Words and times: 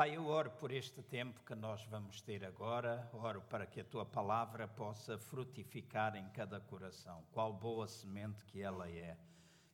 Pai, 0.00 0.16
eu 0.16 0.28
oro 0.28 0.50
por 0.52 0.72
este 0.72 1.02
tempo 1.02 1.44
que 1.44 1.54
nós 1.54 1.84
vamos 1.84 2.22
ter 2.22 2.42
agora, 2.42 3.06
oro 3.12 3.42
para 3.42 3.66
que 3.66 3.82
a 3.82 3.84
tua 3.84 4.06
palavra 4.06 4.66
possa 4.66 5.18
frutificar 5.18 6.16
em 6.16 6.26
cada 6.30 6.58
coração, 6.58 7.22
qual 7.32 7.52
boa 7.52 7.86
semente 7.86 8.42
que 8.46 8.62
ela 8.62 8.90
é, 8.90 9.14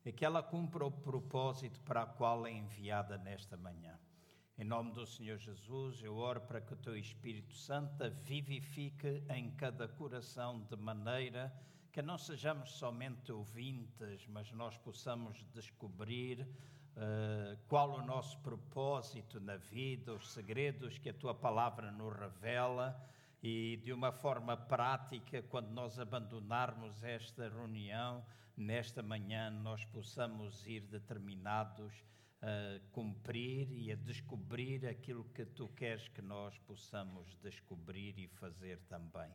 e 0.04 0.10
que 0.10 0.24
ela 0.24 0.42
cumpra 0.42 0.84
o 0.84 0.90
propósito 0.90 1.80
para 1.82 2.02
o 2.02 2.08
qual 2.14 2.44
é 2.44 2.50
enviada 2.50 3.16
nesta 3.16 3.56
manhã. 3.56 3.96
Em 4.58 4.64
nome 4.64 4.90
do 4.94 5.06
Senhor 5.06 5.38
Jesus, 5.38 6.02
eu 6.02 6.16
oro 6.16 6.40
para 6.40 6.60
que 6.60 6.72
o 6.72 6.76
teu 6.76 6.96
Espírito 6.96 7.54
Santo 7.54 8.10
vivifique 8.24 9.22
em 9.30 9.52
cada 9.52 9.86
coração 9.86 10.60
de 10.64 10.74
maneira 10.74 11.56
que 11.92 12.02
não 12.02 12.18
sejamos 12.18 12.72
somente 12.72 13.30
ouvintes, 13.30 14.26
mas 14.26 14.50
nós 14.50 14.76
possamos 14.76 15.44
descobrir 15.54 16.44
uh, 16.96 17.56
qual 17.68 17.90
o 17.90 18.02
nosso 18.04 18.38
propósito 18.40 19.40
na 19.40 19.56
vida, 19.56 20.14
os 20.14 20.32
segredos 20.32 20.98
que 20.98 21.10
a 21.10 21.14
tua 21.14 21.34
palavra 21.34 21.90
nos 21.90 22.14
revela 22.14 23.00
e 23.42 23.76
de 23.84 23.92
uma 23.92 24.12
forma 24.12 24.56
prática, 24.56 25.42
quando 25.42 25.70
nós 25.70 25.98
abandonarmos 25.98 27.02
esta 27.04 27.48
reunião, 27.48 28.24
nesta 28.56 29.02
manhã, 29.02 29.50
nós 29.50 29.84
possamos 29.84 30.66
ir 30.66 30.80
determinados 30.80 31.92
a 32.42 32.80
cumprir 32.92 33.70
e 33.72 33.92
a 33.92 33.96
descobrir 33.96 34.86
aquilo 34.86 35.24
que 35.24 35.44
tu 35.44 35.68
queres 35.68 36.08
que 36.08 36.22
nós 36.22 36.56
possamos 36.58 37.36
descobrir 37.42 38.18
e 38.18 38.28
fazer 38.28 38.78
também. 38.88 39.30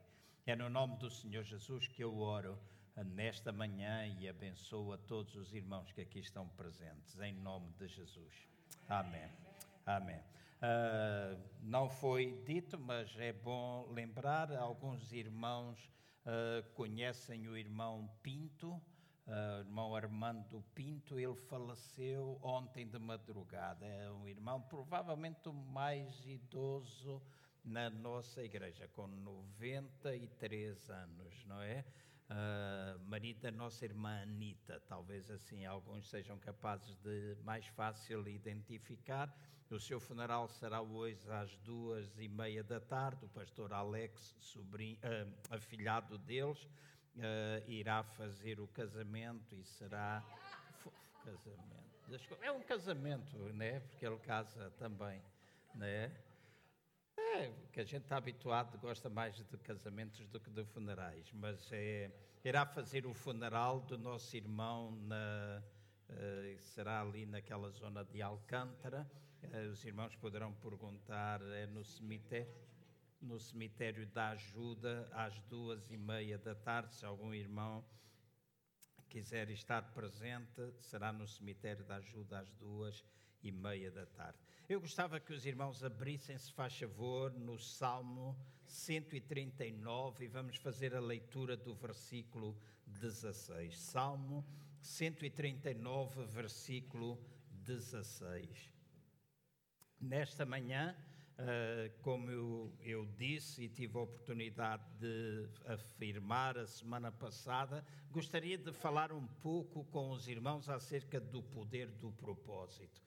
É 0.45 0.55
no 0.55 0.69
nome 0.69 0.97
do 0.97 1.09
Senhor 1.09 1.43
Jesus 1.43 1.88
que 1.88 2.03
eu 2.03 2.17
oro 2.17 2.57
nesta 2.98 3.52
manhã 3.52 4.05
e 4.08 4.27
abençoo 4.27 4.94
a 4.94 4.98
todos 4.98 5.36
os 5.36 5.54
irmãos 5.54 5.91
que 5.91 6.02
aqui 6.02 6.20
estão 6.20 6.48
presentes, 6.50 7.20
em 7.20 7.34
nome 7.34 7.72
de 7.73 7.88
Jesus. 7.88 8.34
Amém. 8.90 9.30
Amém. 9.86 10.20
Uh, 10.62 11.41
não 11.64 11.90
foi 11.90 12.40
dito, 12.45 12.77
mas 12.77 13.17
é 13.17 13.34
bom 13.34 13.88
lembrar: 13.91 14.52
alguns 14.55 15.11
irmãos 15.11 15.80
uh, 16.25 16.70
conhecem 16.73 17.48
o 17.48 17.58
irmão 17.58 18.08
Pinto, 18.22 18.73
uh, 18.73 19.61
irmão 19.61 19.95
Armando 19.95 20.64
Pinto. 20.76 21.20
Ele 21.20 21.36
faleceu 21.36 22.39
ontem 22.44 22.88
de 22.88 23.00
madrugada. 23.00 23.86
É 23.88 24.11
um 24.11 24.28
irmão, 24.28 24.61
provavelmente 24.61 25.50
o 25.50 25.53
mais 25.53 26.23
idoso 26.26 27.22
na 27.64 27.89
nossa 27.89 28.44
igreja, 28.44 28.88
com 28.89 29.08
93 29.08 30.89
anos, 30.89 31.45
não 31.45 31.61
é? 31.61 31.83
Uh, 32.31 33.33
da 33.41 33.51
nossa 33.51 33.85
irmã 33.85 34.21
Anita. 34.21 34.79
Talvez 34.87 35.29
assim 35.29 35.65
alguns 35.65 36.09
sejam 36.09 36.37
capazes 36.39 36.95
de 36.97 37.37
mais 37.43 37.65
fácil 37.67 38.27
identificar. 38.27 39.33
O 39.69 39.79
seu 39.79 39.99
funeral 39.99 40.49
será 40.49 40.81
hoje 40.81 41.29
às 41.31 41.55
duas 41.57 42.17
e 42.17 42.27
meia 42.27 42.63
da 42.63 42.79
tarde. 42.79 43.23
O 43.25 43.29
pastor 43.29 43.71
Alex, 43.71 44.35
sobrinho, 44.39 44.97
uh, 44.97 45.33
afilhado 45.49 46.17
deles, 46.17 46.63
uh, 47.15 47.69
irá 47.69 48.03
fazer 48.03 48.59
o 48.59 48.67
casamento 48.67 49.55
e 49.55 49.63
será. 49.63 50.23
Casamento. 51.23 51.81
É 52.41 52.52
um 52.52 52.61
casamento, 52.61 53.37
né? 53.53 53.79
Porque 53.79 54.05
ele 54.05 54.17
casa 54.17 54.71
também, 54.71 55.21
né? 55.75 56.11
É, 57.22 57.52
que 57.72 57.80
a 57.80 57.83
gente 57.83 58.03
está 58.03 58.17
habituado, 58.17 58.77
gosta 58.80 59.09
mais 59.09 59.36
de 59.36 59.58
casamentos 59.59 60.27
do 60.27 60.39
que 60.39 60.50
de 60.50 60.66
funerais, 60.66 61.31
mas 61.33 61.72
é, 61.72 62.11
irá 62.44 62.66
fazer 62.66 63.05
o 63.05 63.14
funeral 63.14 63.80
do 63.81 63.97
nosso 63.97 64.36
irmão, 64.36 64.91
na, 65.03 65.64
uh, 66.09 66.59
será 66.59 67.02
ali 67.02 67.25
naquela 67.25 67.69
zona 67.69 68.03
de 68.03 68.22
Alcântara. 68.22 69.09
Uh, 69.44 69.72
os 69.72 69.86
irmãos 69.86 70.16
poderão 70.16 70.53
perguntar, 70.53 71.42
é 71.53 71.67
no 71.67 71.83
cemitério? 71.86 72.52
No 73.22 73.39
cemitério 73.39 74.08
da 74.08 74.30
Ajuda, 74.30 75.08
às 75.11 75.39
duas 75.44 75.92
e 75.92 75.97
meia 75.97 76.39
da 76.39 76.55
tarde, 76.55 76.95
se 76.95 77.05
algum 77.05 77.31
irmão 77.33 77.86
quiser 79.08 79.49
estar 79.52 79.93
presente, 79.93 80.73
será 80.80 81.14
no 81.14 81.27
cemitério 81.27 81.86
da 81.86 81.98
Ajuda 81.98 82.39
às 82.39 82.52
duas 82.53 83.05
e 83.43 83.52
meia 83.52 83.91
da 83.91 84.05
tarde. 84.05 84.37
Eu 84.69 84.79
gostava 84.79 85.19
que 85.19 85.33
os 85.33 85.45
irmãos 85.45 85.83
abrissem, 85.83 86.37
se 86.37 86.52
faz 86.53 86.77
favor, 86.77 87.33
no 87.33 87.57
Salmo 87.57 88.37
139 88.65 90.25
e 90.25 90.27
vamos 90.27 90.55
fazer 90.57 90.95
a 90.95 90.99
leitura 90.99 91.57
do 91.57 91.75
versículo 91.75 92.57
16. 92.87 93.77
Salmo 93.77 94.45
139, 94.79 96.25
versículo 96.25 97.19
16. 97.52 98.71
Nesta 99.99 100.45
manhã, 100.45 100.95
Uh, 101.41 101.89
como 102.03 102.29
eu, 102.29 102.71
eu, 102.81 103.05
disse 103.17 103.63
e 103.63 103.69
tive 103.69 103.97
a 103.97 104.02
oportunidade 104.02 104.83
de 104.99 105.49
afirmar 105.65 106.55
a 106.55 106.67
semana 106.67 107.11
passada, 107.11 107.83
gostaria 108.11 108.59
de 108.59 108.71
falar 108.71 109.11
um 109.11 109.25
pouco 109.25 109.83
com 109.85 110.11
os 110.11 110.27
irmãos 110.27 110.69
acerca 110.69 111.19
do 111.19 111.41
poder 111.41 111.87
do 111.87 112.11
propósito. 112.11 113.02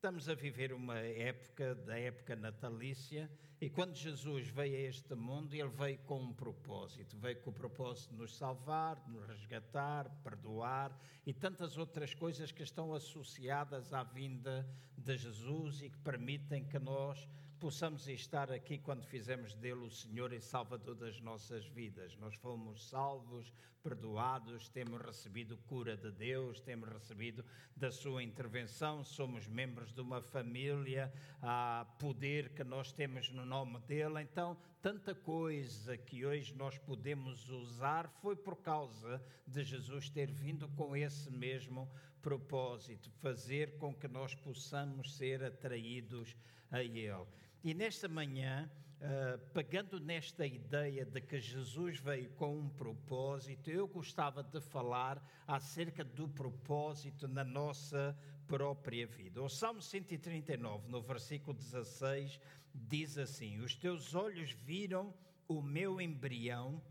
Estamos 0.00 0.30
a 0.30 0.34
viver 0.34 0.72
uma 0.72 0.98
época, 0.98 1.74
da 1.74 1.98
época 1.98 2.34
natalícia, 2.34 3.30
e 3.60 3.68
quando 3.68 3.94
Jesus 3.94 4.48
veio 4.48 4.74
a 4.74 4.88
este 4.88 5.14
mundo, 5.14 5.52
ele 5.52 5.68
veio 5.68 5.98
com 6.06 6.22
um 6.22 6.32
propósito. 6.32 7.18
Veio 7.18 7.38
com 7.42 7.50
o 7.50 7.52
propósito 7.52 8.12
de 8.12 8.16
nos 8.16 8.34
salvar, 8.34 8.98
de 9.04 9.10
nos 9.10 9.26
resgatar, 9.26 10.08
perdoar 10.24 10.98
e 11.26 11.34
tantas 11.34 11.76
outras 11.76 12.14
coisas 12.14 12.50
que 12.50 12.62
estão 12.62 12.94
associadas 12.94 13.92
à 13.92 14.02
vinda 14.02 14.66
de 14.96 15.18
Jesus 15.18 15.82
e 15.82 15.90
que 15.90 15.98
permitem 15.98 16.64
que 16.64 16.78
nós 16.78 17.28
possamos 17.60 18.08
estar 18.08 18.50
aqui 18.50 18.78
quando 18.78 19.04
fizemos 19.04 19.54
dele 19.54 19.84
o 19.84 19.90
Senhor 19.90 20.32
e 20.32 20.40
Salvador 20.40 20.94
das 20.94 21.20
nossas 21.20 21.66
vidas. 21.66 22.16
Nós 22.16 22.34
fomos 22.36 22.88
salvos, 22.88 23.52
perdoados, 23.82 24.70
temos 24.70 24.98
recebido 25.02 25.58
cura 25.66 25.94
de 25.94 26.10
Deus, 26.10 26.58
temos 26.62 26.88
recebido 26.88 27.44
da 27.76 27.92
sua 27.92 28.22
intervenção, 28.22 29.04
somos 29.04 29.46
membros 29.46 29.92
de 29.92 30.00
uma 30.00 30.22
família, 30.22 31.12
há 31.42 31.86
poder 31.98 32.48
que 32.54 32.64
nós 32.64 32.92
temos 32.92 33.30
no 33.30 33.44
nome 33.44 33.78
dele. 33.80 34.22
Então, 34.22 34.56
tanta 34.80 35.14
coisa 35.14 35.98
que 35.98 36.24
hoje 36.24 36.54
nós 36.54 36.78
podemos 36.78 37.50
usar 37.50 38.08
foi 38.22 38.36
por 38.36 38.56
causa 38.56 39.22
de 39.46 39.62
Jesus 39.62 40.08
ter 40.08 40.30
vindo 40.30 40.66
com 40.70 40.96
esse 40.96 41.30
mesmo 41.30 41.90
propósito, 42.22 43.10
fazer 43.20 43.76
com 43.76 43.94
que 43.94 44.08
nós 44.08 44.34
possamos 44.34 45.14
ser 45.14 45.44
atraídos 45.44 46.34
a 46.70 46.82
ele. 46.82 47.26
E 47.62 47.74
nesta 47.74 48.08
manhã, 48.08 48.70
uh, 49.02 49.38
pegando 49.52 50.00
nesta 50.00 50.46
ideia 50.46 51.04
de 51.04 51.20
que 51.20 51.38
Jesus 51.38 51.98
veio 51.98 52.30
com 52.30 52.58
um 52.58 52.70
propósito, 52.70 53.70
eu 53.70 53.86
gostava 53.86 54.42
de 54.42 54.62
falar 54.62 55.22
acerca 55.46 56.02
do 56.02 56.26
propósito 56.26 57.28
na 57.28 57.44
nossa 57.44 58.18
própria 58.46 59.06
vida. 59.06 59.42
O 59.42 59.48
Salmo 59.50 59.82
139, 59.82 60.88
no 60.88 61.02
versículo 61.02 61.52
16, 61.52 62.40
diz 62.74 63.18
assim: 63.18 63.58
Os 63.58 63.76
teus 63.76 64.14
olhos 64.14 64.52
viram 64.52 65.12
o 65.46 65.60
meu 65.60 66.00
embrião, 66.00 66.82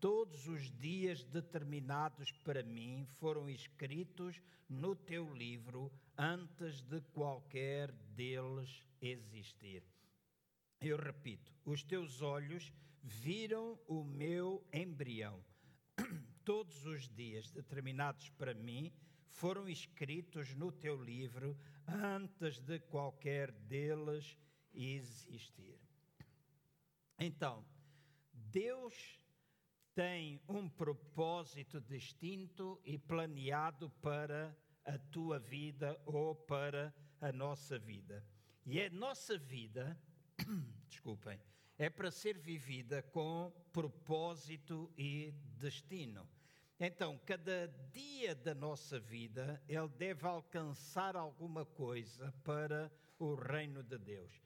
todos 0.00 0.48
os 0.48 0.72
dias 0.72 1.22
determinados 1.22 2.32
para 2.32 2.64
mim 2.64 3.06
foram 3.20 3.48
escritos 3.48 4.42
no 4.68 4.96
teu 4.96 5.32
livro 5.32 5.92
antes 6.18 6.80
de 6.80 7.00
qualquer 7.12 7.92
deles 7.92 8.84
existir. 9.00 9.84
Eu 10.80 10.96
repito: 10.96 11.52
os 11.64 11.82
teus 11.82 12.22
olhos 12.22 12.72
viram 13.02 13.78
o 13.86 14.04
meu 14.04 14.66
embrião. 14.72 15.44
Todos 16.44 16.86
os 16.86 17.08
dias 17.08 17.50
determinados 17.50 18.28
para 18.30 18.54
mim 18.54 18.92
foram 19.30 19.68
escritos 19.68 20.54
no 20.54 20.72
teu 20.72 21.02
livro 21.02 21.58
antes 21.86 22.60
de 22.60 22.78
qualquer 22.78 23.52
deles 23.52 24.38
existir. 24.72 25.78
Então, 27.18 27.64
Deus 28.32 29.20
tem 29.94 30.40
um 30.48 30.68
propósito 30.68 31.80
distinto 31.80 32.80
e 32.84 32.98
planeado 32.98 33.90
para 34.02 34.56
a 34.84 34.98
tua 34.98 35.38
vida 35.38 35.98
ou 36.04 36.34
para 36.34 36.94
a 37.20 37.32
nossa 37.32 37.78
vida. 37.78 38.24
E 38.64 38.80
a 38.80 38.90
nossa 38.90 39.38
vida 39.38 39.98
desculpem, 40.88 41.38
é 41.78 41.90
para 41.90 42.10
ser 42.10 42.38
vivida 42.38 43.02
com 43.02 43.52
propósito 43.72 44.90
e 44.96 45.34
destino. 45.58 46.26
Então, 46.78 47.18
cada 47.24 47.68
dia 47.92 48.34
da 48.34 48.54
nossa 48.54 49.00
vida, 49.00 49.62
ele 49.68 49.88
deve 49.88 50.26
alcançar 50.26 51.16
alguma 51.16 51.64
coisa 51.64 52.32
para 52.44 52.92
o 53.18 53.34
reino 53.34 53.82
de 53.82 53.98
Deus. 53.98 54.42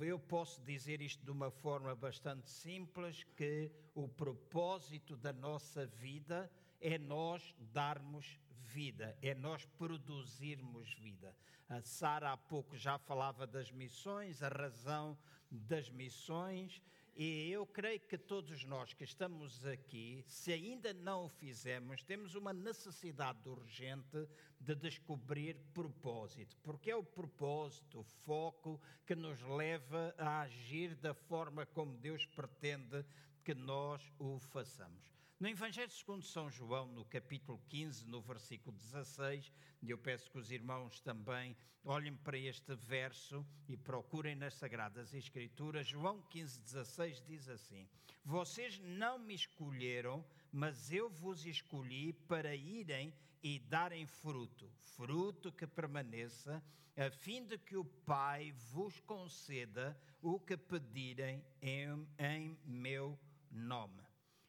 Eu 0.00 0.18
posso 0.18 0.60
dizer 0.60 1.00
isto 1.00 1.24
de 1.24 1.30
uma 1.30 1.50
forma 1.50 1.94
bastante 1.94 2.50
simples: 2.50 3.24
que 3.36 3.72
o 3.94 4.06
propósito 4.06 5.16
da 5.16 5.32
nossa 5.32 5.86
vida 5.86 6.50
é 6.78 6.98
nós 6.98 7.54
darmos 7.58 8.38
vida, 8.72 9.16
é 9.20 9.34
nós 9.34 9.64
produzirmos 9.78 10.94
vida. 10.94 11.36
A 11.68 11.80
Sara 11.82 12.32
há 12.32 12.36
pouco 12.36 12.76
já 12.76 12.98
falava 12.98 13.46
das 13.46 13.70
missões, 13.70 14.42
a 14.42 14.48
razão 14.48 15.16
das 15.50 15.90
missões, 15.90 16.82
e 17.14 17.50
eu 17.50 17.66
creio 17.66 18.00
que 18.00 18.16
todos 18.16 18.64
nós 18.64 18.94
que 18.94 19.04
estamos 19.04 19.66
aqui, 19.66 20.24
se 20.26 20.50
ainda 20.50 20.94
não 20.94 21.26
o 21.26 21.28
fizemos, 21.28 22.02
temos 22.02 22.34
uma 22.34 22.54
necessidade 22.54 23.46
urgente 23.46 24.26
de 24.58 24.74
descobrir 24.74 25.58
propósito, 25.74 26.56
porque 26.62 26.90
é 26.90 26.96
o 26.96 27.04
propósito, 27.04 28.00
o 28.00 28.04
foco 28.24 28.80
que 29.06 29.14
nos 29.14 29.42
leva 29.42 30.14
a 30.16 30.40
agir 30.40 30.94
da 30.96 31.12
forma 31.12 31.66
como 31.66 31.98
Deus 31.98 32.24
pretende 32.24 33.04
que 33.44 33.54
nós 33.54 34.02
o 34.18 34.38
façamos. 34.38 35.21
No 35.42 35.48
Evangelho 35.48 35.90
segundo 35.90 36.24
São 36.24 36.48
João, 36.48 36.86
no 36.86 37.04
capítulo 37.04 37.60
15, 37.68 38.06
no 38.06 38.20
versículo 38.20 38.76
16, 38.76 39.52
e 39.82 39.90
eu 39.90 39.98
peço 39.98 40.30
que 40.30 40.38
os 40.38 40.52
irmãos 40.52 41.00
também 41.00 41.56
olhem 41.82 42.14
para 42.14 42.38
este 42.38 42.76
verso 42.76 43.44
e 43.68 43.76
procurem 43.76 44.36
nas 44.36 44.54
Sagradas 44.54 45.12
Escrituras. 45.12 45.88
João 45.88 46.22
15, 46.30 46.60
16 46.60 47.22
diz 47.26 47.48
assim: 47.48 47.88
Vocês 48.24 48.78
não 48.78 49.18
me 49.18 49.34
escolheram, 49.34 50.24
mas 50.52 50.92
eu 50.92 51.10
vos 51.10 51.44
escolhi 51.44 52.12
para 52.12 52.54
irem 52.54 53.12
e 53.42 53.58
darem 53.58 54.06
fruto, 54.06 54.70
fruto 54.94 55.50
que 55.50 55.66
permaneça, 55.66 56.62
a 56.96 57.10
fim 57.10 57.44
de 57.44 57.58
que 57.58 57.76
o 57.76 57.84
Pai 57.84 58.52
vos 58.70 59.00
conceda 59.00 60.00
o 60.20 60.38
que 60.38 60.56
pedirem 60.56 61.44
em, 61.60 62.06
em 62.16 62.56
meu 62.64 63.18
nome. 63.50 64.04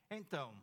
Então, 0.07 0.61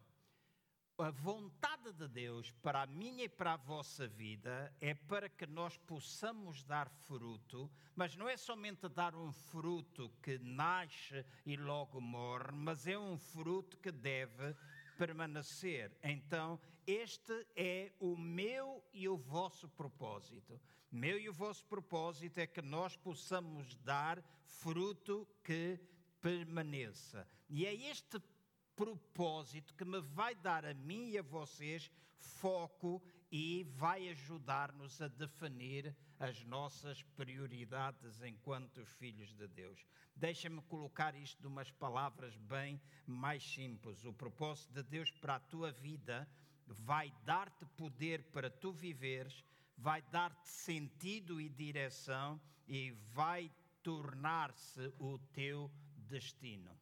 a 1.02 1.10
vontade 1.10 1.92
de 1.92 2.06
Deus 2.08 2.50
para 2.62 2.82
a 2.82 2.86
minha 2.86 3.24
e 3.24 3.28
para 3.28 3.54
a 3.54 3.56
vossa 3.56 4.06
vida 4.06 4.74
é 4.80 4.92
para 4.92 5.28
que 5.28 5.46
nós 5.46 5.78
possamos 5.78 6.62
dar 6.64 6.90
fruto, 6.90 7.70
mas 7.96 8.16
não 8.16 8.28
é 8.28 8.36
somente 8.36 8.88
dar 8.88 9.14
um 9.14 9.32
fruto 9.32 10.10
que 10.22 10.38
nasce 10.38 11.24
e 11.46 11.56
logo 11.56 12.00
morre, 12.00 12.52
mas 12.52 12.86
é 12.86 12.98
um 12.98 13.16
fruto 13.16 13.78
que 13.78 13.90
deve 13.90 14.54
permanecer. 14.98 15.90
Então, 16.02 16.60
este 16.86 17.46
é 17.56 17.92
o 17.98 18.16
meu 18.16 18.84
e 18.92 19.08
o 19.08 19.16
vosso 19.16 19.68
propósito. 19.68 20.60
Meu 20.90 21.18
e 21.18 21.28
o 21.28 21.32
vosso 21.32 21.64
propósito 21.66 22.38
é 22.38 22.46
que 22.46 22.60
nós 22.60 22.96
possamos 22.96 23.74
dar 23.76 24.22
fruto 24.44 25.26
que 25.42 25.80
permaneça. 26.20 27.26
E 27.48 27.64
é 27.64 27.74
este 27.74 28.18
propósito 28.18 28.39
que 29.76 29.84
me 29.84 30.00
vai 30.00 30.34
dar 30.34 30.64
a 30.64 30.72
mim 30.72 31.10
e 31.10 31.18
a 31.18 31.22
vocês 31.22 31.90
foco 32.16 33.02
e 33.30 33.64
vai 33.76 34.08
ajudar-nos 34.08 35.00
a 35.02 35.08
definir 35.08 35.94
as 36.18 36.42
nossas 36.44 37.02
prioridades 37.16 38.22
enquanto 38.22 38.84
filhos 38.84 39.34
de 39.34 39.46
Deus. 39.48 39.84
Deixa-me 40.16 40.60
colocar 40.62 41.14
isto 41.14 41.40
de 41.40 41.46
umas 41.46 41.70
palavras 41.70 42.36
bem 42.36 42.80
mais 43.06 43.42
simples. 43.42 44.04
O 44.04 44.12
propósito 44.12 44.72
de 44.72 44.82
Deus 44.82 45.10
para 45.10 45.36
a 45.36 45.40
tua 45.40 45.70
vida 45.70 46.26
vai 46.66 47.12
dar-te 47.24 47.66
poder 47.76 48.22
para 48.32 48.50
tu 48.50 48.72
viveres, 48.72 49.44
vai 49.76 50.00
dar-te 50.02 50.48
sentido 50.48 51.38
e 51.40 51.48
direção 51.48 52.40
e 52.66 52.92
vai 53.12 53.50
tornar-se 53.82 54.92
o 54.98 55.18
teu 55.32 55.70
destino. 55.96 56.79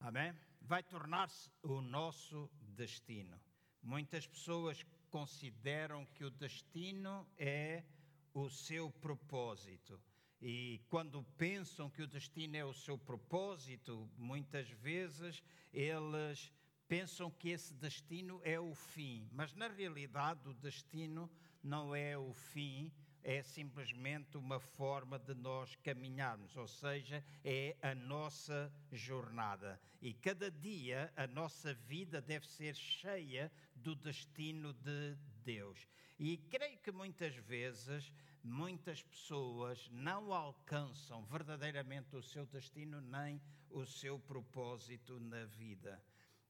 Amém? 0.00 0.34
Vai 0.62 0.82
tornar-se 0.82 1.50
o 1.62 1.82
nosso 1.82 2.50
destino. 2.62 3.38
Muitas 3.82 4.26
pessoas 4.26 4.82
consideram 5.10 6.06
que 6.06 6.24
o 6.24 6.30
destino 6.30 7.28
é 7.36 7.84
o 8.32 8.48
seu 8.48 8.90
propósito. 8.90 10.00
E 10.40 10.80
quando 10.88 11.22
pensam 11.36 11.90
que 11.90 12.00
o 12.00 12.06
destino 12.06 12.56
é 12.56 12.64
o 12.64 12.72
seu 12.72 12.96
propósito, 12.96 14.10
muitas 14.16 14.70
vezes 14.70 15.42
eles 15.70 16.50
pensam 16.88 17.30
que 17.30 17.50
esse 17.50 17.74
destino 17.74 18.40
é 18.42 18.58
o 18.58 18.74
fim. 18.74 19.28
Mas 19.30 19.54
na 19.54 19.68
realidade, 19.68 20.48
o 20.48 20.54
destino 20.54 21.30
não 21.62 21.94
é 21.94 22.16
o 22.16 22.32
fim, 22.32 22.90
é 23.22 23.42
simplesmente 23.42 24.36
uma 24.36 24.58
forma 24.58 25.18
de 25.18 25.34
nós 25.34 25.74
caminharmos, 25.76 26.56
ou 26.56 26.66
seja, 26.66 27.24
é 27.44 27.76
a 27.82 27.94
nossa 27.94 28.72
jornada. 28.92 29.80
E 30.00 30.14
cada 30.14 30.50
dia 30.50 31.12
a 31.16 31.26
nossa 31.26 31.74
vida 31.74 32.20
deve 32.20 32.46
ser 32.46 32.74
cheia 32.74 33.52
do 33.74 33.94
destino 33.94 34.72
de 34.72 35.16
Deus. 35.44 35.86
E 36.18 36.36
creio 36.36 36.78
que 36.78 36.90
muitas 36.90 37.34
vezes 37.34 38.12
muitas 38.42 39.02
pessoas 39.02 39.88
não 39.90 40.32
alcançam 40.32 41.24
verdadeiramente 41.24 42.16
o 42.16 42.22
seu 42.22 42.46
destino 42.46 43.00
nem 43.00 43.40
o 43.70 43.84
seu 43.84 44.18
propósito 44.18 45.20
na 45.20 45.44
vida. 45.44 46.02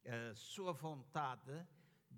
A 0.04 0.34
sua 0.34 0.72
vontade 0.72 1.66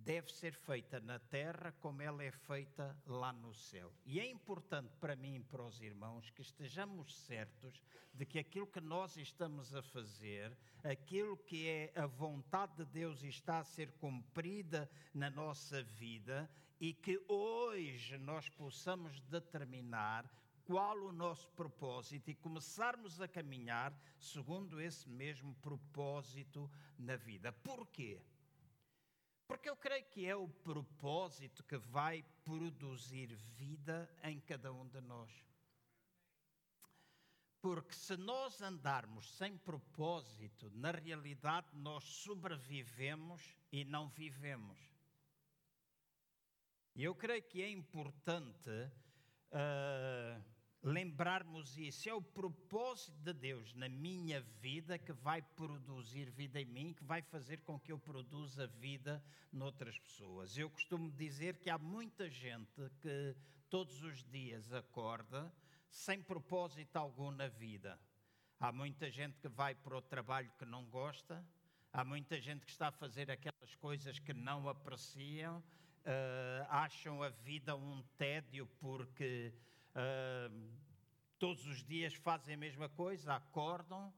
deve 0.05 0.33
ser 0.33 0.55
feita 0.55 1.01
na 1.01 1.19
terra 1.19 1.73
como 1.81 2.03
ela 2.03 2.23
é 2.23 2.31
feita 2.31 2.97
lá 3.07 3.33
no 3.33 3.55
céu. 3.55 3.93
E 4.05 4.19
é 4.19 4.29
importante 4.29 4.97
para 4.97 5.17
mim 5.17 5.37
e 5.37 5.41
para 5.41 5.63
os 5.63 5.81
irmãos 5.81 6.31
que 6.31 6.43
estejamos 6.43 7.17
certos 7.27 7.83
de 8.13 8.27
que 8.27 8.39
aquilo 8.39 8.67
que 8.67 8.81
nós 8.81 9.17
estamos 9.17 9.75
a 9.75 9.83
fazer, 9.83 10.57
aquilo 10.83 11.37
que 11.37 11.69
é 11.69 11.93
a 11.95 12.07
vontade 12.07 12.77
de 12.77 12.85
Deus 12.85 13.23
está 13.23 13.61
a 13.61 13.65
ser 13.65 13.93
cumprida 13.93 14.91
na 15.15 15.31
nossa 15.31 15.83
vida 15.83 16.51
e 16.81 16.93
que 16.93 17.23
hoje 17.29 18.19
nós 18.19 18.49
possamos 18.49 19.21
determinar 19.23 20.29
qual 20.65 20.97
o 20.99 21.13
nosso 21.13 21.49
propósito 21.51 22.31
e 22.31 22.35
começarmos 22.35 23.21
a 23.21 23.29
caminhar 23.29 23.93
segundo 24.19 24.81
esse 24.81 25.09
mesmo 25.09 25.55
propósito 25.57 26.71
na 26.99 27.17
vida. 27.17 27.53
Porquê? 27.53 28.21
Porque 29.47 29.69
eu 29.69 29.77
creio 29.77 30.05
que 30.07 30.27
é 30.27 30.35
o 30.35 30.49
propósito 30.49 31.63
que 31.65 31.77
vai 31.77 32.25
produzir 32.45 33.35
vida 33.35 34.09
em 34.23 34.41
cada 34.41 34.73
um 34.73 34.87
de 34.87 35.01
nós. 35.01 35.31
Porque 37.61 37.95
se 37.95 38.17
nós 38.17 38.61
andarmos 38.61 39.37
sem 39.37 39.57
propósito, 39.57 40.69
na 40.75 40.91
realidade 40.91 41.69
nós 41.75 42.03
sobrevivemos 42.03 43.57
e 43.71 43.85
não 43.85 44.09
vivemos. 44.09 44.79
E 46.95 47.05
eu 47.05 47.15
creio 47.15 47.43
que 47.43 47.63
é 47.63 47.71
importante 47.71 48.71
uh, 49.51 50.52
lembrarmos 50.83 51.77
isso. 51.79 52.09
É 52.09 52.15
o 52.15 52.21
propósito 52.21 53.17
de 53.23 53.33
Deus 53.33 53.73
na 53.75 53.89
minha 53.89 54.41
vida 54.61 54.99
que 54.99 55.13
vai 55.13 55.41
produzir 55.41 56.31
vida 56.31 56.61
em 56.61 56.65
mim, 56.65 56.93
que 56.93 57.05
vai 57.05 57.23
fazer 57.23 57.59
com 57.59 57.79
que 57.79 57.93
eu 57.93 57.99
produza 57.99 58.67
vida 58.67 59.23
noutras 59.53 59.99
pessoas. 59.99 60.57
Eu 60.59 60.69
costumo 60.69 61.11
dizer 61.11 61.59
que 61.59 61.71
há 61.71 61.79
muita 61.79 62.29
gente 62.29 62.91
que 63.01 63.37
todos 63.71 64.03
os 64.03 64.25
dias 64.25 64.73
acorda 64.73 65.53
sem 65.89 66.21
propósito 66.21 66.97
algum 66.97 67.31
na 67.31 67.49
vida. 67.49 67.99
Há 68.59 68.73
muita 68.73 69.11
gente 69.11 69.39
que 69.39 69.49
vai 69.49 69.75
para 69.75 69.97
o 69.97 70.03
trabalho 70.03 70.51
que 70.59 70.65
não 70.65 70.85
gosta, 70.87 71.45
há 71.93 72.05
muita 72.05 72.41
gente 72.41 72.65
que 72.65 72.71
está 72.71 72.89
a 72.89 72.93
fazer 72.93 73.31
aquelas 73.31 73.75
coisas 73.77 74.19
que 74.19 74.33
não 74.33 74.69
apreciam, 74.69 75.59
uh, 75.59 76.67
acham 76.69 77.23
a 77.23 77.29
vida 77.29 77.77
um 77.77 78.03
tédio 78.17 78.67
porque 78.81 79.53
Uh, 79.95 80.73
todos 81.39 81.67
os 81.67 81.85
dias 81.85 82.15
fazem 82.15 82.55
a 82.55 82.59
mesma 82.59 82.89
coisa, 82.89 83.35
acordam 83.35 84.13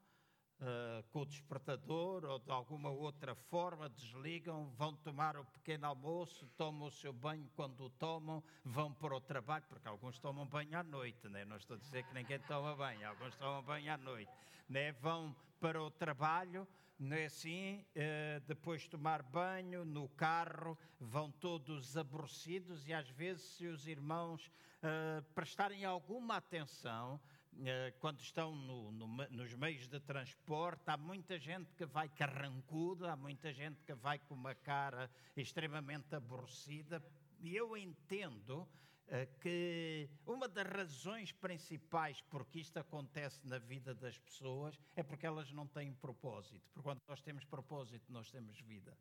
uh, 0.61 1.02
com 1.11 1.21
o 1.23 1.26
despertador 1.26 2.25
ou 2.25 2.38
de 2.38 2.50
alguma 2.50 2.90
outra 2.90 3.35
forma, 3.35 3.88
desligam, 3.88 4.71
vão 4.76 4.95
tomar 4.95 5.37
o 5.37 5.45
pequeno 5.45 5.87
almoço, 5.87 6.47
tomam 6.57 6.88
o 6.88 6.93
seu 6.93 7.12
banho 7.12 7.50
quando 7.57 7.85
o 7.85 7.90
tomam, 7.90 8.43
vão 8.64 8.93
para 8.93 9.16
o 9.16 9.21
trabalho, 9.21 9.64
porque 9.69 9.88
alguns 9.88 10.19
tomam 10.19 10.47
banho 10.47 10.78
à 10.78 10.83
noite, 10.83 11.28
né? 11.28 11.45
não 11.45 11.57
estou 11.57 11.76
a 11.76 11.81
dizer 11.81 12.04
que 12.04 12.14
ninguém 12.14 12.38
toma 12.40 12.76
banho, 12.76 13.09
alguns 13.09 13.35
tomam 13.37 13.62
banho 13.62 13.93
à 13.93 13.97
noite, 13.97 14.31
né? 14.69 14.93
vão 14.93 15.35
para 15.61 15.83
o 15.83 15.90
trabalho 15.90 16.69
não 16.98 17.16
é 17.16 17.24
assim? 17.26 17.84
Uh, 17.94 18.40
depois 18.46 18.82
de 18.82 18.90
tomar 18.90 19.22
banho, 19.22 19.84
no 19.84 20.08
carro, 20.10 20.78
vão 21.00 21.30
todos 21.30 21.96
aborrecidos 21.96 22.86
e 22.86 22.92
às 22.92 23.08
vezes, 23.10 23.42
se 23.56 23.66
os 23.66 23.86
irmãos 23.86 24.46
uh, 24.82 25.22
prestarem 25.34 25.84
alguma 25.84 26.36
atenção, 26.36 27.20
uh, 27.54 27.98
quando 27.98 28.20
estão 28.20 28.54
no, 28.54 28.92
no, 28.92 29.06
nos 29.30 29.54
meios 29.54 29.88
de 29.88 30.00
transporte, 30.00 30.82
há 30.86 30.96
muita 30.96 31.38
gente 31.38 31.74
que 31.74 31.84
vai 31.84 32.08
carrancuda, 32.08 33.12
há 33.12 33.16
muita 33.16 33.52
gente 33.52 33.82
que 33.82 33.94
vai 33.94 34.18
com 34.18 34.34
uma 34.34 34.54
cara 34.54 35.10
extremamente 35.36 36.14
aborrecida, 36.14 37.02
e 37.40 37.54
eu 37.56 37.76
entendo 37.76 38.62
eh, 38.62 38.93
que 39.40 40.08
uma 40.26 40.49
das 40.49 40.66
razões 40.66 41.32
principais 41.32 42.20
por 42.23 42.46
que 42.46 42.61
isto 42.61 42.78
acontece 42.78 43.46
na 43.46 43.58
vida 43.58 43.94
das 43.94 44.18
pessoas 44.18 44.78
é 44.96 45.02
porque 45.02 45.26
elas 45.26 45.52
não 45.52 45.66
têm 45.66 45.92
propósito. 45.92 46.68
Porque 46.73 46.82
quando 46.82 47.00
nós 47.06 47.20
temos 47.23 47.44
propósito, 47.44 48.12
nós 48.12 48.30
temos 48.30 48.58
vida. 48.61 48.96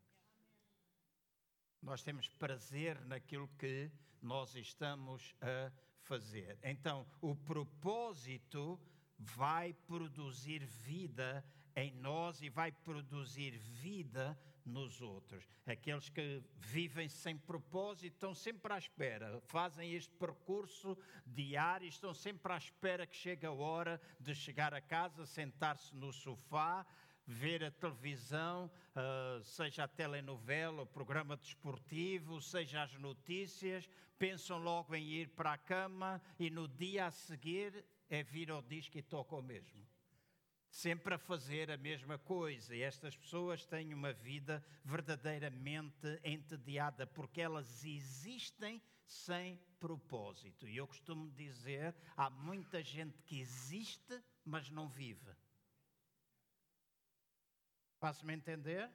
Nós 1.82 2.02
temos 2.02 2.28
prazer 2.28 3.00
naquilo 3.06 3.48
que 3.58 3.90
nós 4.20 4.54
estamos 4.54 5.34
a 5.40 5.72
fazer. 6.00 6.58
Então, 6.62 7.06
o 7.20 7.34
propósito 7.34 8.80
vai 9.18 9.72
produzir 9.72 10.64
vida 10.64 11.44
em 11.76 11.92
nós 11.92 12.40
e 12.40 12.48
vai 12.48 12.70
produzir 12.70 13.58
vida 13.58 14.38
nos 14.64 15.00
outros. 15.00 15.46
Aqueles 15.66 16.08
que 16.08 16.42
vivem 16.56 17.08
sem 17.08 17.36
propósito 17.36 18.14
estão 18.14 18.34
sempre 18.34 18.72
à 18.72 18.78
espera, 18.78 19.40
fazem 19.46 19.94
este 19.94 20.14
percurso 20.14 20.96
diário, 21.26 21.86
estão 21.86 22.14
sempre 22.14 22.52
à 22.52 22.56
espera 22.56 23.06
que 23.06 23.16
chegue 23.16 23.46
a 23.46 23.52
hora 23.52 24.00
de 24.18 24.34
chegar 24.34 24.74
a 24.74 24.80
casa, 24.80 25.26
sentar-se 25.26 25.94
no 25.94 26.12
sofá, 26.12 26.86
ver 27.26 27.64
a 27.64 27.70
televisão, 27.70 28.70
uh, 28.94 29.42
seja 29.42 29.84
a 29.84 29.88
telenovela, 29.88 30.82
o 30.82 30.86
programa 30.86 31.36
desportivo, 31.36 32.40
seja 32.40 32.82
as 32.82 32.94
notícias, 32.94 33.88
pensam 34.18 34.58
logo 34.58 34.94
em 34.94 35.04
ir 35.04 35.28
para 35.30 35.52
a 35.52 35.58
cama 35.58 36.20
e 36.38 36.50
no 36.50 36.68
dia 36.68 37.06
a 37.06 37.10
seguir 37.10 37.84
é 38.10 38.22
vir 38.22 38.50
ao 38.50 38.62
disco 38.62 38.98
e 38.98 39.02
toca 39.02 39.34
o 39.34 39.42
mesmo 39.42 39.84
sempre 40.74 41.14
a 41.14 41.18
fazer 41.18 41.70
a 41.70 41.76
mesma 41.76 42.18
coisa. 42.18 42.74
E 42.74 42.82
estas 42.82 43.16
pessoas 43.16 43.64
têm 43.64 43.94
uma 43.94 44.12
vida 44.12 44.64
verdadeiramente 44.84 46.20
entediada, 46.24 47.06
porque 47.06 47.40
elas 47.40 47.84
existem 47.84 48.82
sem 49.06 49.56
propósito. 49.78 50.66
E 50.66 50.76
eu 50.76 50.88
costumo 50.88 51.30
dizer: 51.30 51.94
há 52.16 52.28
muita 52.28 52.82
gente 52.82 53.22
que 53.22 53.38
existe, 53.38 54.20
mas 54.44 54.68
não 54.68 54.88
vive. 54.88 55.30
Faço-me 58.00 58.34
entender? 58.34 58.90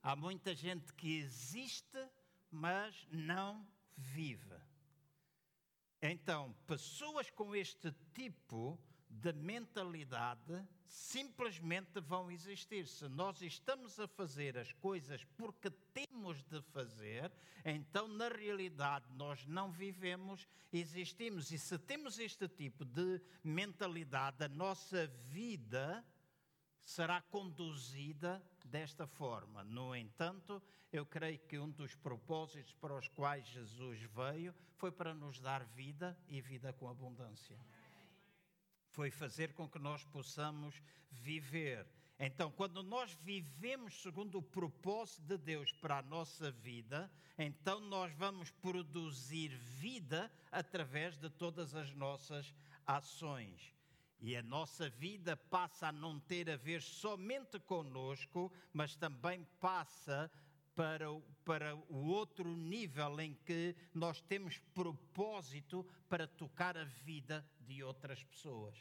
Há 0.00 0.14
muita 0.14 0.54
gente 0.54 0.92
que 0.92 1.18
existe, 1.18 1.98
mas 2.48 3.08
não 3.10 3.66
vive. 3.96 4.54
Então, 6.00 6.54
pessoas 6.64 7.28
com 7.28 7.56
este 7.56 7.90
tipo 8.12 8.78
de 9.20 9.32
mentalidade 9.32 10.66
simplesmente 10.86 12.00
vão 12.00 12.30
existir. 12.30 12.86
Se 12.86 13.08
nós 13.08 13.40
estamos 13.42 13.98
a 13.98 14.06
fazer 14.06 14.56
as 14.58 14.72
coisas 14.74 15.24
porque 15.36 15.70
temos 15.92 16.42
de 16.44 16.60
fazer, 16.62 17.32
então 17.64 18.08
na 18.08 18.28
realidade 18.28 19.06
nós 19.14 19.44
não 19.46 19.70
vivemos, 19.70 20.46
existimos. 20.72 21.50
E 21.50 21.58
se 21.58 21.78
temos 21.78 22.18
este 22.18 22.48
tipo 22.48 22.84
de 22.84 23.20
mentalidade, 23.42 24.44
a 24.44 24.48
nossa 24.48 25.06
vida 25.06 26.04
será 26.84 27.22
conduzida 27.22 28.42
desta 28.64 29.06
forma. 29.06 29.64
No 29.64 29.96
entanto, 29.96 30.62
eu 30.92 31.06
creio 31.06 31.38
que 31.38 31.58
um 31.58 31.70
dos 31.70 31.94
propósitos 31.94 32.74
para 32.74 32.94
os 32.94 33.08
quais 33.08 33.46
Jesus 33.46 34.02
veio 34.02 34.54
foi 34.76 34.92
para 34.92 35.14
nos 35.14 35.40
dar 35.40 35.64
vida 35.64 36.16
e 36.28 36.40
vida 36.40 36.72
com 36.72 36.88
abundância 36.88 37.58
foi 38.94 39.10
fazer 39.10 39.52
com 39.52 39.68
que 39.68 39.78
nós 39.78 40.04
possamos 40.04 40.80
viver. 41.10 41.84
Então, 42.16 42.48
quando 42.52 42.80
nós 42.80 43.12
vivemos 43.22 44.00
segundo 44.00 44.38
o 44.38 44.42
propósito 44.42 45.22
de 45.26 45.36
Deus 45.36 45.72
para 45.72 45.98
a 45.98 46.02
nossa 46.02 46.52
vida, 46.52 47.10
então 47.36 47.80
nós 47.80 48.12
vamos 48.14 48.52
produzir 48.52 49.48
vida 49.48 50.30
através 50.50 51.18
de 51.18 51.28
todas 51.28 51.74
as 51.74 51.92
nossas 51.92 52.54
ações. 52.86 53.74
E 54.20 54.36
a 54.36 54.42
nossa 54.42 54.88
vida 54.88 55.36
passa 55.36 55.88
a 55.88 55.92
não 55.92 56.20
ter 56.20 56.48
a 56.48 56.56
ver 56.56 56.80
somente 56.80 57.58
conosco, 57.58 58.50
mas 58.72 58.94
também 58.94 59.44
passa 59.60 60.30
para, 60.74 61.06
para 61.44 61.74
o 61.74 62.06
outro 62.06 62.56
nível 62.56 63.20
em 63.20 63.34
que 63.34 63.74
nós 63.92 64.20
temos 64.22 64.58
propósito 64.74 65.86
para 66.08 66.26
tocar 66.26 66.76
a 66.76 66.84
vida 66.84 67.46
de 67.60 67.82
outras 67.82 68.22
pessoas. 68.24 68.76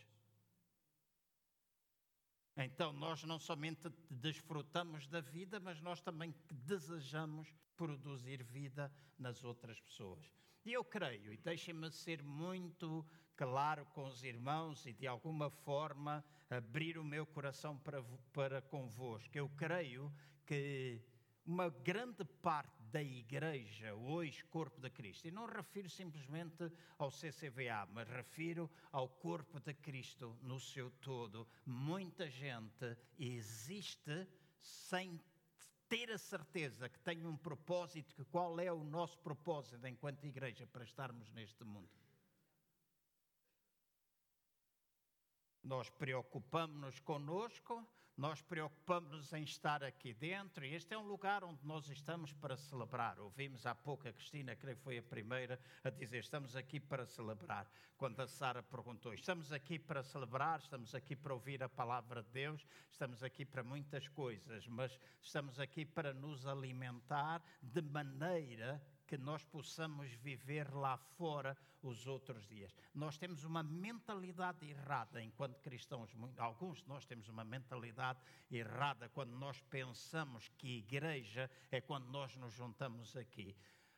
Então, 2.55 2.93
nós 2.93 3.23
não 3.23 3.39
somente 3.39 3.89
desfrutamos 4.09 5.07
da 5.07 5.21
vida, 5.21 5.59
mas 5.59 5.81
nós 5.81 6.01
também 6.01 6.33
desejamos 6.51 7.47
produzir 7.75 8.43
vida 8.43 8.91
nas 9.17 9.43
outras 9.43 9.79
pessoas. 9.79 10.31
E 10.63 10.71
eu 10.71 10.83
creio, 10.83 11.33
e 11.33 11.37
deixem-me 11.37 11.91
ser 11.91 12.21
muito 12.21 13.05
claro 13.35 13.85
com 13.87 14.05
os 14.05 14.23
irmãos 14.23 14.85
e 14.85 14.93
de 14.93 15.07
alguma 15.07 15.49
forma 15.49 16.23
abrir 16.49 16.97
o 16.97 17.03
meu 17.03 17.25
coração 17.25 17.77
para, 17.79 18.03
para 18.31 18.61
convosco. 18.61 19.35
Eu 19.35 19.49
creio 19.49 20.13
que 20.45 21.01
uma 21.45 21.69
grande 21.69 22.23
parte 22.41 22.81
da 22.91 23.01
igreja, 23.01 23.93
hoje 23.95 24.43
corpo 24.45 24.79
de 24.79 24.89
Cristo, 24.89 25.27
e 25.27 25.31
não 25.31 25.45
refiro 25.45 25.89
simplesmente 25.89 26.71
ao 26.97 27.09
CCVA, 27.09 27.87
mas 27.91 28.07
refiro 28.07 28.69
ao 28.91 29.09
corpo 29.09 29.59
de 29.59 29.73
Cristo 29.73 30.37
no 30.41 30.59
seu 30.59 30.91
todo. 30.91 31.47
Muita 31.65 32.29
gente 32.29 32.97
existe 33.17 34.27
sem 34.59 35.19
ter 35.89 36.11
a 36.11 36.17
certeza 36.17 36.87
que 36.87 36.99
tem 36.99 37.25
um 37.25 37.35
propósito, 37.35 38.15
que 38.15 38.25
qual 38.25 38.59
é 38.59 38.71
o 38.71 38.83
nosso 38.83 39.19
propósito 39.19 39.85
enquanto 39.85 40.25
igreja 40.25 40.65
para 40.65 40.83
estarmos 40.83 41.29
neste 41.31 41.63
mundo. 41.63 41.89
Nós 45.63 45.89
preocupamos-nos 45.89 46.99
conosco, 46.99 47.87
nós 48.15 48.41
preocupamos-nos 48.41 49.33
em 49.33 49.43
estar 49.43 49.83
aqui 49.83 50.13
dentro 50.13 50.63
e 50.63 50.75
este 50.75 50.93
é 50.93 50.97
um 50.97 51.07
lugar 51.07 51.43
onde 51.43 51.65
nós 51.65 51.89
estamos 51.89 52.31
para 52.31 52.55
celebrar. 52.55 53.19
Ouvimos 53.19 53.65
há 53.65 53.73
pouco 53.73 54.07
a 54.07 54.13
Cristina, 54.13 54.55
creio 54.55 54.77
que 54.77 54.83
foi 54.83 54.97
a 54.99 55.03
primeira, 55.03 55.59
a 55.83 55.89
dizer: 55.89 56.19
estamos 56.19 56.55
aqui 56.55 56.79
para 56.79 57.05
celebrar. 57.05 57.67
Quando 57.97 58.19
a 58.19 58.27
Sara 58.27 58.61
perguntou: 58.61 59.13
estamos 59.13 59.51
aqui 59.51 59.79
para 59.79 60.03
celebrar, 60.03 60.59
estamos 60.59 60.93
aqui 60.93 61.15
para 61.15 61.33
ouvir 61.33 61.63
a 61.63 61.69
palavra 61.69 62.21
de 62.21 62.29
Deus, 62.29 62.65
estamos 62.91 63.23
aqui 63.23 63.45
para 63.45 63.63
muitas 63.63 64.07
coisas, 64.07 64.67
mas 64.67 64.97
estamos 65.21 65.59
aqui 65.59 65.83
para 65.83 66.13
nos 66.13 66.45
alimentar 66.45 67.41
de 67.61 67.81
maneira 67.81 68.81
que 69.05 69.17
nós 69.17 69.43
possamos 69.43 70.11
viver 70.13 70.73
lá 70.73 70.97
fora 70.97 71.57
os 71.81 72.07
outros 72.07 72.47
dias. 72.47 72.73
Nós 72.93 73.17
temos 73.17 73.43
uma 73.43 73.61
mentalidade 73.61 74.69
errada 74.69 75.21
enquanto 75.21 75.59
cristãos, 75.59 76.11
alguns 76.37 76.81
de 76.81 76.87
nós 76.87 77.05
temos 77.05 77.27
uma 77.27 77.43
mentalidade 77.43 78.19
errada 78.49 79.09
quando 79.09 79.35
nós 79.35 79.59
pensamos 79.61 80.49
que 80.57 80.77
igreja 80.77 81.49
é 81.71 81.81
quando 81.81 82.07
nós 82.09 82.35
nos 82.37 82.53
juntamos 82.53 83.15
aqui. 83.15 83.55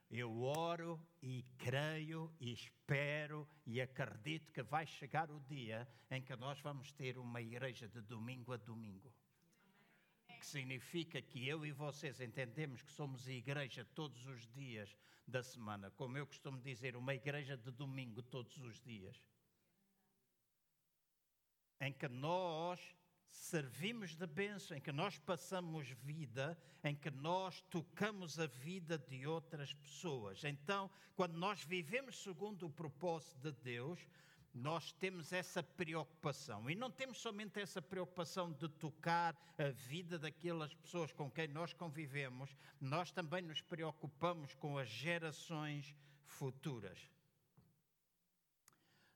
Eu 0.10 0.42
oro 0.44 1.00
e 1.22 1.44
creio 1.58 2.34
e 2.40 2.54
espero 2.54 3.48
e 3.66 3.82
acredito 3.82 4.52
que 4.52 4.62
vai 4.62 4.86
chegar 4.86 5.32
o 5.32 5.40
dia 5.40 5.88
em 6.12 6.22
que 6.22 6.36
nós 6.36 6.60
vamos 6.62 6.92
ter 6.92 7.18
uma 7.18 7.42
igreja 7.42 7.88
de 7.88 8.02
domingo 8.02 8.54
a 8.54 8.58
domingo 8.58 9.12
que 10.46 10.52
significa 10.52 11.22
que 11.24 11.48
eu 11.48 11.66
e 11.66 11.72
vocês 11.72 12.22
entendemos 12.22 12.84
que 12.84 12.92
somos 12.92 13.28
igreja 13.28 13.84
todos 13.96 14.28
os 14.28 14.46
dias 14.54 14.96
da 15.28 15.42
semana, 15.42 15.90
como 15.92 16.20
eu 16.20 16.28
costumo 16.28 16.62
dizer, 16.62 16.96
uma 16.96 17.16
igreja 17.16 17.58
de 17.58 17.72
domingo 17.72 18.22
todos 18.22 18.56
os 18.60 18.80
dias, 18.80 19.20
em 21.82 21.92
que 21.92 22.08
nós 22.08 22.80
servimos 23.28 24.16
de 24.16 24.28
bênção, 24.28 24.78
em 24.78 24.82
que 24.82 24.92
nós 24.92 25.18
passamos 25.18 25.90
vida, 25.90 26.56
em 26.84 26.96
que 26.96 27.10
nós 27.10 27.62
tocamos 27.72 28.40
a 28.40 28.46
vida 28.46 29.00
de 29.00 29.26
outras 29.26 29.74
pessoas. 29.74 30.44
Então, 30.44 30.92
quando 31.16 31.36
nós 31.36 31.64
vivemos 31.64 32.22
segundo 32.22 32.68
o 32.68 32.72
propósito 32.72 33.40
de 33.40 33.52
Deus, 33.64 34.00
nós 34.56 34.94
temos 34.94 35.34
essa 35.34 35.62
preocupação. 35.62 36.70
E 36.70 36.76
não 36.76 36.90
temos 36.90 37.18
somente 37.18 37.60
essa 37.60 37.82
preocupação 37.82 38.54
de 38.54 38.70
tocar 38.70 39.36
a 39.58 39.70
vida 39.70 40.18
daquelas 40.18 40.74
pessoas 40.74 41.12
com 41.12 41.30
quem 41.30 41.50
nós 41.50 41.74
convivemos, 41.74 42.56
nós 42.80 43.12
também 43.12 43.42
nos 43.42 43.60
preocupamos 43.60 44.56
com 44.56 44.78
as 44.78 44.88
gerações 44.88 45.94
futuras. 46.26 47.12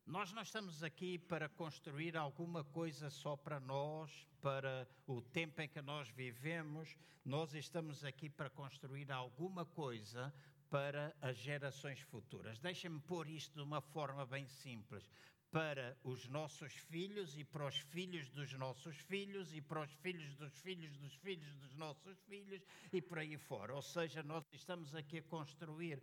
Nós 0.06 0.34
não 0.34 0.42
estamos 0.42 0.84
aqui 0.84 1.18
para 1.18 1.48
construir 1.48 2.18
alguma 2.18 2.64
coisa 2.64 3.10
só 3.10 3.38
para 3.38 3.62
nós, 3.62 4.28
para 4.42 4.86
o 5.08 5.22
tempo 5.22 5.62
em 5.62 5.70
que 5.70 5.82
nós 5.82 6.10
vivemos, 6.10 6.98
nós 7.24 7.54
estamos 7.54 8.04
aqui 8.04 8.30
para 8.30 8.50
construir 8.50 9.10
alguma 9.10 9.66
coisa 9.66 10.34
para 10.70 11.16
as 11.22 11.38
gerações 11.38 12.00
futuras. 12.02 12.60
Deixem-me 12.60 13.00
pôr 13.02 13.28
isto 13.28 13.56
de 13.56 13.62
uma 13.62 13.82
forma 13.82 14.26
bem 14.26 14.48
simples. 14.48 15.04
Para 15.52 15.98
os 16.04 16.28
nossos 16.28 16.74
filhos 16.74 17.36
e 17.36 17.44
para 17.44 17.66
os 17.66 17.76
filhos 17.76 18.30
dos 18.30 18.54
nossos 18.54 18.96
filhos 18.98 19.52
e 19.52 19.60
para 19.62 19.82
os 19.82 19.92
filhos 19.94 20.36
dos 20.36 20.54
filhos 20.60 20.96
dos 20.98 21.16
filhos 21.16 21.56
dos 21.56 21.74
nossos 21.76 22.20
filhos 22.28 22.62
e 22.94 23.02
por 23.02 23.18
aí 23.18 23.36
fora. 23.36 23.74
Ou 23.74 23.82
seja, 23.82 24.22
nós 24.22 24.46
estamos 24.54 24.94
aqui 24.94 25.18
a 25.18 25.24
construir 25.24 26.00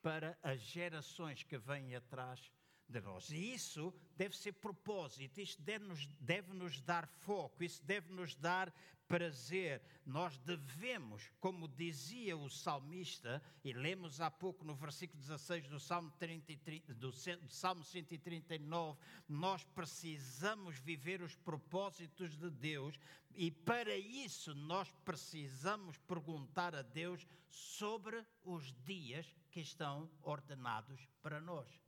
para 0.00 0.38
as 0.42 0.60
gerações 0.60 1.42
que 1.42 1.58
vêm 1.58 1.94
atrás 1.94 2.50
de 2.88 3.00
nós. 3.00 3.30
E 3.30 3.52
isso 3.52 3.92
deve 4.16 4.36
ser 4.36 4.52
propósito, 4.52 5.40
isto 5.40 5.62
deve-nos 5.62 6.06
deve 6.20 6.52
-nos 6.52 6.80
dar 6.80 7.06
foco, 7.06 7.62
isso 7.62 7.84
deve-nos 7.84 8.34
dar 8.34 8.72
prazer. 9.08 9.82
Nós 10.04 10.38
devemos, 10.38 11.30
como 11.40 11.66
dizia 11.66 12.36
o 12.36 12.48
salmista, 12.48 13.42
e 13.64 13.72
lemos 13.72 14.20
há 14.20 14.30
pouco 14.30 14.64
no 14.64 14.74
versículo 14.74 15.20
16 15.20 15.66
do 15.68 15.80
Salmo, 15.80 16.10
33, 16.18 16.82
do 16.94 17.10
Salmo 17.48 17.82
139, 17.82 18.98
nós 19.28 19.64
precisamos 19.64 20.78
viver 20.78 21.22
os 21.22 21.34
propósitos 21.34 22.36
de 22.36 22.50
Deus 22.50 22.98
e 23.34 23.50
para 23.50 23.96
isso 23.96 24.54
nós 24.54 24.90
precisamos 25.04 25.96
perguntar 25.98 26.74
a 26.74 26.82
Deus 26.82 27.26
sobre 27.48 28.24
os 28.44 28.72
dias 28.84 29.34
que 29.50 29.60
estão 29.60 30.10
ordenados 30.22 31.08
para 31.22 31.40
nós. 31.40 31.87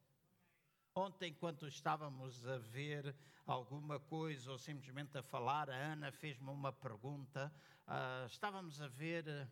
Ontem, 0.94 1.30
enquanto 1.30 1.68
estávamos 1.68 2.44
a 2.48 2.58
ver 2.58 3.14
alguma 3.46 4.00
coisa 4.00 4.50
ou 4.50 4.58
simplesmente 4.58 5.16
a 5.16 5.22
falar, 5.22 5.70
a 5.70 5.74
Ana 5.74 6.10
fez-me 6.10 6.50
uma 6.50 6.72
pergunta. 6.72 7.52
Uh, 7.86 8.26
estávamos 8.26 8.80
a 8.80 8.88
ver, 8.88 9.48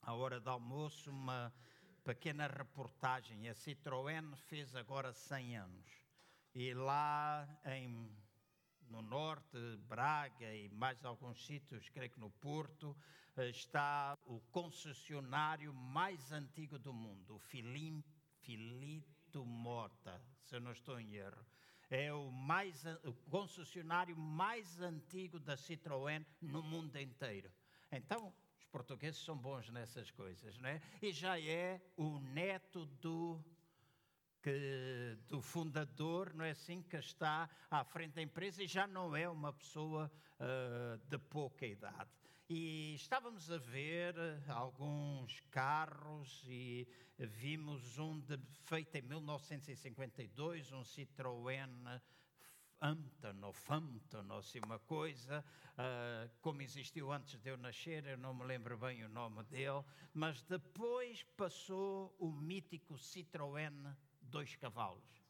à 0.00 0.14
hora 0.14 0.40
do 0.40 0.48
almoço, 0.48 1.10
uma 1.10 1.52
pequena 2.02 2.46
reportagem. 2.46 3.50
A 3.50 3.54
Citroën 3.54 4.34
fez 4.36 4.74
agora 4.74 5.12
100 5.12 5.58
anos. 5.58 5.90
E 6.54 6.72
lá 6.72 7.46
em, 7.66 8.10
no 8.88 9.02
norte, 9.02 9.58
Braga 9.86 10.54
e 10.54 10.70
mais 10.70 11.04
alguns 11.04 11.44
sítios, 11.44 11.90
creio 11.90 12.10
que 12.10 12.18
no 12.18 12.30
Porto, 12.30 12.96
uh, 13.36 13.42
está 13.42 14.18
o 14.24 14.40
concessionário 14.50 15.74
mais 15.74 16.32
antigo 16.32 16.78
do 16.78 16.94
mundo, 16.94 17.36
o 17.36 17.40
Philippe 19.34 19.48
Mota, 19.48 20.22
se 20.44 20.54
eu 20.54 20.60
não 20.60 20.70
estou 20.70 21.00
em 21.00 21.14
erro. 21.14 21.44
É 21.90 22.12
o, 22.12 22.30
mais, 22.30 22.84
o 23.04 23.12
concessionário 23.28 24.16
mais 24.16 24.80
antigo 24.80 25.38
da 25.38 25.56
Citroën 25.56 26.24
no 26.40 26.62
mundo 26.62 26.96
inteiro. 26.96 27.50
Então, 27.90 28.32
os 28.58 28.64
portugueses 28.66 29.20
são 29.22 29.36
bons 29.36 29.68
nessas 29.70 30.10
coisas, 30.10 30.56
não 30.58 30.68
é? 30.68 30.80
E 31.02 31.12
já 31.12 31.38
é 31.40 31.80
o 31.96 32.18
neto 32.20 32.86
do 32.86 33.44
que, 34.42 35.18
do 35.28 35.40
fundador, 35.40 36.32
não 36.34 36.44
é 36.44 36.50
assim, 36.50 36.82
que 36.82 36.96
está 36.96 37.48
à 37.70 37.84
frente 37.84 38.14
da 38.14 38.22
empresa 38.22 38.62
e 38.62 38.66
já 38.66 38.86
não 38.86 39.14
é 39.16 39.28
uma 39.28 39.52
pessoa 39.52 40.10
uh, 40.40 40.98
de 41.08 41.18
pouca 41.18 41.66
idade. 41.66 42.23
E 42.56 42.94
estávamos 42.94 43.50
a 43.50 43.58
ver 43.58 44.14
alguns 44.46 45.40
carros 45.50 46.44
e 46.46 46.86
vimos 47.18 47.98
um 47.98 48.20
de, 48.20 48.38
feito 48.62 48.94
em 48.94 49.02
1952, 49.02 50.70
um 50.70 50.82
Citroën 50.82 52.00
Hampton 52.80 53.40
ou 53.42 53.52
ou 54.30 54.38
assim 54.38 54.60
uma 54.60 54.78
coisa, 54.78 55.44
uh, 55.72 56.30
como 56.40 56.62
existiu 56.62 57.10
antes 57.10 57.40
de 57.40 57.50
eu 57.50 57.56
nascer, 57.56 58.06
eu 58.06 58.18
não 58.18 58.32
me 58.32 58.44
lembro 58.44 58.78
bem 58.78 59.02
o 59.02 59.08
nome 59.08 59.42
dele, 59.46 59.82
mas 60.12 60.40
depois 60.42 61.24
passou 61.36 62.14
o 62.20 62.30
mítico 62.30 62.94
Citroën 62.94 63.96
dois 64.22 64.54
cavalos 64.54 65.23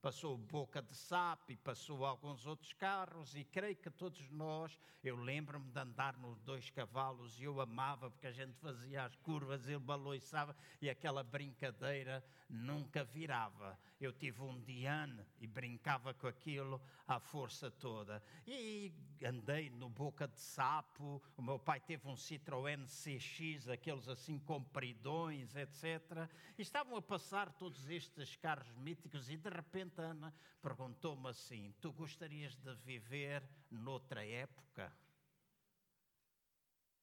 passou 0.00 0.36
Boca 0.36 0.80
de 0.80 0.94
Sap 0.94 1.50
e 1.50 1.56
passou 1.56 2.04
alguns 2.04 2.46
outros 2.46 2.72
carros, 2.72 3.34
e 3.34 3.44
creio 3.44 3.76
que 3.76 3.90
todos 3.90 4.30
nós, 4.30 4.78
eu 5.02 5.16
lembro-me 5.16 5.70
de 5.70 5.78
andar 5.78 6.16
nos 6.16 6.40
dois 6.40 6.70
cavalos 6.70 7.38
e 7.40 7.44
eu 7.44 7.60
amava 7.60 8.10
porque 8.10 8.26
a 8.26 8.32
gente 8.32 8.54
fazia 8.58 9.04
as 9.04 9.14
curvas, 9.16 9.66
ele 9.66 9.78
baloiçava 9.78 10.56
e 10.80 10.88
aquela 10.88 11.22
brincadeira 11.22 12.24
nunca 12.48 13.04
virava. 13.04 13.78
Eu 14.00 14.12
tive 14.12 14.42
um 14.42 14.60
Diane 14.60 15.24
e 15.40 15.46
brincava 15.46 16.14
com 16.14 16.26
aquilo 16.26 16.80
à 17.06 17.18
força 17.18 17.70
toda. 17.70 18.22
E 18.46 18.92
andei 19.24 19.70
no 19.70 19.88
Boca 19.88 20.28
de 20.28 20.40
Sapo, 20.40 21.20
o 21.36 21.42
meu 21.42 21.58
pai 21.58 21.80
teve 21.80 22.06
um 22.08 22.14
Citroën 22.14 22.86
CX, 22.86 23.68
aqueles 23.68 24.08
assim 24.08 24.38
compridões, 24.38 25.54
etc. 25.56 26.28
E 26.56 26.62
estavam 26.62 26.96
a 26.96 27.02
passar 27.02 27.52
todos 27.52 27.88
estes 27.88 28.36
carros 28.36 28.70
míticos 28.76 29.28
e 29.28 29.36
de 29.36 29.50
repente 29.50 29.97
Ana 30.02 30.34
perguntou-me 30.60 31.28
assim: 31.28 31.74
Tu 31.80 31.92
gostarias 31.92 32.56
de 32.56 32.74
viver 32.74 33.42
noutra 33.70 34.24
época? 34.26 34.92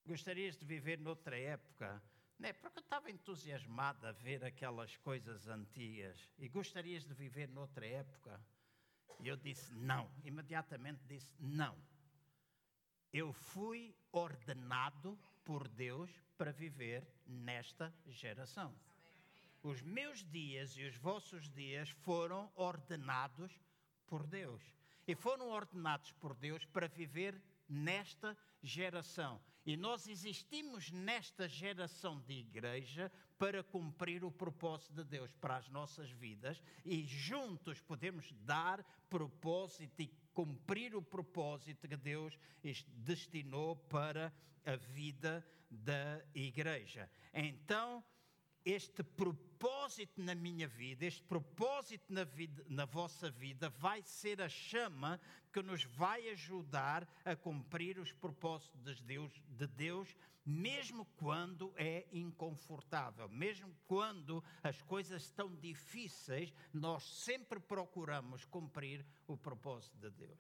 Gostarias 0.06 0.56
de 0.58 0.66
viver 0.66 1.00
noutra 1.00 1.38
época? 1.38 2.02
Não 2.38 2.50
é? 2.50 2.54
Porque 2.54 2.80
eu 2.80 2.84
estava 2.84 3.10
entusiasmada 3.10 4.10
a 4.10 4.12
ver 4.12 4.44
aquelas 4.44 4.96
coisas 4.98 5.48
antigas 5.48 6.30
e 6.38 6.48
gostarias 6.50 7.06
de 7.06 7.14
viver 7.14 7.48
noutra 7.50 7.86
época? 7.86 8.40
E 9.20 9.28
eu 9.28 9.38
disse 9.38 9.74
não, 9.74 10.12
imediatamente 10.24 11.04
disse 11.06 11.34
não. 11.40 11.78
Eu 13.12 13.32
fui 13.32 13.96
ordenado 14.12 15.18
por 15.44 15.68
Deus 15.70 16.12
para 16.38 16.52
viver 16.52 17.08
nesta 17.26 17.94
geração. 18.08 18.76
Os 19.66 19.82
meus 19.82 20.24
dias 20.24 20.78
e 20.78 20.84
os 20.84 20.96
vossos 20.96 21.50
dias 21.50 21.90
foram 21.90 22.52
ordenados 22.56 23.52
por 24.06 24.28
Deus. 24.28 24.62
E 25.08 25.16
foram 25.16 25.50
ordenados 25.50 26.12
por 26.12 26.36
Deus 26.36 26.64
para 26.66 26.88
viver 26.88 27.42
nesta 27.68 28.38
geração. 28.62 29.42
E 29.66 29.76
nós 29.76 30.08
existimos 30.08 30.92
nesta 30.92 31.50
geração 31.50 32.22
de 32.22 32.34
igreja 32.34 33.12
para 33.40 33.64
cumprir 33.64 34.24
o 34.24 34.32
propósito 34.32 34.94
de 34.94 35.04
Deus 35.04 35.34
para 35.34 35.58
as 35.58 35.68
nossas 35.70 36.12
vidas 36.12 36.62
e 36.86 37.04
juntos 37.08 37.82
podemos 37.82 38.32
dar 38.44 38.84
propósito 39.10 40.00
e 40.00 40.14
cumprir 40.32 40.96
o 40.96 41.02
propósito 41.02 41.88
que 41.88 41.98
Deus 41.98 42.38
destinou 42.98 43.76
para 43.76 44.32
a 44.64 44.76
vida 44.76 45.44
da 45.72 46.24
igreja. 46.36 47.10
Então, 47.34 48.04
este 48.66 49.04
propósito 49.04 50.20
na 50.20 50.34
minha 50.34 50.68
vida, 50.68 51.06
este 51.06 51.22
propósito 51.24 52.12
na, 52.12 52.24
vida, 52.24 52.66
na 52.68 52.86
vossa 52.86 53.30
vida, 53.30 53.70
vai 53.70 54.02
ser 54.02 54.42
a 54.42 54.50
chama 54.50 55.22
que 55.54 55.62
nos 55.62 55.84
vai 55.84 56.28
ajudar 56.30 57.08
a 57.24 57.36
cumprir 57.36 58.00
os 58.00 58.12
propósitos 58.12 58.98
de 58.98 59.04
Deus, 59.04 59.32
de 59.48 59.68
Deus, 59.68 60.16
mesmo 60.44 61.06
quando 61.18 61.74
é 61.78 62.08
inconfortável, 62.12 63.30
mesmo 63.30 63.74
quando 63.88 64.44
as 64.64 64.82
coisas 64.82 65.24
estão 65.24 65.56
difíceis, 65.56 66.52
nós 66.74 67.04
sempre 67.04 67.60
procuramos 67.60 68.46
cumprir 68.46 69.06
o 69.28 69.38
propósito 69.38 69.98
de 69.98 70.10
Deus. 70.10 70.40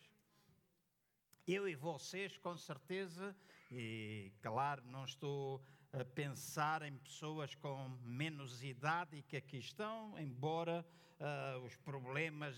Eu 1.48 1.70
e 1.70 1.76
vocês, 1.76 2.38
com 2.40 2.58
certeza, 2.58 3.36
e 3.72 4.32
claro, 4.42 4.84
não 4.86 5.06
estou 5.06 5.62
pensar 6.04 6.82
em 6.82 6.98
pessoas 6.98 7.56
com 7.56 7.90
menos 8.04 8.64
idade 8.64 9.18
e 9.18 9.22
que 9.22 9.38
aqui 9.38 9.58
estão, 9.58 10.20
embora 10.20 10.86
uh, 11.20 11.60
os 11.60 11.76
problemas 11.78 12.58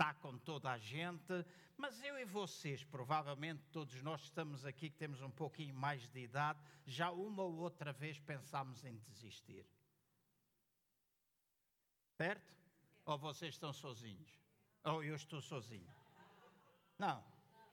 atacam 0.00 0.38
toda 0.38 0.70
a 0.70 0.78
gente, 0.78 1.44
mas 1.76 2.02
eu 2.02 2.18
e 2.18 2.24
vocês, 2.24 2.84
provavelmente 2.84 3.62
todos 3.70 4.00
nós 4.02 4.20
que 4.20 4.26
estamos 4.28 4.64
aqui, 4.64 4.88
que 4.88 4.96
temos 4.96 5.20
um 5.20 5.30
pouquinho 5.30 5.74
mais 5.74 6.08
de 6.08 6.20
idade, 6.20 6.58
já 6.86 7.10
uma 7.10 7.42
ou 7.42 7.56
outra 7.56 7.92
vez 7.92 8.18
pensámos 8.18 8.84
em 8.84 8.96
desistir. 8.98 9.66
Certo? 12.16 12.54
Ou 13.04 13.18
vocês 13.18 13.54
estão 13.54 13.72
sozinhos? 13.72 14.30
Ou 14.84 15.02
eu 15.02 15.14
estou 15.14 15.40
sozinho? 15.40 15.92
Não. 16.98 17.24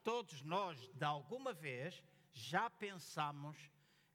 Todos 0.04 0.42
nós, 0.42 0.78
de 0.94 1.04
alguma 1.04 1.54
vez, 1.54 2.02
já 2.34 2.70
pensamos 2.70 3.58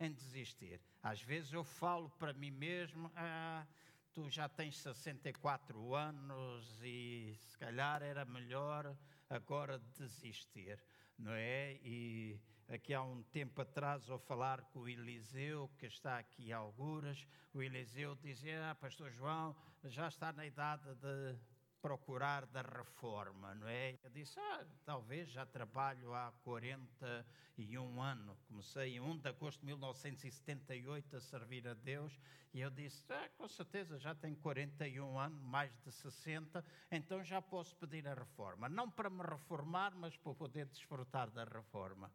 em 0.04 0.12
desistir. 0.12 0.80
Às 1.02 1.22
vezes 1.22 1.52
eu 1.52 1.64
falo 1.64 2.10
para 2.10 2.32
mim 2.32 2.50
mesmo, 2.50 3.10
ah, 3.16 3.66
tu 4.12 4.28
já 4.28 4.48
tens 4.48 4.78
64 4.78 5.94
anos 5.94 6.80
e 6.82 7.34
se 7.38 7.56
calhar 7.58 8.02
era 8.02 8.24
melhor 8.24 8.96
agora 9.30 9.78
desistir, 9.96 10.82
não 11.18 11.32
é? 11.32 11.78
E 11.82 12.40
aqui 12.68 12.92
há 12.92 13.02
um 13.02 13.22
tempo 13.24 13.60
atrás, 13.62 14.08
ao 14.10 14.18
falar 14.18 14.62
com 14.64 14.80
o 14.80 14.88
Eliseu, 14.88 15.70
que 15.78 15.86
está 15.86 16.18
aqui 16.18 16.52
a 16.52 16.58
alguras, 16.58 17.26
o 17.54 17.62
Eliseu 17.62 18.14
dizia, 18.16 18.70
ah, 18.70 18.74
pastor 18.74 19.10
João, 19.10 19.56
já 19.84 20.08
está 20.08 20.32
na 20.32 20.46
idade 20.46 20.94
de 20.96 21.36
procurar 21.82 22.46
da 22.46 22.62
reforma, 22.62 23.54
não 23.56 23.66
é? 23.66 23.98
Eu 24.04 24.10
disse, 24.10 24.38
ah, 24.38 24.64
talvez 24.84 25.28
já 25.28 25.44
trabalho 25.44 26.14
há 26.14 26.32
41 26.44 28.00
anos. 28.00 28.40
Comecei 28.44 28.96
em 28.96 29.00
1 29.00 29.18
de 29.18 29.28
agosto 29.28 29.60
de 29.60 29.66
1978 29.66 31.16
a 31.16 31.20
servir 31.20 31.66
a 31.66 31.74
Deus 31.74 32.16
e 32.54 32.60
eu 32.60 32.70
disse, 32.70 33.04
ah, 33.12 33.28
com 33.36 33.48
certeza 33.48 33.98
já 33.98 34.14
tenho 34.14 34.36
41 34.36 35.18
anos, 35.18 35.42
mais 35.42 35.76
de 35.80 35.90
60, 35.90 36.64
então 36.90 37.24
já 37.24 37.42
posso 37.42 37.74
pedir 37.74 38.06
a 38.06 38.14
reforma. 38.14 38.68
Não 38.68 38.88
para 38.88 39.10
me 39.10 39.22
reformar, 39.22 39.92
mas 39.96 40.16
para 40.16 40.34
poder 40.34 40.66
desfrutar 40.66 41.30
da 41.30 41.44
reforma. 41.44 42.12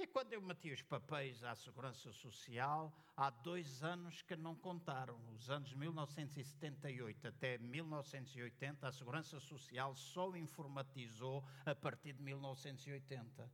E 0.00 0.06
quando 0.06 0.32
eu 0.32 0.40
meti 0.40 0.70
os 0.70 0.80
papéis 0.80 1.42
à 1.42 1.56
Segurança 1.56 2.12
Social, 2.12 2.96
há 3.16 3.30
dois 3.30 3.82
anos 3.82 4.22
que 4.22 4.36
não 4.36 4.54
contaram. 4.54 5.18
Os 5.34 5.50
anos 5.50 5.74
1978 5.74 7.26
até 7.26 7.58
1980, 7.58 8.86
a 8.86 8.92
Segurança 8.92 9.40
Social 9.40 9.96
só 9.96 10.36
informatizou 10.36 11.44
a 11.66 11.74
partir 11.74 12.12
de 12.12 12.22
1980. 12.22 13.50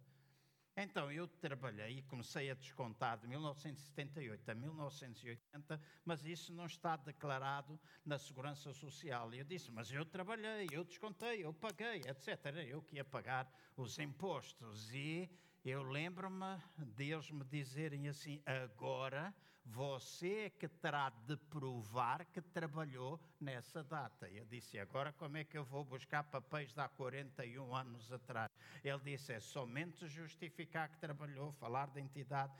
Então 0.76 1.10
eu 1.10 1.26
trabalhei 1.26 2.00
e 2.00 2.02
comecei 2.02 2.50
a 2.50 2.54
descontar 2.54 3.16
de 3.16 3.26
1978 3.26 4.46
a 4.46 4.54
1980, 4.54 5.80
mas 6.04 6.26
isso 6.26 6.52
não 6.52 6.66
está 6.66 6.94
declarado 6.94 7.80
na 8.04 8.18
Segurança 8.18 8.70
Social. 8.74 9.32
E 9.32 9.38
eu 9.38 9.44
disse, 9.46 9.70
mas 9.70 9.90
eu 9.90 10.04
trabalhei, 10.04 10.68
eu 10.70 10.84
descontei, 10.84 11.42
eu 11.42 11.54
paguei, 11.54 12.02
etc. 12.06 12.54
Eu 12.68 12.82
que 12.82 12.96
ia 12.96 13.04
pagar 13.04 13.50
os 13.78 13.98
impostos. 13.98 14.92
E 14.92 15.30
eu 15.64 15.82
lembro-me 15.82 16.60
de 16.78 17.12
eles 17.12 17.30
me 17.30 17.44
dizerem 17.44 18.08
assim: 18.08 18.42
agora 18.44 19.34
você 19.64 20.44
é 20.44 20.50
que 20.50 20.68
terá 20.68 21.10
de 21.26 21.36
provar 21.36 22.24
que 22.26 22.40
trabalhou 22.40 23.18
nessa 23.40 23.82
data. 23.82 24.28
Eu 24.28 24.44
disse: 24.44 24.78
agora 24.78 25.12
como 25.12 25.36
é 25.36 25.44
que 25.44 25.56
eu 25.56 25.64
vou 25.64 25.84
buscar 25.84 26.22
papéis 26.24 26.72
de 26.72 26.80
há 26.80 26.88
41 26.88 27.74
anos 27.74 28.12
atrás? 28.12 28.50
Ele 28.82 28.98
disse: 28.98 29.32
é 29.32 29.40
somente 29.40 30.06
justificar 30.06 30.90
que 30.90 30.98
trabalhou, 30.98 31.52
falar 31.52 31.86
da 31.86 32.00
entidade 32.00 32.52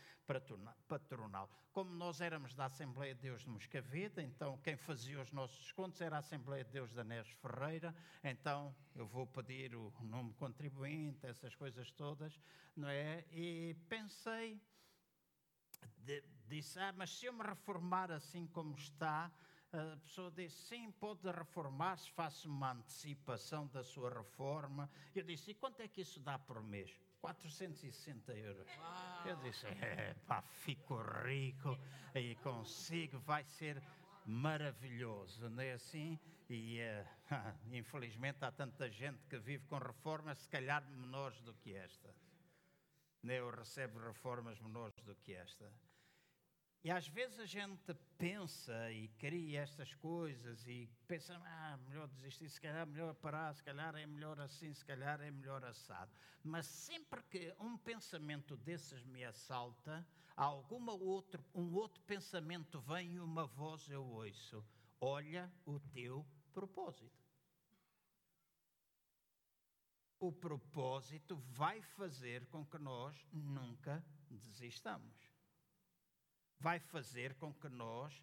patronal. 0.88 1.48
Como 1.72 1.92
nós 1.92 2.20
éramos 2.20 2.54
da 2.54 2.66
Assembleia 2.66 3.14
de 3.14 3.22
Deus 3.22 3.42
de 3.42 3.50
Moscavida, 3.50 4.22
então 4.22 4.56
quem 4.58 4.76
fazia 4.76 5.20
os 5.20 5.32
nossos 5.32 5.58
descontos 5.58 6.00
era 6.00 6.16
a 6.16 6.20
Assembleia 6.20 6.64
de 6.64 6.70
Deus 6.70 6.92
de 6.92 7.00
Anés 7.00 7.28
Ferreira, 7.42 7.94
então 8.22 8.74
eu 8.94 9.06
vou 9.06 9.26
pedir 9.26 9.74
o 9.74 9.92
nome 10.00 10.32
contribuinte, 10.34 11.26
essas 11.26 11.54
coisas 11.54 11.90
todas, 11.90 12.38
não 12.76 12.88
é? 12.88 13.24
E 13.32 13.74
pensei 13.88 14.62
de, 15.98 16.22
disse: 16.54 16.78
Ah, 16.78 16.92
mas 16.96 17.10
se 17.10 17.26
eu 17.26 17.32
me 17.32 17.42
reformar 17.42 18.12
assim 18.12 18.46
como 18.46 18.74
está, 18.76 19.30
a 19.72 19.96
pessoa 19.96 20.30
disse: 20.30 20.56
Sim, 20.68 20.92
pode 20.92 21.28
reformar-se, 21.30 22.10
faço 22.12 22.48
uma 22.48 22.72
antecipação 22.72 23.66
da 23.68 23.82
sua 23.82 24.10
reforma. 24.10 24.88
Eu 25.14 25.24
disse: 25.24 25.50
E 25.50 25.54
quanto 25.54 25.80
é 25.80 25.88
que 25.88 26.00
isso 26.00 26.20
dá 26.20 26.38
por 26.38 26.62
mês? 26.62 26.96
460 27.20 28.32
euros. 28.34 28.68
Uau. 28.78 29.26
Eu 29.26 29.36
disse: 29.36 29.66
É, 29.66 30.14
pá, 30.26 30.42
fico 30.42 30.96
rico 31.24 31.76
e 32.14 32.36
consigo, 32.36 33.18
vai 33.18 33.44
ser 33.44 33.82
maravilhoso, 34.24 35.50
não 35.50 35.62
é 35.62 35.72
assim? 35.72 36.18
E 36.48 36.78
uh, 36.80 37.06
infelizmente 37.74 38.44
há 38.44 38.52
tanta 38.52 38.88
gente 38.88 39.26
que 39.26 39.38
vive 39.38 39.66
com 39.66 39.78
reformas, 39.78 40.38
se 40.38 40.48
calhar 40.48 40.84
menores 40.88 41.40
do 41.40 41.52
que 41.54 41.74
esta. 41.74 42.14
Eu 43.24 43.50
recebo 43.50 43.98
reformas 43.98 44.60
menores 44.60 45.02
do 45.02 45.16
que 45.16 45.32
esta. 45.32 45.72
E 46.85 46.90
às 46.90 47.09
vezes 47.09 47.40
a 47.40 47.47
gente 47.47 47.94
pensa 48.18 48.92
e 48.92 49.09
cria 49.18 49.62
estas 49.62 49.94
coisas 49.94 50.66
e 50.66 50.87
pensa, 51.09 51.35
ah, 51.35 51.79
melhor 51.88 52.07
desistir, 52.09 52.47
se 52.51 52.61
calhar 52.61 52.83
é 52.83 52.85
melhor 52.85 53.14
parar, 53.14 53.55
se 53.55 53.62
calhar 53.62 53.97
é 53.97 54.05
melhor 54.05 54.38
assim, 54.38 54.70
se 54.75 54.85
calhar 54.85 55.18
é 55.23 55.31
melhor 55.31 55.64
assado. 55.64 56.12
Mas 56.42 56.66
sempre 56.66 57.23
que 57.23 57.55
um 57.59 57.79
pensamento 57.79 58.55
desses 58.59 59.03
me 59.03 59.25
assalta, 59.25 60.07
alguma 60.37 60.92
outro, 60.92 61.42
um 61.55 61.73
outro 61.73 62.03
pensamento 62.03 62.79
vem 62.83 63.14
e 63.14 63.18
uma 63.18 63.47
voz 63.47 63.88
eu 63.88 64.05
ouço. 64.05 64.62
Olha 65.01 65.51
o 65.64 65.81
teu 65.81 66.27
propósito. 66.53 67.25
O 70.20 70.31
propósito 70.31 71.35
vai 71.49 71.81
fazer 71.81 72.44
com 72.49 72.62
que 72.62 72.77
nós 72.77 73.27
nunca 73.33 74.05
desistamos 74.29 75.34
vai 76.64 76.81
fazer 76.81 77.35
com 77.35 77.53
que 77.53 77.68
nós 77.68 78.22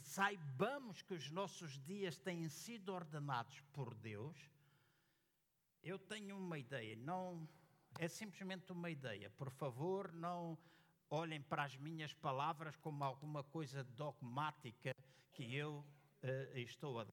saibamos 0.00 1.02
que 1.02 1.12
os 1.12 1.30
nossos 1.30 1.78
dias 1.80 2.16
têm 2.16 2.48
sido 2.48 2.88
ordenados 2.90 3.60
por 3.70 3.94
Deus. 3.94 4.34
Eu 5.82 5.98
tenho 5.98 6.38
uma 6.38 6.58
ideia, 6.58 6.96
não 6.96 7.46
é 7.98 8.08
simplesmente 8.08 8.72
uma 8.72 8.88
ideia. 8.88 9.28
Por 9.28 9.50
favor, 9.50 10.10
não 10.10 10.56
olhem 11.10 11.42
para 11.42 11.64
as 11.64 11.76
minhas 11.76 12.14
palavras 12.14 12.76
como 12.76 13.04
alguma 13.04 13.44
coisa 13.44 13.84
dogmática 13.84 14.96
que 15.30 15.54
eu 15.54 15.84
uh, 16.22 16.58
estou 16.58 16.98
a 16.98 17.04
dar. 17.04 17.12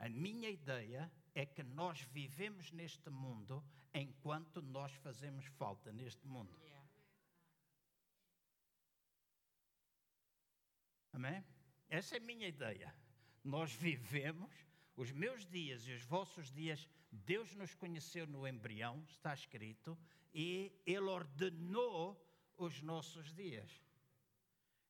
A 0.00 0.08
minha 0.08 0.50
ideia 0.50 1.08
é 1.36 1.46
que 1.46 1.62
nós 1.62 2.00
vivemos 2.00 2.72
neste 2.72 3.08
mundo 3.10 3.64
enquanto 3.94 4.60
nós 4.60 4.92
fazemos 4.94 5.46
falta 5.46 5.92
neste 5.92 6.26
mundo. 6.26 6.52
Amém? 11.12 11.44
Essa 11.88 12.16
é 12.16 12.18
a 12.18 12.24
minha 12.24 12.48
ideia. 12.48 12.94
Nós 13.44 13.72
vivemos 13.72 14.50
os 14.96 15.10
meus 15.12 15.46
dias 15.46 15.86
e 15.86 15.92
os 15.92 16.02
vossos 16.02 16.50
dias, 16.50 16.88
Deus 17.10 17.54
nos 17.54 17.74
conheceu 17.74 18.26
no 18.26 18.46
embrião, 18.46 19.02
está 19.08 19.34
escrito, 19.34 19.98
e 20.34 20.72
Ele 20.86 21.00
ordenou 21.00 22.18
os 22.56 22.80
nossos 22.82 23.32
dias. 23.34 23.70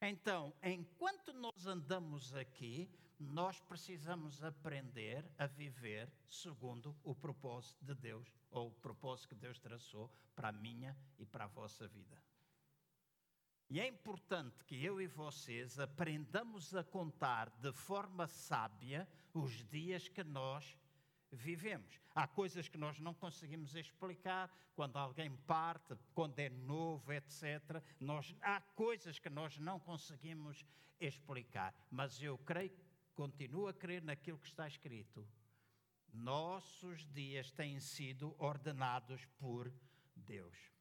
Então, 0.00 0.52
enquanto 0.62 1.32
nós 1.32 1.66
andamos 1.66 2.34
aqui, 2.34 2.90
nós 3.18 3.60
precisamos 3.60 4.42
aprender 4.42 5.24
a 5.38 5.46
viver 5.46 6.12
segundo 6.28 6.96
o 7.04 7.14
propósito 7.14 7.84
de 7.84 7.94
Deus, 7.94 8.28
ou 8.50 8.68
o 8.68 8.72
propósito 8.72 9.28
que 9.28 9.34
Deus 9.36 9.58
traçou 9.60 10.12
para 10.34 10.48
a 10.48 10.52
minha 10.52 10.96
e 11.18 11.24
para 11.24 11.44
a 11.44 11.48
vossa 11.48 11.86
vida. 11.86 12.20
E 13.72 13.80
é 13.80 13.88
importante 13.88 14.62
que 14.66 14.84
eu 14.84 15.00
e 15.00 15.06
vocês 15.06 15.78
aprendamos 15.78 16.74
a 16.74 16.84
contar 16.84 17.48
de 17.58 17.72
forma 17.72 18.26
sábia 18.26 19.08
os 19.32 19.64
dias 19.70 20.08
que 20.08 20.22
nós 20.22 20.76
vivemos. 21.30 21.98
Há 22.14 22.28
coisas 22.28 22.68
que 22.68 22.76
nós 22.76 23.00
não 23.00 23.14
conseguimos 23.14 23.74
explicar, 23.74 24.54
quando 24.76 24.98
alguém 24.98 25.34
parte, 25.46 25.96
quando 26.14 26.38
é 26.38 26.50
novo, 26.50 27.14
etc. 27.14 27.82
Nós, 27.98 28.36
há 28.42 28.60
coisas 28.60 29.18
que 29.18 29.30
nós 29.30 29.56
não 29.56 29.80
conseguimos 29.80 30.66
explicar, 31.00 31.74
mas 31.90 32.22
eu 32.22 32.36
creio, 32.36 32.76
continuo 33.14 33.68
a 33.68 33.72
crer 33.72 34.02
naquilo 34.02 34.36
que 34.36 34.48
está 34.48 34.68
escrito. 34.68 35.26
Nossos 36.12 37.06
dias 37.06 37.50
têm 37.50 37.80
sido 37.80 38.36
ordenados 38.38 39.24
por 39.38 39.72
Deus. 40.14 40.72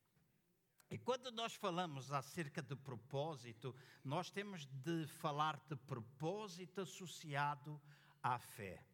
E 0.92 0.98
quando 0.98 1.32
nós 1.32 1.56
falamos 1.56 2.12
acerca 2.12 2.62
de 2.62 2.76
propósito, 2.76 3.74
nós 4.04 4.30
temos 4.30 4.66
de 4.66 5.08
falar 5.08 5.58
de 5.70 5.76
propósito 5.78 6.82
associado 6.82 7.82
à 8.22 8.38
fé. 8.38 8.86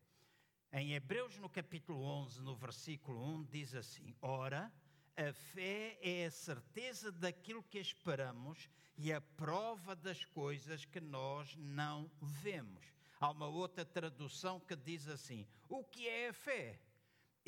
Em 0.71 0.93
Hebreus, 0.93 1.39
no 1.39 1.49
capítulo 1.49 2.03
11, 2.03 2.43
no 2.43 2.55
versículo 2.55 3.19
1, 3.39 3.45
diz 3.45 3.73
assim: 3.73 4.15
Ora, 4.21 4.71
a 5.15 5.33
fé 5.33 5.97
é 5.99 6.27
a 6.27 6.31
certeza 6.31 7.11
daquilo 7.11 7.63
que 7.63 7.79
esperamos 7.79 8.69
e 8.95 9.11
a 9.11 9.19
prova 9.19 9.95
das 9.95 10.23
coisas 10.23 10.85
que 10.85 11.01
nós 11.01 11.55
não 11.55 12.11
vemos. 12.21 12.85
Há 13.19 13.31
uma 13.31 13.47
outra 13.47 13.83
tradução 13.83 14.59
que 14.59 14.75
diz 14.75 15.07
assim: 15.07 15.47
O 15.67 15.83
que 15.83 16.07
é 16.07 16.29
a 16.29 16.33
fé? 16.33 16.79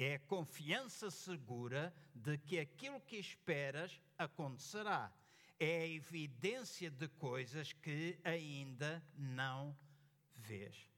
É 0.01 0.15
a 0.15 0.19
confiança 0.19 1.11
segura 1.11 1.93
de 2.15 2.37
que 2.37 2.57
aquilo 2.57 3.01
que 3.01 3.17
esperas 3.17 3.99
acontecerá. 4.17 5.13
É 5.59 5.81
a 5.81 5.87
evidência 5.87 6.89
de 6.89 7.09
coisas 7.09 7.73
que 7.73 8.17
ainda 8.23 9.03
não 9.17 9.77
vês. 10.33 10.89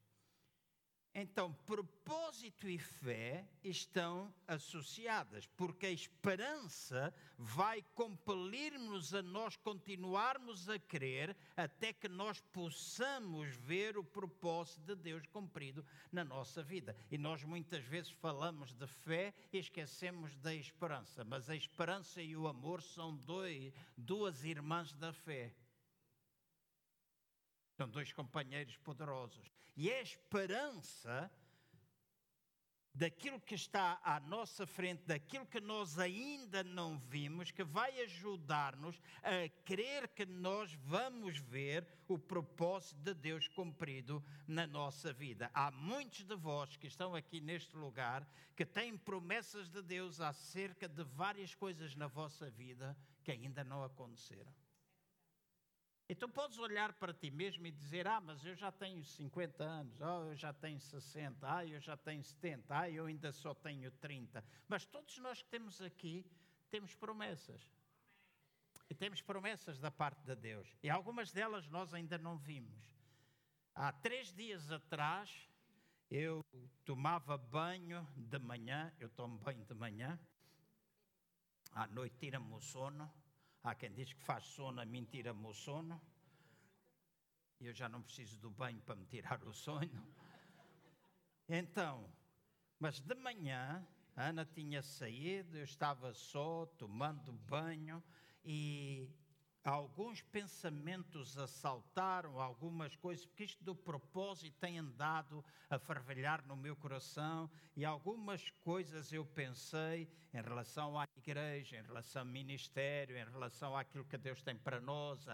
Então, 1.14 1.52
propósito 1.66 2.70
e 2.70 2.80
fé 2.80 3.46
estão 3.62 4.34
associadas, 4.48 5.46
porque 5.58 5.86
a 5.86 5.92
esperança 5.92 7.14
vai 7.38 7.84
compelir-nos 7.94 9.14
a 9.14 9.22
nós 9.22 9.58
continuarmos 9.58 10.70
a 10.70 10.80
crer 10.80 11.36
até 11.58 11.92
que 11.92 12.08
nós 12.08 12.40
possamos 12.54 13.50
ver 13.58 13.98
o 13.98 14.06
propósito 14.06 14.82
de 14.86 14.96
Deus 14.96 15.26
cumprido 15.28 15.86
na 16.14 16.24
nossa 16.24 16.64
vida. 16.64 16.96
E 17.12 17.18
nós 17.18 17.44
muitas 17.44 17.84
vezes 17.84 18.12
falamos 18.12 18.74
de 18.74 18.88
fé 18.88 19.34
e 19.52 19.58
esquecemos 19.58 20.34
da 20.38 20.56
esperança, 20.56 21.26
mas 21.26 21.50
a 21.50 21.56
esperança 21.56 22.22
e 22.22 22.38
o 22.38 22.48
amor 22.48 22.82
são 22.82 23.18
dois, 23.18 23.74
duas 23.98 24.46
irmãs 24.46 24.94
da 24.94 25.12
fé. 25.12 25.54
São 27.82 27.90
dois 27.90 28.14
companheiros 28.14 28.78
poderosos. 28.78 29.52
E 29.76 29.92
a 29.92 30.04
esperança 30.04 31.32
daquilo 32.94 33.42
que 33.42 33.56
está 33.56 34.00
à 34.04 34.20
nossa 34.20 34.68
frente, 34.68 35.02
daquilo 35.08 35.48
que 35.48 35.60
nós 35.60 35.98
ainda 35.98 36.64
não 36.64 37.00
vimos, 37.00 37.50
que 37.50 37.64
vai 37.64 38.00
ajudar-nos 38.02 39.02
a 39.24 39.50
crer 39.66 40.10
que 40.10 40.28
nós 40.28 40.72
vamos 40.74 41.40
ver 41.40 41.88
o 42.08 42.20
propósito 42.20 43.00
de 43.02 43.16
Deus 43.16 43.48
cumprido 43.48 44.24
na 44.48 44.68
nossa 44.68 45.12
vida. 45.12 45.50
Há 45.52 45.72
muitos 45.72 46.24
de 46.24 46.36
vós 46.36 46.78
que 46.78 46.86
estão 46.86 47.16
aqui 47.16 47.42
neste 47.42 47.76
lugar 47.76 48.32
que 48.56 48.64
têm 48.64 48.96
promessas 48.96 49.72
de 49.72 49.82
Deus 49.82 50.22
acerca 50.22 50.88
de 50.88 51.04
várias 51.04 51.56
coisas 51.56 51.96
na 51.96 52.06
vossa 52.06 52.48
vida 52.48 52.96
que 53.24 53.32
ainda 53.32 53.64
não 53.64 53.84
aconteceram. 53.84 54.54
Então 56.12 56.30
podes 56.30 56.58
olhar 56.58 56.92
para 56.92 57.14
ti 57.14 57.32
mesmo 57.32 57.66
e 57.66 57.72
dizer: 57.72 58.06
Ah, 58.06 58.20
mas 58.20 58.44
eu 58.44 58.54
já 58.54 58.70
tenho 58.70 59.02
50 59.02 59.64
anos, 59.64 60.02
oh, 60.02 60.26
eu 60.26 60.36
já 60.36 60.52
tenho 60.52 60.78
60, 60.78 61.50
ah, 61.50 61.66
eu 61.66 61.80
já 61.80 61.96
tenho 61.96 62.22
70, 62.22 62.78
ah, 62.78 62.90
eu 62.90 63.06
ainda 63.06 63.32
só 63.32 63.54
tenho 63.54 63.90
30. 63.92 64.44
Mas 64.68 64.86
todos 64.86 65.18
nós 65.20 65.42
que 65.42 65.48
temos 65.48 65.82
aqui 65.82 66.26
temos 66.70 66.94
promessas. 66.96 67.66
E 68.90 68.94
temos 68.94 69.22
promessas 69.22 69.80
da 69.80 69.90
parte 69.90 70.22
de 70.26 70.36
Deus. 70.36 70.68
E 70.84 70.90
algumas 70.90 71.32
delas 71.32 71.70
nós 71.70 71.94
ainda 71.94 72.18
não 72.18 72.38
vimos. 72.38 72.94
Há 73.74 73.94
três 73.94 74.34
dias 74.34 74.70
atrás, 74.70 75.50
eu 76.10 76.44
tomava 76.84 77.38
banho 77.38 78.06
de 78.18 78.38
manhã, 78.38 78.94
eu 79.00 79.10
tomo 79.12 79.38
banho 79.38 79.64
de 79.64 79.74
manhã, 79.74 80.20
à 81.72 81.88
noite 81.88 82.18
tira-me 82.20 82.54
o 82.54 82.60
sono 82.60 83.10
Há 83.64 83.76
quem 83.76 83.92
diz 83.92 84.12
que 84.12 84.22
faz 84.24 84.44
sono, 84.46 84.82
a 84.82 84.86
mim 84.86 85.04
tira-me 85.06 85.46
o 85.46 85.54
sono. 85.54 86.02
Eu 87.60 87.74
já 87.74 87.88
não 87.88 88.02
preciso 88.02 88.40
do 88.40 88.50
banho 88.50 88.82
para 88.82 88.96
me 88.96 89.06
tirar 89.06 89.44
o 89.44 89.54
sono. 89.54 90.04
Então, 91.48 92.10
mas 92.80 93.00
de 93.00 93.14
manhã, 93.14 93.86
a 94.16 94.30
Ana 94.30 94.46
tinha 94.46 94.82
saído, 94.82 95.58
eu 95.58 95.64
estava 95.64 96.14
só, 96.14 96.66
tomando 96.66 97.32
banho, 97.32 98.04
e 98.44 99.08
alguns 99.64 100.22
pensamentos 100.22 101.38
assaltaram 101.38 102.40
algumas 102.40 102.96
coisas, 102.96 103.26
porque 103.26 103.44
isto 103.44 103.64
do 103.64 103.76
propósito 103.76 104.56
tem 104.60 104.80
andado 104.80 105.44
a 105.70 105.78
fervilhar 105.78 106.44
no 106.48 106.56
meu 106.56 106.76
coração 106.76 107.50
e 107.76 107.86
algumas 107.86 108.50
coisas 108.64 109.12
eu 109.14 109.24
pensei 109.24 110.10
em 110.34 110.42
relação 110.42 111.00
à 111.00 111.08
igreja, 111.16 111.78
em 111.78 111.84
relação 111.84 112.24
ao 112.24 112.28
ministério, 112.28 113.18
em 113.18 113.26
relação 113.26 113.78
àquilo 113.78 114.06
que 114.06 114.18
Deus 114.18 114.42
tem 114.42 114.58
para 114.58 114.80
nós, 114.80 115.28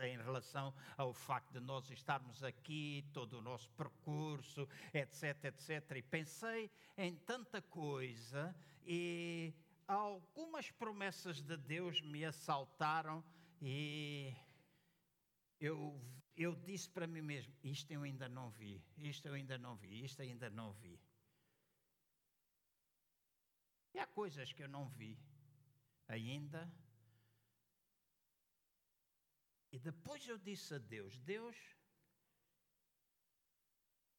em 0.00 0.16
relação 0.16 0.72
ao 0.96 1.12
facto 1.12 1.52
de 1.52 1.60
nós 1.60 1.90
estarmos 1.90 2.42
aqui, 2.42 3.04
todo 3.12 3.38
o 3.38 3.42
nosso 3.42 3.68
percurso, 3.70 4.66
etc, 4.94 5.44
etc. 5.44 5.96
E 5.96 6.02
pensei 6.02 6.70
em 6.96 7.14
tanta 7.14 7.60
coisa 7.60 8.54
e 8.86 9.52
algumas 9.86 10.70
promessas 10.70 11.42
de 11.42 11.56
Deus 11.56 12.00
me 12.00 12.24
assaltaram 12.24 13.22
e 13.60 14.34
eu, 15.58 16.00
eu 16.36 16.54
disse 16.54 16.88
para 16.90 17.06
mim 17.06 17.22
mesmo: 17.22 17.54
isto 17.62 17.90
eu 17.90 18.02
ainda 18.02 18.28
não 18.28 18.50
vi, 18.50 18.84
isto 18.98 19.26
eu 19.26 19.34
ainda 19.34 19.56
não 19.56 19.76
vi, 19.76 20.04
isto 20.04 20.20
ainda 20.20 20.50
não 20.50 20.72
vi. 20.74 21.00
E 23.94 23.98
há 23.98 24.06
coisas 24.06 24.52
que 24.52 24.62
eu 24.62 24.68
não 24.68 24.88
vi 24.88 25.18
ainda. 26.06 26.70
E 29.72 29.78
depois 29.78 30.26
eu 30.28 30.38
disse 30.38 30.74
a 30.74 30.78
Deus: 30.78 31.16
Deus, 31.18 31.56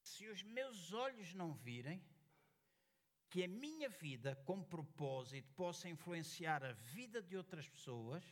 se 0.01 0.27
os 0.27 0.41
meus 0.41 0.93
olhos 0.93 1.33
não 1.35 1.53
virem, 1.53 2.03
que 3.29 3.43
a 3.43 3.47
minha 3.47 3.89
vida 3.89 4.35
com 4.45 4.63
propósito 4.63 5.53
possa 5.53 5.87
influenciar 5.87 6.63
a 6.63 6.73
vida 6.73 7.21
de 7.21 7.37
outras 7.37 7.67
pessoas 7.69 8.23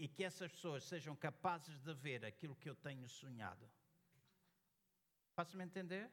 e 0.00 0.08
que 0.08 0.24
essas 0.24 0.50
pessoas 0.50 0.82
sejam 0.84 1.14
capazes 1.14 1.78
de 1.78 1.92
ver 1.92 2.24
aquilo 2.24 2.56
que 2.56 2.70
eu 2.70 2.74
tenho 2.74 3.06
sonhado. 3.06 3.70
Faço-me 5.34 5.62
entender? 5.62 6.10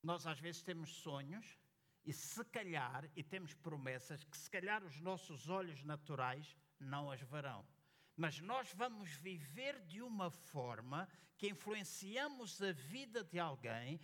Nós 0.00 0.24
às 0.24 0.38
vezes 0.38 0.62
temos 0.62 0.88
sonhos 0.88 1.58
e 2.04 2.12
se 2.12 2.44
calhar, 2.44 3.10
e 3.16 3.24
temos 3.24 3.54
promessas 3.54 4.22
que 4.22 4.36
se 4.36 4.48
calhar 4.48 4.84
os 4.84 5.00
nossos 5.00 5.48
olhos 5.48 5.82
naturais 5.82 6.56
não 6.78 7.10
as 7.10 7.20
verão 7.22 7.66
mas 8.18 8.40
nós 8.40 8.72
vamos 8.74 9.10
viver 9.10 9.80
de 9.86 10.02
uma 10.02 10.28
forma 10.28 11.08
que 11.38 11.48
influenciamos 11.48 12.60
a 12.60 12.72
vida 12.72 13.22
de 13.22 13.38
alguém, 13.38 14.00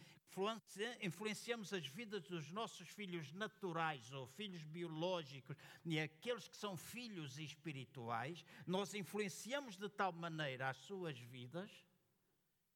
influenciamos 1.02 1.72
as 1.72 1.84
vidas 1.88 2.22
dos 2.22 2.48
nossos 2.52 2.88
filhos 2.88 3.32
naturais 3.32 4.12
ou 4.12 4.24
filhos 4.28 4.62
biológicos 4.62 5.56
e 5.84 5.98
aqueles 5.98 6.46
que 6.46 6.56
são 6.56 6.76
filhos 6.76 7.38
espirituais, 7.40 8.44
nós 8.64 8.94
influenciamos 8.94 9.76
de 9.76 9.88
tal 9.88 10.12
maneira 10.12 10.68
as 10.68 10.76
suas 10.76 11.18
vidas 11.18 11.70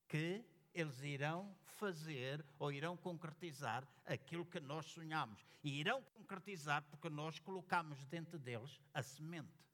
que 0.08 0.44
eles 0.74 1.00
irão 1.02 1.56
fazer 1.66 2.44
ou 2.58 2.72
irão 2.72 2.96
concretizar 2.96 3.86
aquilo 4.04 4.44
que 4.44 4.58
nós 4.58 4.86
sonhamos. 4.86 5.44
E 5.62 5.78
irão 5.78 6.02
concretizar 6.14 6.82
porque 6.82 7.08
nós 7.08 7.38
colocamos 7.38 8.04
dentro 8.06 8.38
deles 8.40 8.80
a 8.92 9.02
semente 9.02 9.67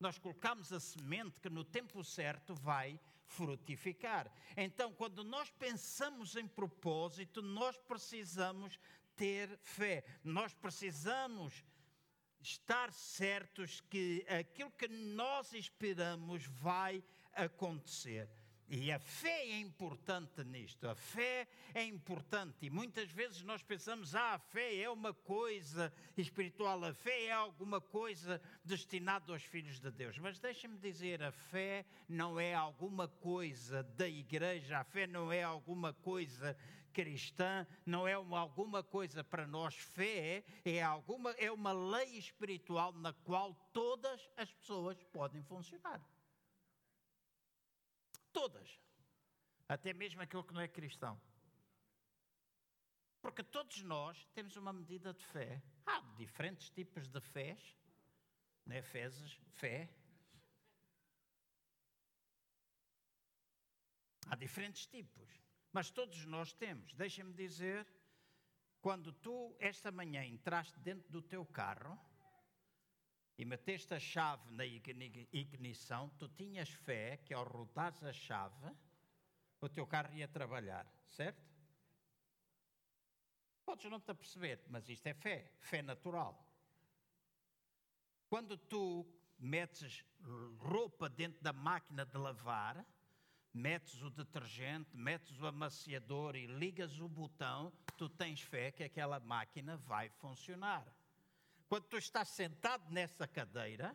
nós 0.00 0.18
colocamos 0.18 0.72
a 0.72 0.80
semente 0.80 1.40
que 1.40 1.50
no 1.50 1.64
tempo 1.64 2.02
certo 2.04 2.54
vai 2.54 2.98
frutificar. 3.26 4.32
Então, 4.56 4.92
quando 4.92 5.22
nós 5.22 5.50
pensamos 5.50 6.36
em 6.36 6.46
propósito, 6.46 7.42
nós 7.42 7.76
precisamos 7.76 8.78
ter 9.16 9.58
fé, 9.58 10.04
nós 10.24 10.54
precisamos 10.54 11.64
estar 12.40 12.92
certos 12.92 13.80
que 13.80 14.24
aquilo 14.28 14.70
que 14.70 14.88
nós 14.88 15.52
esperamos 15.52 16.44
vai 16.46 17.02
acontecer. 17.32 18.28
E 18.70 18.92
a 18.92 18.98
fé 18.98 19.46
é 19.46 19.60
importante 19.60 20.44
nisto, 20.44 20.86
a 20.86 20.94
fé 20.94 21.48
é 21.72 21.82
importante. 21.84 22.66
E 22.66 22.68
muitas 22.68 23.10
vezes 23.10 23.42
nós 23.42 23.62
pensamos, 23.62 24.14
ah, 24.14 24.34
a 24.34 24.38
fé 24.38 24.76
é 24.76 24.90
uma 24.90 25.14
coisa 25.14 25.90
espiritual, 26.18 26.84
a 26.84 26.92
fé 26.92 27.24
é 27.24 27.32
alguma 27.32 27.80
coisa 27.80 28.38
destinada 28.62 29.32
aos 29.32 29.42
filhos 29.42 29.80
de 29.80 29.90
Deus. 29.90 30.18
Mas 30.18 30.38
deixem-me 30.38 30.76
dizer, 30.76 31.22
a 31.22 31.32
fé 31.32 31.86
não 32.06 32.38
é 32.38 32.52
alguma 32.52 33.08
coisa 33.08 33.82
da 33.82 34.06
igreja, 34.06 34.80
a 34.80 34.84
fé 34.84 35.06
não 35.06 35.32
é 35.32 35.42
alguma 35.42 35.94
coisa 35.94 36.54
cristã, 36.92 37.66
não 37.86 38.06
é 38.06 38.18
uma, 38.18 38.38
alguma 38.38 38.82
coisa 38.82 39.24
para 39.24 39.46
nós. 39.46 39.74
Fé 39.76 40.44
é, 40.62 40.82
alguma, 40.82 41.30
é 41.38 41.50
uma 41.50 41.72
lei 41.72 42.18
espiritual 42.18 42.92
na 42.92 43.14
qual 43.14 43.54
todas 43.72 44.28
as 44.36 44.52
pessoas 44.52 45.02
podem 45.04 45.42
funcionar. 45.42 46.02
Todas. 48.40 48.80
Até 49.68 49.92
mesmo 49.92 50.22
aquele 50.22 50.44
que 50.44 50.54
não 50.54 50.60
é 50.60 50.68
cristão. 50.68 51.20
Porque 53.20 53.42
todos 53.42 53.82
nós 53.82 54.24
temos 54.32 54.54
uma 54.56 54.72
medida 54.72 55.12
de 55.12 55.24
fé. 55.24 55.60
Há 55.84 55.98
diferentes 56.16 56.70
tipos 56.70 57.08
de 57.08 57.20
fés, 57.20 57.60
né? 58.64 58.80
Fezes, 58.80 59.32
fé. 59.54 59.92
Há 64.28 64.36
diferentes 64.36 64.86
tipos. 64.86 65.28
Mas 65.72 65.90
todos 65.90 66.24
nós 66.24 66.52
temos. 66.52 66.94
Deixa-me 66.94 67.32
dizer, 67.32 67.84
quando 68.80 69.12
tu 69.12 69.56
esta 69.58 69.90
manhã 69.90 70.24
entraste 70.24 70.78
dentro 70.78 71.10
do 71.10 71.20
teu 71.20 71.44
carro, 71.44 71.98
e 73.38 73.44
meteste 73.44 73.94
a 73.94 74.00
chave 74.00 74.50
na 74.50 74.66
ignição, 74.66 76.08
tu 76.18 76.28
tinhas 76.28 76.68
fé 76.68 77.18
que 77.18 77.32
ao 77.32 77.44
rodares 77.44 78.02
a 78.02 78.12
chave, 78.12 78.76
o 79.60 79.68
teu 79.68 79.86
carro 79.86 80.12
ia 80.12 80.26
trabalhar, 80.26 80.84
certo? 81.06 81.40
Podes 83.64 83.88
não 83.90 84.00
te 84.00 84.12
perceber, 84.12 84.64
mas 84.68 84.88
isto 84.88 85.06
é 85.06 85.14
fé, 85.14 85.52
fé 85.60 85.82
natural. 85.82 86.44
Quando 88.28 88.58
tu 88.58 89.06
metes 89.38 90.04
roupa 90.58 91.08
dentro 91.08 91.40
da 91.40 91.52
máquina 91.52 92.04
de 92.04 92.18
lavar, 92.18 92.84
metes 93.54 94.02
o 94.02 94.10
detergente, 94.10 94.96
metes 94.96 95.40
o 95.40 95.46
amaciador 95.46 96.34
e 96.34 96.46
ligas 96.46 96.98
o 96.98 97.08
botão, 97.08 97.72
tu 97.96 98.08
tens 98.08 98.40
fé 98.40 98.72
que 98.72 98.82
aquela 98.82 99.20
máquina 99.20 99.76
vai 99.76 100.08
funcionar. 100.08 100.92
Quando 101.68 101.86
tu 101.86 101.98
estás 101.98 102.28
sentado 102.28 102.90
nessa 102.90 103.28
cadeira, 103.28 103.94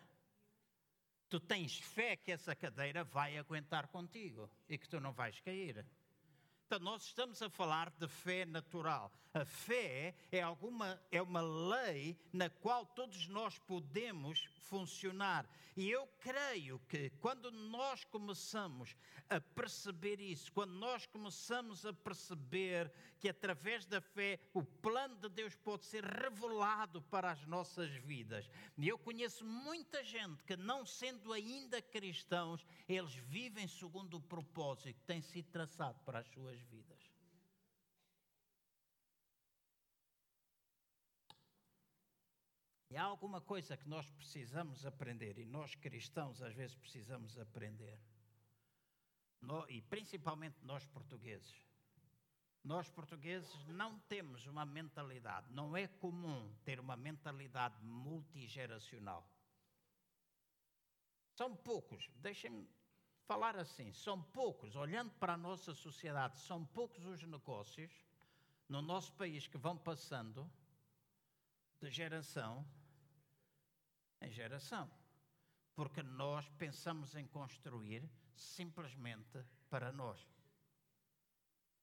tu 1.27 1.39
tens 1.39 1.79
fé 1.79 2.15
que 2.15 2.31
essa 2.31 2.55
cadeira 2.55 3.03
vai 3.03 3.37
aguentar 3.37 3.87
contigo 3.87 4.49
e 4.69 4.77
que 4.77 4.87
tu 4.87 4.99
não 4.99 5.11
vais 5.11 5.39
cair. 5.39 5.83
Então, 6.65 6.79
nós 6.79 7.03
estamos 7.03 7.41
a 7.41 7.49
falar 7.49 7.91
de 7.91 8.07
fé 8.07 8.45
natural. 8.45 9.11
A 9.33 9.45
fé 9.45 10.15
é, 10.31 10.41
alguma, 10.41 11.01
é 11.11 11.21
uma 11.21 11.41
lei 11.41 12.17
na 12.31 12.49
qual 12.49 12.85
todos 12.85 13.27
nós 13.27 13.57
podemos 13.59 14.47
funcionar. 14.73 15.47
E 15.75 15.89
eu 15.89 16.07
creio 16.19 16.79
que 16.87 17.09
quando 17.19 17.51
nós 17.51 18.03
começamos 18.05 18.95
a 19.29 19.41
perceber 19.41 20.19
isso, 20.19 20.51
quando 20.51 20.73
nós 20.73 21.05
começamos 21.07 21.85
a 21.85 21.93
perceber 21.93 22.91
que 23.19 23.27
através 23.29 23.85
da 23.85 23.99
fé 24.01 24.39
o 24.53 24.63
plano 24.63 25.15
de 25.15 25.29
Deus 25.29 25.55
pode 25.55 25.85
ser 25.85 26.03
revelado 26.03 27.01
para 27.03 27.31
as 27.31 27.45
nossas 27.47 27.89
vidas. 27.89 28.47
E 28.77 28.87
eu 28.87 28.99
conheço 28.99 29.43
muita 29.43 30.03
gente 30.03 30.43
que, 30.43 30.55
não 30.55 30.85
sendo 30.85 31.33
ainda 31.33 31.81
cristãos, 31.81 32.63
eles 32.87 33.15
vivem 33.15 33.67
segundo 33.67 34.17
o 34.17 34.21
propósito 34.21 34.93
que 34.93 35.05
tem 35.05 35.21
sido 35.21 35.49
traçado 35.49 35.99
para 36.05 36.19
as 36.19 36.27
suas 36.27 36.52
vidas. 36.61 37.11
E 42.89 42.97
há 42.97 43.03
alguma 43.03 43.41
coisa 43.41 43.75
que 43.75 43.89
nós 43.89 44.07
precisamos 44.11 44.85
aprender, 44.85 45.39
e 45.39 45.45
nós 45.45 45.73
cristãos 45.73 46.43
às 46.43 46.53
vezes 46.53 46.75
precisamos 46.75 47.39
aprender, 47.39 47.99
e 49.67 49.81
principalmente 49.81 50.63
nós 50.63 50.85
portugueses. 50.85 51.65
Nós 52.63 52.87
portugueses 52.89 53.65
não 53.67 53.99
temos 54.01 54.45
uma 54.45 54.63
mentalidade, 54.63 55.51
não 55.51 55.75
é 55.75 55.87
comum 55.87 56.55
ter 56.63 56.79
uma 56.79 56.95
mentalidade 56.95 57.83
multigeracional. 57.83 59.27
São 61.33 61.55
poucos, 61.55 62.09
deixem-me 62.17 62.69
falar 63.25 63.55
assim, 63.57 63.91
são 63.91 64.21
poucos, 64.21 64.75
olhando 64.75 65.11
para 65.11 65.33
a 65.33 65.37
nossa 65.37 65.73
sociedade, 65.73 66.37
são 66.37 66.65
poucos 66.65 67.05
os 67.05 67.23
negócios 67.23 67.91
no 68.67 68.81
nosso 68.81 69.13
país 69.13 69.47
que 69.47 69.57
vão 69.57 69.77
passando 69.77 70.49
de 71.81 71.89
geração 71.89 72.65
em 74.21 74.31
geração. 74.31 74.89
Porque 75.75 76.01
nós 76.03 76.47
pensamos 76.57 77.15
em 77.15 77.25
construir 77.27 78.09
simplesmente 78.35 79.43
para 79.69 79.91
nós. 79.91 80.25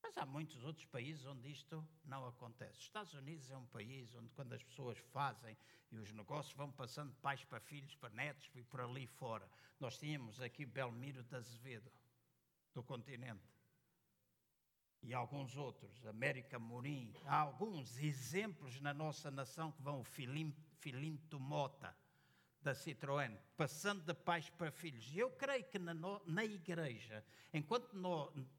Mas 0.01 0.17
há 0.17 0.25
muitos 0.25 0.63
outros 0.63 0.85
países 0.85 1.25
onde 1.25 1.51
isto 1.51 1.87
não 2.03 2.25
acontece. 2.27 2.79
Os 2.79 2.83
Estados 2.85 3.13
Unidos 3.13 3.51
é 3.51 3.57
um 3.57 3.65
país 3.67 4.13
onde, 4.15 4.31
quando 4.31 4.53
as 4.53 4.63
pessoas 4.63 4.97
fazem 4.97 5.55
e 5.91 5.97
os 5.97 6.11
negócios 6.11 6.55
vão 6.55 6.71
passando 6.71 7.11
de 7.11 7.17
pais 7.17 7.43
para 7.43 7.59
filhos, 7.59 7.95
para 7.95 8.09
netos 8.09 8.49
e 8.55 8.63
por 8.63 8.81
ali 8.81 9.05
fora. 9.05 9.47
Nós 9.79 9.97
tínhamos 9.97 10.41
aqui 10.41 10.65
Belmiro 10.65 11.23
de 11.23 11.35
Azevedo, 11.35 11.91
do 12.73 12.83
continente. 12.83 13.51
E 15.03 15.13
alguns 15.13 15.57
outros, 15.57 16.05
América 16.05 16.59
Morim. 16.59 17.13
Há 17.25 17.37
alguns 17.37 17.97
exemplos 17.97 18.79
na 18.79 18.93
nossa 18.93 19.31
nação 19.31 19.71
que 19.71 19.81
vão 19.81 20.01
o 20.01 20.03
Filinto 20.03 21.39
Mota 21.39 21.95
da 22.61 22.73
Citroën, 22.73 23.35
passando 23.61 24.01
de 24.01 24.13
pais 24.15 24.49
para 24.49 24.71
filhos. 24.71 25.07
E 25.13 25.19
eu 25.19 25.29
creio 25.29 25.63
que 25.65 25.77
na, 25.77 25.93
na 26.25 26.43
igreja, 26.43 27.23
enquanto 27.53 27.95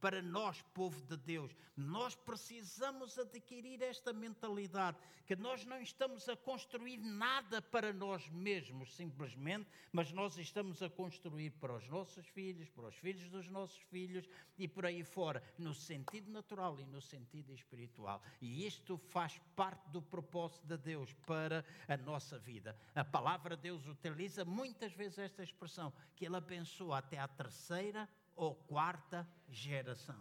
para 0.01 0.23
nós, 0.23 0.63
povo 0.73 1.03
de 1.03 1.17
Deus, 1.17 1.53
nós 1.77 2.15
precisamos 2.15 3.19
adquirir 3.19 3.83
esta 3.83 4.13
mentalidade, 4.13 4.97
que 5.27 5.35
nós 5.35 5.65
não 5.65 5.81
estamos 5.81 6.29
a 6.29 6.37
construir 6.37 6.99
nada 6.99 7.61
para 7.61 7.93
nós 7.93 8.29
mesmos, 8.29 8.95
simplesmente, 8.95 9.69
mas 9.91 10.13
nós 10.13 10.39
estamos 10.39 10.81
a 10.83 10.89
construir 10.91 11.51
para 11.53 11.75
os 11.75 11.89
nossos 11.89 12.27
filhos, 12.29 12.69
para 12.69 12.87
os 12.87 12.95
filhos 12.95 13.29
dos 13.29 13.49
nossos 13.49 13.81
filhos 13.91 14.29
e 14.57 14.69
por 14.69 14.87
aí 14.87 15.03
fora, 15.03 15.43
no 15.59 15.75
sentido 15.75 16.31
natural 16.31 16.79
e 16.79 16.87
no 16.87 17.01
sentido 17.01 17.53
espiritual. 17.53 18.23
E 18.41 18.67
isto 18.67 18.97
faz 19.09 19.41
parte 19.57 19.89
do 19.91 20.01
propósito 20.01 20.67
de 20.67 20.77
Deus 20.77 21.13
para 21.27 21.65
a 21.89 21.97
nossa 21.97 22.39
vida. 22.39 22.79
A 22.95 23.05
palavra 23.05 23.57
de 23.57 23.63
Deus 23.63 23.87
utiliza 23.87 24.45
muitas 24.45 24.92
vezes 24.93 25.19
esta 25.19 25.43
expressão, 25.43 25.93
que 26.15 26.25
ele 26.25 26.37
abençoa 26.37 26.99
até 26.99 27.19
a 27.19 27.29
terceira 27.29 28.09
ou 28.35 28.55
quarta 28.55 29.29
geração. 29.49 30.21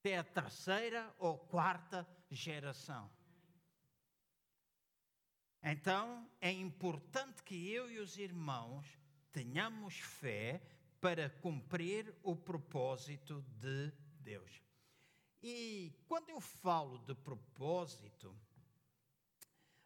Até 0.00 0.18
a 0.18 0.24
terceira 0.24 1.14
ou 1.18 1.38
quarta 1.38 2.06
geração. 2.30 3.10
Então, 5.62 6.30
é 6.40 6.52
importante 6.52 7.42
que 7.42 7.70
eu 7.70 7.90
e 7.90 7.98
os 7.98 8.18
irmãos 8.18 8.86
tenhamos 9.32 9.98
fé 9.98 10.62
para 11.00 11.30
cumprir 11.30 12.14
o 12.22 12.36
propósito 12.36 13.42
de 13.58 13.92
Deus. 14.20 14.62
E 15.42 15.92
quando 16.06 16.30
eu 16.30 16.40
falo 16.40 16.98
de 16.98 17.14
propósito, 17.14 18.34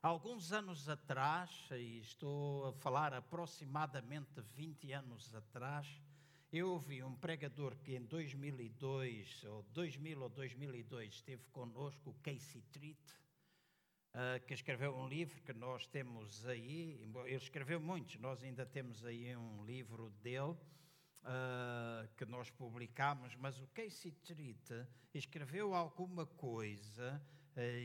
Alguns 0.00 0.52
anos 0.52 0.88
atrás, 0.88 1.50
e 1.72 1.98
estou 1.98 2.68
a 2.68 2.72
falar 2.72 3.12
aproximadamente 3.12 4.40
20 4.54 4.92
anos 4.92 5.34
atrás, 5.34 6.00
eu 6.52 6.70
ouvi 6.70 7.02
um 7.02 7.16
pregador 7.16 7.74
que 7.78 7.96
em 7.96 8.04
2002, 8.04 9.42
ou 9.46 9.64
2000 9.64 10.22
ou 10.22 10.28
2002, 10.28 11.14
esteve 11.14 11.42
conosco, 11.50 12.14
Casey 12.22 12.62
Treat, 12.70 12.96
uh, 14.14 14.46
que 14.46 14.54
escreveu 14.54 14.96
um 14.96 15.08
livro 15.08 15.42
que 15.42 15.52
nós 15.52 15.84
temos 15.88 16.46
aí, 16.46 16.92
ele 17.26 17.34
escreveu 17.34 17.80
muitos, 17.80 18.20
nós 18.20 18.40
ainda 18.44 18.64
temos 18.64 19.04
aí 19.04 19.36
um 19.36 19.64
livro 19.64 20.10
dele, 20.22 20.56
uh, 21.24 22.08
que 22.16 22.24
nós 22.24 22.48
publicamos, 22.50 23.34
mas 23.34 23.58
o 23.58 23.66
Casey 23.74 24.12
Treat 24.12 24.86
escreveu 25.12 25.74
alguma 25.74 26.24
coisa 26.24 27.20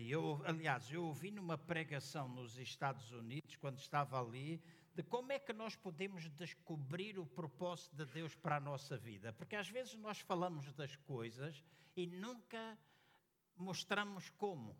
eu, 0.07 0.41
aliás, 0.45 0.91
eu 0.91 1.03
ouvi 1.03 1.31
numa 1.31 1.57
pregação 1.57 2.27
nos 2.27 2.57
Estados 2.57 3.11
Unidos, 3.11 3.55
quando 3.55 3.79
estava 3.79 4.21
ali, 4.21 4.61
de 4.93 5.01
como 5.01 5.31
é 5.31 5.39
que 5.39 5.51
nós 5.51 5.75
podemos 5.75 6.29
descobrir 6.29 7.17
o 7.17 7.25
propósito 7.25 7.95
de 7.95 8.05
Deus 8.05 8.35
para 8.35 8.57
a 8.57 8.59
nossa 8.59 8.95
vida. 8.97 9.33
Porque 9.33 9.55
às 9.55 9.67
vezes 9.67 9.95
nós 9.95 10.19
falamos 10.19 10.71
das 10.73 10.95
coisas 10.95 11.63
e 11.95 12.05
nunca 12.05 12.77
mostramos 13.57 14.29
como, 14.31 14.77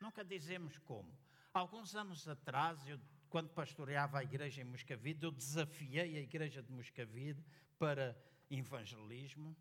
nunca 0.00 0.24
dizemos 0.24 0.78
como. 0.78 1.12
Alguns 1.52 1.94
anos 1.94 2.26
atrás, 2.26 2.86
eu, 2.88 2.98
quando 3.28 3.50
pastoreava 3.50 4.18
a 4.18 4.24
igreja 4.24 4.62
em 4.62 4.64
Moscavide, 4.64 5.24
eu 5.24 5.30
desafiei 5.30 6.16
a 6.16 6.20
igreja 6.20 6.62
de 6.62 6.72
Moscavide 6.72 7.44
para 7.78 8.16
evangelismo. 8.50 9.54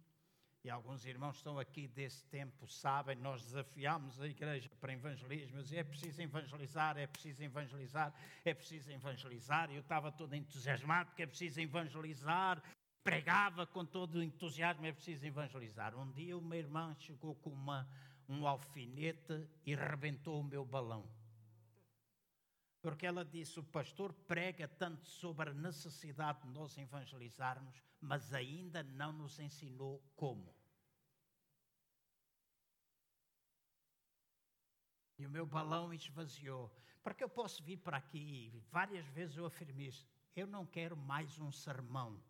E 0.66 0.70
alguns 0.70 1.06
irmãos 1.06 1.36
estão 1.36 1.60
aqui 1.60 1.90
desse 1.90 2.24
tempo, 2.28 2.66
sabem, 2.70 3.18
nós 3.18 3.44
desafiámos 3.44 4.22
a 4.22 4.28
igreja 4.28 4.70
para 4.80 4.94
evangelismo. 4.94 5.58
Eu 5.58 5.64
dizia, 5.64 5.82
é 5.82 5.84
preciso 5.84 6.22
evangelizar, 6.22 6.98
é 6.98 7.06
preciso 7.06 7.44
evangelizar, 7.44 8.14
é 8.46 8.54
preciso 8.54 8.90
evangelizar. 8.90 9.70
E 9.70 9.76
eu 9.76 9.82
estava 9.82 10.10
todo 10.10 10.34
entusiasmado 10.34 11.10
porque 11.10 11.24
é 11.24 11.28
preciso 11.28 11.60
evangelizar. 11.60 12.64
Pregava 13.04 13.68
com 13.68 13.84
todo 13.84 14.16
o 14.16 14.24
entusiasmo, 14.24 14.86
é 14.86 14.94
preciso 14.94 15.26
evangelizar. 15.26 15.94
Um 16.00 16.10
dia 16.14 16.38
uma 16.38 16.56
irmã 16.56 16.96
chegou 16.98 17.36
com 17.36 17.50
uma, 17.50 17.86
um 18.30 18.48
alfinete 18.48 19.46
e 19.66 19.76
rebentou 19.76 20.40
o 20.40 20.44
meu 20.46 20.64
balão. 20.64 21.06
Porque 22.84 23.06
ela 23.06 23.24
disse: 23.24 23.58
o 23.62 23.64
pastor 23.64 24.12
prega 24.28 24.68
tanto 24.68 25.08
sobre 25.08 25.50
a 25.50 25.54
necessidade 25.54 26.42
de 26.42 26.50
nós 26.50 26.78
evangelizarmos, 26.78 27.82
mas 28.02 28.34
ainda 28.34 28.84
não 28.84 29.14
nos 29.14 29.40
ensinou 29.40 30.04
como. 30.18 30.54
E 35.18 35.26
o 35.26 35.30
meu 35.30 35.46
balão 35.46 35.94
esvaziou. 35.94 36.76
Porque 37.02 37.24
eu 37.24 37.30
posso 37.30 37.64
vir 37.64 37.78
para 37.78 37.98
aqui, 37.98 38.62
várias 38.70 39.06
vezes 39.08 39.38
eu 39.38 39.46
afirmei 39.46 39.88
isso, 39.88 40.06
eu 40.36 40.46
não 40.46 40.66
quero 40.66 40.98
mais 40.98 41.40
um 41.40 41.54
sermão. 41.54 42.22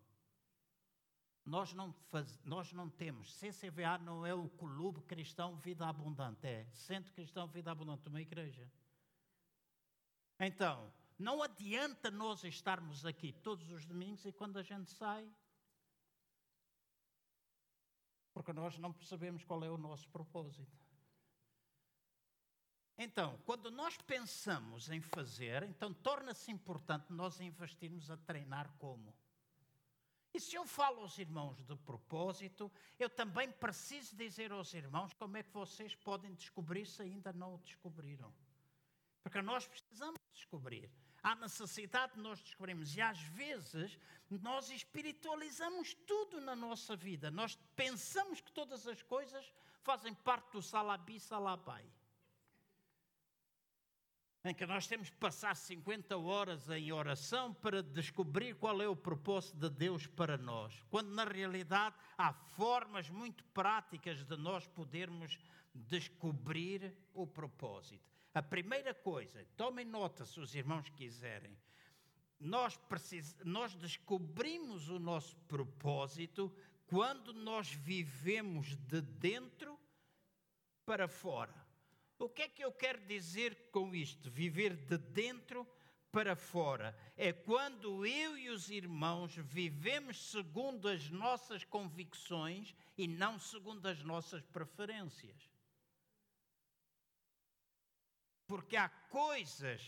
Nós 1.44 1.72
não, 1.74 1.92
faz, 2.10 2.40
nós 2.44 2.72
não 2.72 2.88
temos, 2.88 3.34
CCVA 3.40 3.98
não 3.98 4.24
é 4.24 4.32
o 4.32 4.48
Clube 4.50 5.02
Cristão 5.02 5.56
Vida 5.56 5.86
Abundante, 5.86 6.46
é 6.46 6.66
Centro 6.70 7.12
Cristão 7.12 7.48
Vida 7.48 7.72
Abundante, 7.72 8.08
uma 8.08 8.20
igreja. 8.20 8.70
Então, 10.38 10.92
não 11.18 11.42
adianta 11.42 12.10
nós 12.10 12.42
estarmos 12.44 13.06
aqui 13.06 13.32
todos 13.32 13.70
os 13.70 13.84
domingos 13.84 14.24
e 14.26 14.32
quando 14.32 14.58
a 14.58 14.62
gente 14.62 14.90
sai, 14.90 15.28
porque 18.32 18.52
nós 18.52 18.76
não 18.78 18.92
percebemos 18.92 19.44
qual 19.44 19.62
é 19.62 19.70
o 19.70 19.78
nosso 19.78 20.08
propósito. 20.08 20.84
Então, 22.98 23.38
quando 23.44 23.70
nós 23.70 23.96
pensamos 23.98 24.90
em 24.90 25.00
fazer, 25.00 25.62
então 25.64 25.92
torna-se 25.92 26.50
importante 26.50 27.12
nós 27.12 27.40
investirmos 27.40 28.10
a 28.10 28.16
treinar 28.16 28.72
como. 28.78 29.14
E 30.32 30.40
se 30.40 30.56
eu 30.56 30.66
falo 30.66 31.00
aos 31.00 31.16
irmãos 31.18 31.64
de 31.64 31.76
propósito, 31.76 32.70
eu 32.98 33.08
também 33.08 33.50
preciso 33.52 34.16
dizer 34.16 34.50
aos 34.50 34.74
irmãos 34.74 35.12
como 35.12 35.36
é 35.36 35.44
que 35.44 35.52
vocês 35.52 35.94
podem 35.94 36.34
descobrir 36.34 36.86
se 36.86 37.02
ainda 37.02 37.32
não 37.32 37.54
o 37.54 37.58
descobriram. 37.58 38.34
Porque 39.24 39.42
nós 39.42 39.66
precisamos 39.66 40.20
descobrir. 40.32 40.88
Há 41.22 41.34
necessidade 41.34 42.14
de 42.14 42.20
nós 42.20 42.38
descobrirmos. 42.40 42.94
E 42.94 43.00
às 43.00 43.18
vezes 43.18 43.98
nós 44.30 44.70
espiritualizamos 44.70 45.94
tudo 46.06 46.40
na 46.40 46.54
nossa 46.54 46.94
vida. 46.94 47.30
Nós 47.30 47.58
pensamos 47.74 48.40
que 48.40 48.52
todas 48.52 48.86
as 48.86 49.02
coisas 49.02 49.52
fazem 49.82 50.14
parte 50.14 50.52
do 50.52 50.62
salabi 50.62 51.18
salabai 51.18 51.90
em 54.44 54.52
que 54.52 54.66
nós 54.66 54.86
temos 54.86 55.08
que 55.08 55.16
passar 55.16 55.56
50 55.56 56.18
horas 56.18 56.68
em 56.68 56.92
oração 56.92 57.54
para 57.54 57.82
descobrir 57.82 58.54
qual 58.54 58.82
é 58.82 58.86
o 58.86 58.94
propósito 58.94 59.56
de 59.56 59.70
Deus 59.70 60.06
para 60.06 60.36
nós, 60.36 60.84
quando 60.90 61.08
na 61.08 61.24
realidade 61.24 61.96
há 62.18 62.30
formas 62.30 63.08
muito 63.08 63.42
práticas 63.46 64.22
de 64.22 64.36
nós 64.36 64.66
podermos 64.66 65.38
descobrir 65.74 66.94
o 67.14 67.26
propósito. 67.26 68.13
A 68.34 68.42
primeira 68.42 68.92
coisa, 68.92 69.46
tomem 69.56 69.84
nota 69.84 70.26
se 70.26 70.40
os 70.40 70.56
irmãos 70.56 70.88
quiserem, 70.90 71.56
nós, 72.40 72.76
precis... 72.76 73.36
nós 73.44 73.74
descobrimos 73.76 74.88
o 74.88 74.98
nosso 74.98 75.36
propósito 75.46 76.52
quando 76.88 77.32
nós 77.32 77.70
vivemos 77.70 78.74
de 78.76 79.00
dentro 79.00 79.78
para 80.84 81.06
fora. 81.06 81.54
O 82.18 82.28
que 82.28 82.42
é 82.42 82.48
que 82.48 82.64
eu 82.64 82.72
quero 82.72 83.06
dizer 83.06 83.70
com 83.70 83.94
isto? 83.94 84.28
Viver 84.30 84.74
de 84.76 84.98
dentro 84.98 85.66
para 86.10 86.34
fora. 86.34 86.96
É 87.16 87.32
quando 87.32 88.04
eu 88.04 88.36
e 88.36 88.48
os 88.50 88.68
irmãos 88.68 89.34
vivemos 89.36 90.30
segundo 90.30 90.88
as 90.88 91.08
nossas 91.08 91.64
convicções 91.64 92.74
e 92.98 93.06
não 93.06 93.38
segundo 93.38 93.86
as 93.86 94.02
nossas 94.02 94.42
preferências. 94.42 95.53
Porque 98.46 98.76
há 98.76 98.88
coisas 98.88 99.80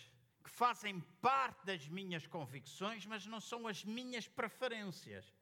que 0.43 0.51
fazem 0.51 1.01
parte 1.21 1.67
das 1.67 1.89
minhas 1.89 2.27
convicções, 2.27 3.05
mas 3.05 3.27
não 3.27 3.41
são 3.41 3.67
as 3.67 3.85
minhas 3.85 4.29
preferências. 4.29 5.35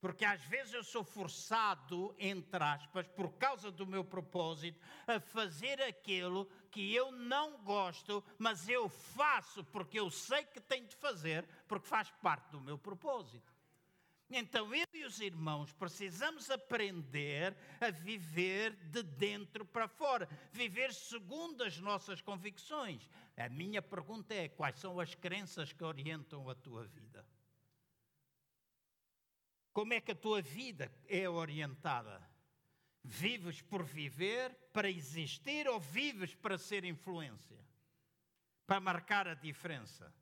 Porque 0.00 0.24
às 0.24 0.42
vezes 0.44 0.72
eu 0.72 0.82
sou 0.82 1.04
forçado, 1.04 2.14
entre 2.18 2.62
aspas, 2.62 3.06
por 3.08 3.32
causa 3.32 3.70
do 3.70 3.86
meu 3.86 4.02
propósito, 4.02 4.80
a 5.06 5.20
fazer 5.20 5.82
aquilo 5.82 6.46
que 6.70 6.94
eu 6.94 7.12
não 7.12 7.58
gosto, 7.62 8.24
mas 8.38 8.66
eu 8.68 8.88
faço 8.88 9.62
porque 9.64 10.00
eu 10.00 10.10
sei 10.10 10.44
que 10.44 10.60
tenho 10.60 10.86
de 10.86 10.96
fazer, 10.96 11.46
porque 11.68 11.86
faz 11.86 12.10
parte 12.22 12.50
do 12.50 12.60
meu 12.60 12.78
propósito. 12.78 13.52
Então 14.30 14.72
eu 14.72 14.86
e 14.94 15.04
os 15.04 15.20
irmãos 15.20 15.72
precisamos 15.72 16.50
aprender 16.50 17.56
a 17.80 17.90
viver 17.90 18.76
de 18.76 19.02
dentro 19.02 19.64
para 19.64 19.88
fora, 19.88 20.28
viver 20.52 20.94
segundo 20.94 21.64
as 21.64 21.78
nossas 21.78 22.20
convicções. 22.20 23.10
A 23.36 23.48
minha 23.48 23.82
pergunta 23.82 24.32
é: 24.32 24.48
quais 24.48 24.78
são 24.78 25.00
as 25.00 25.16
crenças 25.16 25.72
que 25.72 25.82
orientam 25.82 26.48
a 26.48 26.54
tua 26.54 26.84
vida? 26.84 27.26
Como 29.72 29.92
é 29.92 30.00
que 30.00 30.12
a 30.12 30.16
tua 30.16 30.40
vida 30.40 30.92
é 31.08 31.28
orientada? 31.28 32.22
Vives 33.02 33.60
por 33.62 33.82
viver, 33.82 34.54
para 34.72 34.90
existir, 34.90 35.66
ou 35.66 35.80
vives 35.80 36.34
para 36.34 36.58
ser 36.58 36.84
influência? 36.84 37.58
Para 38.66 38.78
marcar 38.78 39.26
a 39.26 39.34
diferença? 39.34 40.12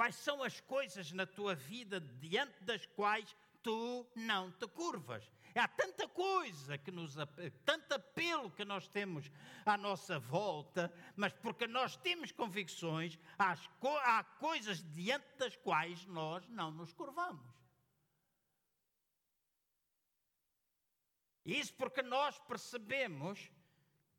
Quais 0.00 0.14
são 0.14 0.42
as 0.42 0.58
coisas 0.62 1.12
na 1.12 1.26
tua 1.26 1.54
vida 1.54 2.00
diante 2.00 2.64
das 2.64 2.86
quais 2.86 3.36
tu 3.62 4.10
não 4.16 4.50
te 4.50 4.66
curvas? 4.66 5.30
Há 5.54 5.68
tanta 5.68 6.08
coisa 6.08 6.78
que 6.78 6.90
nos 6.90 7.16
tanto 7.66 7.92
apelo 7.92 8.50
que 8.50 8.64
nós 8.64 8.88
temos 8.88 9.30
à 9.66 9.76
nossa 9.76 10.18
volta, 10.18 10.90
mas 11.14 11.34
porque 11.34 11.66
nós 11.66 11.98
temos 11.98 12.32
convicções, 12.32 13.18
há 13.38 14.24
coisas 14.38 14.82
diante 14.90 15.36
das 15.36 15.54
quais 15.56 16.06
nós 16.06 16.48
não 16.48 16.70
nos 16.70 16.94
curvamos. 16.94 17.54
Isso 21.44 21.74
porque 21.74 22.00
nós 22.00 22.38
percebemos 22.38 23.50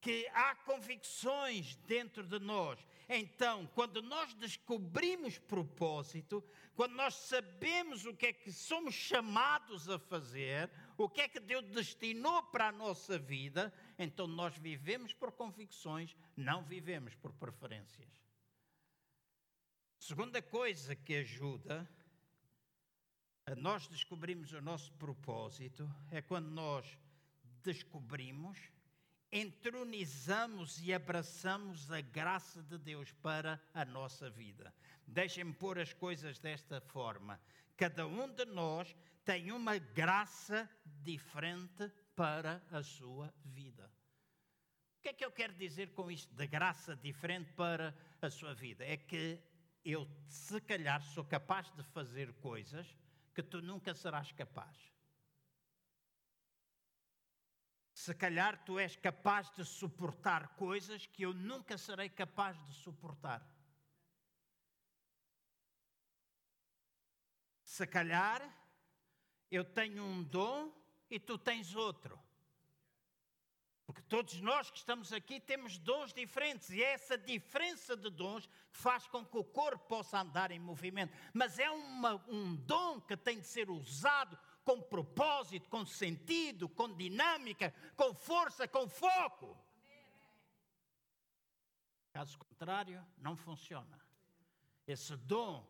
que 0.01 0.27
há 0.29 0.55
convicções 0.55 1.75
dentro 1.87 2.23
de 2.23 2.39
nós. 2.39 2.85
Então, 3.13 3.67
quando 3.75 4.01
nós 4.01 4.33
descobrimos 4.35 5.37
propósito, 5.37 6.41
quando 6.73 6.93
nós 6.93 7.13
sabemos 7.13 8.05
o 8.05 8.15
que 8.15 8.27
é 8.27 8.31
que 8.31 8.53
somos 8.53 8.95
chamados 8.95 9.89
a 9.89 9.99
fazer, 9.99 10.71
o 10.97 11.09
que 11.09 11.19
é 11.19 11.27
que 11.27 11.41
Deus 11.41 11.65
destinou 11.65 12.41
para 12.43 12.69
a 12.69 12.71
nossa 12.71 13.19
vida, 13.19 13.73
então 13.99 14.27
nós 14.27 14.57
vivemos 14.57 15.13
por 15.13 15.33
convicções, 15.33 16.15
não 16.37 16.63
vivemos 16.63 17.13
por 17.13 17.33
preferências. 17.33 18.07
Segunda 19.99 20.41
coisa 20.41 20.95
que 20.95 21.15
ajuda 21.15 21.85
a 23.45 23.55
nós 23.55 23.89
descobrirmos 23.89 24.53
o 24.53 24.61
nosso 24.61 24.89
propósito 24.93 25.85
é 26.11 26.21
quando 26.21 26.49
nós 26.49 26.97
descobrimos 27.61 28.57
entronizamos 29.31 30.81
e 30.81 30.93
abraçamos 30.93 31.89
a 31.91 32.01
graça 32.01 32.61
de 32.63 32.77
Deus 32.77 33.11
para 33.13 33.61
a 33.73 33.85
nossa 33.85 34.29
vida. 34.29 34.73
Deixem-me 35.07 35.53
pôr 35.53 35.79
as 35.79 35.93
coisas 35.93 36.37
desta 36.39 36.81
forma. 36.81 37.39
Cada 37.77 38.05
um 38.05 38.27
de 38.27 38.45
nós 38.45 38.95
tem 39.23 39.51
uma 39.51 39.77
graça 39.77 40.69
diferente 40.85 41.91
para 42.15 42.61
a 42.71 42.83
sua 42.83 43.33
vida. 43.45 43.89
O 44.97 45.01
que 45.01 45.09
é 45.09 45.13
que 45.13 45.25
eu 45.25 45.31
quero 45.31 45.53
dizer 45.53 45.93
com 45.93 46.11
isto 46.11 46.33
de 46.35 46.45
graça 46.45 46.95
diferente 46.95 47.51
para 47.53 47.95
a 48.21 48.29
sua 48.29 48.53
vida? 48.53 48.85
É 48.85 48.97
que 48.97 49.39
eu, 49.83 50.07
se 50.27 50.61
calhar, 50.61 51.01
sou 51.01 51.23
capaz 51.23 51.71
de 51.71 51.81
fazer 51.83 52.31
coisas 52.33 52.85
que 53.33 53.41
tu 53.41 53.61
nunca 53.61 53.95
serás 53.95 54.31
capaz. 54.31 54.77
Se 58.01 58.15
calhar 58.15 58.57
tu 58.65 58.79
és 58.79 58.95
capaz 58.95 59.51
de 59.51 59.63
suportar 59.63 60.55
coisas 60.55 61.05
que 61.05 61.21
eu 61.21 61.35
nunca 61.35 61.77
serei 61.77 62.09
capaz 62.09 62.57
de 62.65 62.73
suportar. 62.73 63.47
Se 67.63 67.85
calhar 67.85 68.41
eu 69.51 69.63
tenho 69.63 70.03
um 70.03 70.23
dom 70.23 70.73
e 71.11 71.19
tu 71.19 71.37
tens 71.37 71.75
outro. 71.75 72.19
Porque 73.85 74.01
todos 74.01 74.41
nós 74.41 74.71
que 74.71 74.79
estamos 74.79 75.13
aqui 75.13 75.39
temos 75.39 75.77
dons 75.77 76.11
diferentes 76.11 76.71
e 76.71 76.81
é 76.81 76.93
essa 76.93 77.15
diferença 77.15 77.95
de 77.95 78.09
dons 78.09 78.47
que 78.71 78.79
faz 78.79 79.05
com 79.05 79.23
que 79.23 79.37
o 79.37 79.43
corpo 79.43 79.87
possa 79.87 80.21
andar 80.21 80.49
em 80.49 80.57
movimento. 80.57 81.15
Mas 81.31 81.59
é 81.59 81.69
uma, 81.69 82.15
um 82.27 82.55
dom 82.55 82.99
que 82.99 83.15
tem 83.15 83.39
de 83.39 83.45
ser 83.45 83.69
usado 83.69 84.39
com 84.63 84.81
propósito, 84.81 85.69
com 85.69 85.85
sentido, 85.85 86.69
com 86.69 86.93
dinâmica, 86.93 87.73
com 87.95 88.13
força, 88.13 88.67
com 88.67 88.87
foco. 88.87 89.57
Caso 92.11 92.37
contrário, 92.37 93.05
não 93.17 93.35
funciona. 93.35 93.99
Esse 94.85 95.15
dom 95.15 95.65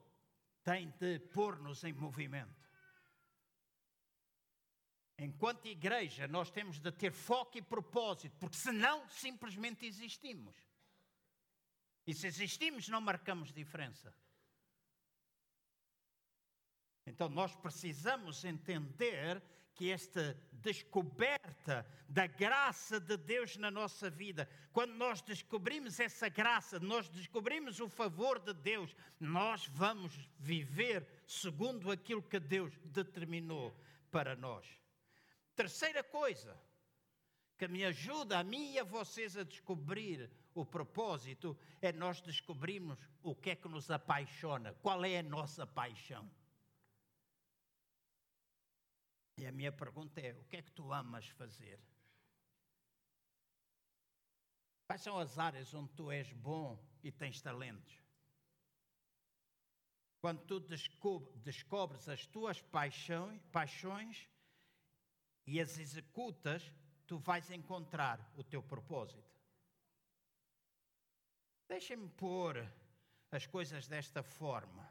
tem 0.63 0.89
de 0.89 1.19
pôr-nos 1.19 1.83
em 1.83 1.93
movimento. 1.93 2.61
Enquanto 5.17 5.67
igreja, 5.67 6.27
nós 6.27 6.49
temos 6.49 6.79
de 6.79 6.91
ter 6.91 7.11
foco 7.11 7.57
e 7.57 7.61
propósito, 7.61 8.35
porque 8.39 8.57
senão 8.57 9.07
simplesmente 9.07 9.85
existimos. 9.85 10.55
E 12.07 12.13
se 12.13 12.25
existimos, 12.25 12.89
não 12.89 12.99
marcamos 12.99 13.53
diferença. 13.53 14.13
Então 17.05 17.29
nós 17.29 17.55
precisamos 17.55 18.43
entender 18.45 19.41
que 19.73 19.89
esta 19.89 20.37
descoberta 20.51 21.85
da 22.07 22.27
graça 22.27 22.99
de 22.99 23.17
Deus 23.17 23.57
na 23.57 23.71
nossa 23.71 24.09
vida, 24.09 24.47
quando 24.71 24.93
nós 24.93 25.21
descobrimos 25.21 25.99
essa 25.99 26.29
graça, 26.29 26.79
nós 26.79 27.09
descobrimos 27.09 27.79
o 27.79 27.89
favor 27.89 28.39
de 28.39 28.53
Deus, 28.53 28.95
nós 29.19 29.65
vamos 29.67 30.13
viver 30.37 31.07
segundo 31.25 31.89
aquilo 31.89 32.21
que 32.21 32.39
Deus 32.39 32.77
determinou 32.85 33.75
para 34.11 34.35
nós. 34.35 34.67
Terceira 35.55 36.03
coisa 36.03 36.55
que 37.57 37.67
me 37.67 37.85
ajuda 37.85 38.39
a 38.39 38.43
mim 38.43 38.73
e 38.73 38.79
a 38.79 38.83
vocês 38.83 39.37
a 39.37 39.43
descobrir 39.43 40.29
o 40.53 40.65
propósito 40.65 41.57
é 41.81 41.91
nós 41.91 42.19
descobrirmos 42.21 42.97
o 43.23 43.35
que 43.35 43.51
é 43.51 43.55
que 43.55 43.67
nos 43.67 43.89
apaixona, 43.89 44.73
qual 44.81 45.05
é 45.05 45.19
a 45.19 45.23
nossa 45.23 45.65
paixão. 45.65 46.29
E 49.37 49.45
a 49.45 49.51
minha 49.51 49.71
pergunta 49.71 50.19
é: 50.19 50.33
o 50.33 50.43
que 50.45 50.57
é 50.57 50.61
que 50.61 50.71
tu 50.71 50.91
amas 50.91 51.27
fazer? 51.29 51.79
Quais 54.87 55.01
são 55.01 55.17
as 55.17 55.39
áreas 55.39 55.73
onde 55.73 55.93
tu 55.93 56.11
és 56.11 56.31
bom 56.33 56.77
e 57.01 57.11
tens 57.11 57.41
talentos? 57.41 57.97
Quando 60.19 60.45
tu 60.45 60.59
descobres 60.59 62.07
as 62.09 62.27
tuas 62.27 62.61
paixões, 62.61 64.29
e 65.45 65.59
as 65.59 65.77
executas, 65.77 66.71
tu 67.07 67.17
vais 67.17 67.49
encontrar 67.49 68.31
o 68.35 68.43
teu 68.43 68.61
propósito. 68.61 69.35
Deixem-me 71.67 72.09
pôr 72.09 72.65
as 73.31 73.45
coisas 73.47 73.87
desta 73.87 74.21
forma. 74.21 74.87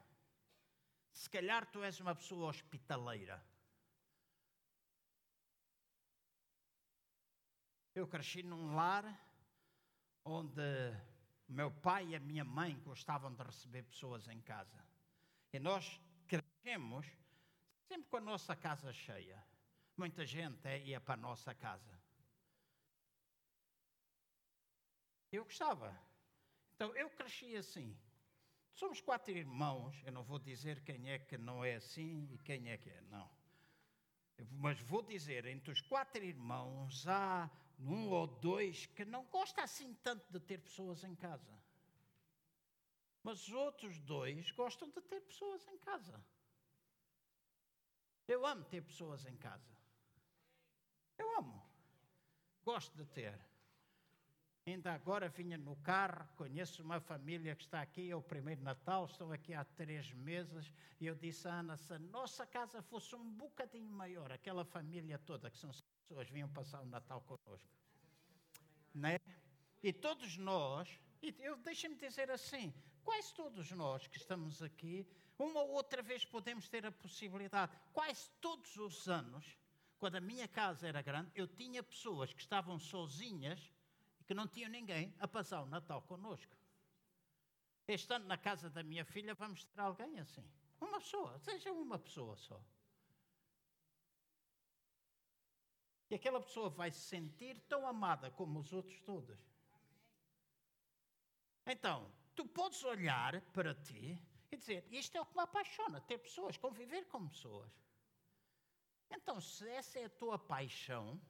Se 1.12 1.28
calhar 1.28 1.70
tu 1.70 1.82
és 1.82 2.01
uma 2.01 2.14
pessoa 2.14 2.49
hospitaleira. 2.49 3.43
Eu 7.95 8.07
cresci 8.07 8.43
num 8.43 8.74
lar 8.74 9.05
onde 10.24 10.62
meu 11.49 11.70
pai 11.70 12.09
e 12.09 12.16
a 12.16 12.20
minha 12.20 12.45
mãe 12.45 12.78
gostavam 12.80 13.34
de 13.34 13.43
receber 13.43 13.82
pessoas 13.82 14.28
em 14.28 14.41
casa. 14.41 14.84
E 15.53 15.59
nós 15.59 16.01
crescemos 16.28 17.07
sempre 17.88 18.09
com 18.09 18.18
a 18.18 18.20
nossa 18.20 18.55
casa 18.55 18.93
cheia. 18.93 19.43
Muita 19.97 20.24
gente 20.24 20.68
ia 20.84 21.01
para 21.01 21.14
a 21.14 21.16
nossa 21.16 21.55
casa. 21.55 22.01
Eu 25.32 25.45
gostava. 25.45 25.97
Então 26.74 26.95
eu 26.95 27.11
cresci 27.11 27.57
assim. 27.57 27.97
Somos 28.72 29.01
quatro 29.01 29.36
irmãos. 29.36 30.01
Eu 30.05 30.12
não 30.12 30.22
vou 30.22 30.38
dizer 30.38 30.82
quem 30.84 31.11
é 31.11 31.18
que 31.18 31.36
não 31.36 31.64
é 31.64 31.74
assim 31.74 32.28
e 32.32 32.38
quem 32.38 32.70
é 32.70 32.78
que 32.78 32.88
é, 32.88 33.01
não. 33.03 33.28
Mas 34.53 34.80
vou 34.80 35.03
dizer, 35.03 35.45
entre 35.47 35.70
os 35.70 35.80
quatro 35.82 36.24
irmãos 36.24 37.07
há 37.07 37.51
um 37.81 38.11
ou 38.11 38.26
dois 38.26 38.87
que 38.87 39.05
não 39.05 39.24
gosta 39.26 39.62
assim 39.62 39.95
tanto 40.03 40.31
de 40.31 40.41
ter 40.41 40.59
pessoas 40.59 41.03
em 41.05 41.14
casa. 41.14 41.59
Mas 43.22 43.47
os 43.47 43.53
outros 43.53 43.99
dois 44.01 44.51
gostam 44.53 44.89
de 44.89 45.01
ter 45.03 45.20
pessoas 45.20 45.66
em 45.68 45.78
casa. 45.78 46.24
Eu 48.26 48.47
amo 48.47 48.64
ter 48.64 48.83
pessoas 48.83 49.26
em 49.26 49.37
casa. 49.37 49.76
Eu 51.18 51.37
amo. 51.39 51.62
Gosto 52.64 52.97
de 52.97 53.05
ter. 53.07 53.50
Ainda 54.71 54.93
agora 54.93 55.29
vinha 55.29 55.59
no 55.59 55.75
carro, 55.77 56.25
conheço 56.37 56.81
uma 56.85 57.01
família 57.01 57.57
que 57.57 57.64
está 57.64 57.81
aqui, 57.81 58.09
é 58.09 58.14
o 58.14 58.23
primeiro 58.23 58.62
Natal, 58.62 59.05
estou 59.05 59.33
aqui 59.33 59.53
há 59.53 59.64
três 59.64 60.12
meses, 60.12 60.73
e 61.01 61.07
eu 61.07 61.14
disse 61.16 61.49
à 61.49 61.55
Ana, 61.55 61.77
se 61.77 61.93
a 61.93 61.99
nossa 61.99 62.47
casa 62.47 62.81
fosse 62.81 63.16
um 63.16 63.33
bocadinho 63.33 63.91
maior, 63.91 64.31
aquela 64.31 64.64
família 64.64 65.18
toda, 65.18 65.51
que 65.51 65.59
são 65.59 65.73
pessoas, 66.09 66.31
vinham 66.31 66.49
passar 66.51 66.81
o 66.83 66.87
Natal 66.87 67.21
connosco. 67.23 67.68
Né? 68.95 69.18
E 69.83 69.93
todos 69.93 70.37
nós, 70.37 70.89
e 71.21 71.35
eu 71.41 71.57
deixa-me 71.57 71.97
dizer 71.97 72.31
assim, 72.31 72.73
quase 73.03 73.35
todos 73.35 73.73
nós 73.73 74.07
que 74.07 74.18
estamos 74.18 74.62
aqui, 74.62 75.05
uma 75.37 75.62
ou 75.62 75.71
outra 75.71 76.01
vez 76.01 76.25
podemos 76.25 76.68
ter 76.68 76.87
a 76.87 76.93
possibilidade, 76.93 77.77
quase 77.93 78.31
todos 78.41 78.77
os 78.77 79.09
anos, 79.09 79.45
quando 79.99 80.14
a 80.14 80.21
minha 80.21 80.47
casa 80.47 80.87
era 80.87 81.03
grande, 81.03 81.33
eu 81.35 81.49
tinha 81.49 81.83
pessoas 81.83 82.33
que 82.33 82.41
estavam 82.41 82.79
sozinhas 82.79 83.61
que 84.31 84.35
não 84.35 84.47
tinham 84.47 84.70
ninguém 84.70 85.12
a 85.18 85.26
passar 85.26 85.61
o 85.61 85.66
Natal 85.66 86.03
connosco. 86.03 86.57
Este 87.89 88.14
ano, 88.14 88.26
na 88.26 88.39
casa 88.39 88.70
da 88.70 88.81
minha 88.81 89.05
filha, 89.05 89.35
vamos 89.35 89.64
ter 89.64 89.81
alguém 89.81 90.20
assim. 90.20 90.49
Uma 90.81 91.01
pessoa, 91.01 91.37
seja 91.41 91.72
uma 91.72 91.99
pessoa 91.99 92.37
só. 92.37 92.64
E 96.09 96.14
aquela 96.14 96.41
pessoa 96.41 96.70
vai 96.70 96.93
se 96.93 97.01
sentir 97.01 97.59
tão 97.62 97.85
amada 97.85 98.31
como 98.31 98.61
os 98.61 98.72
outros 98.72 99.01
todos. 99.01 99.37
Então, 101.66 102.09
tu 102.37 102.47
podes 102.47 102.85
olhar 102.85 103.41
para 103.51 103.74
ti 103.74 104.16
e 104.53 104.57
dizer: 104.57 104.87
Isto 104.93 105.16
é 105.16 105.20
o 105.22 105.26
que 105.26 105.35
me 105.35 105.43
apaixona, 105.43 106.01
ter 106.03 106.18
pessoas, 106.18 106.57
conviver 106.57 107.05
com 107.09 107.26
pessoas. 107.26 107.72
Então, 109.11 109.41
se 109.41 109.68
essa 109.70 109.99
é 109.99 110.05
a 110.05 110.11
tua 110.11 110.39
paixão, 110.39 111.20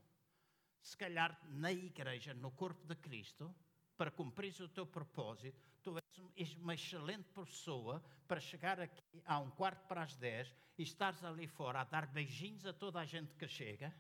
se 0.83 0.97
calhar 0.97 1.39
na 1.49 1.72
igreja, 1.72 2.35
no 2.35 2.51
corpo 2.51 2.87
de 2.87 2.95
Cristo, 2.97 3.55
para 3.97 4.11
cumprir 4.11 4.55
o 4.61 4.68
teu 4.68 4.87
propósito, 4.87 5.61
tu 5.83 5.97
és 6.37 6.55
uma 6.55 6.74
excelente 6.74 7.28
pessoa 7.31 8.03
para 8.26 8.41
chegar 8.41 8.81
aqui 8.81 9.22
a 9.24 9.39
um 9.39 9.51
quarto 9.51 9.87
para 9.87 10.03
as 10.03 10.16
dez 10.16 10.55
e 10.78 10.83
estares 10.83 11.22
ali 11.24 11.47
fora 11.47 11.81
a 11.81 11.85
dar 11.85 12.07
beijinhos 12.07 12.64
a 12.66 12.72
toda 12.72 13.01
a 13.01 13.05
gente 13.05 13.35
que 13.35 13.47
chega, 13.47 13.95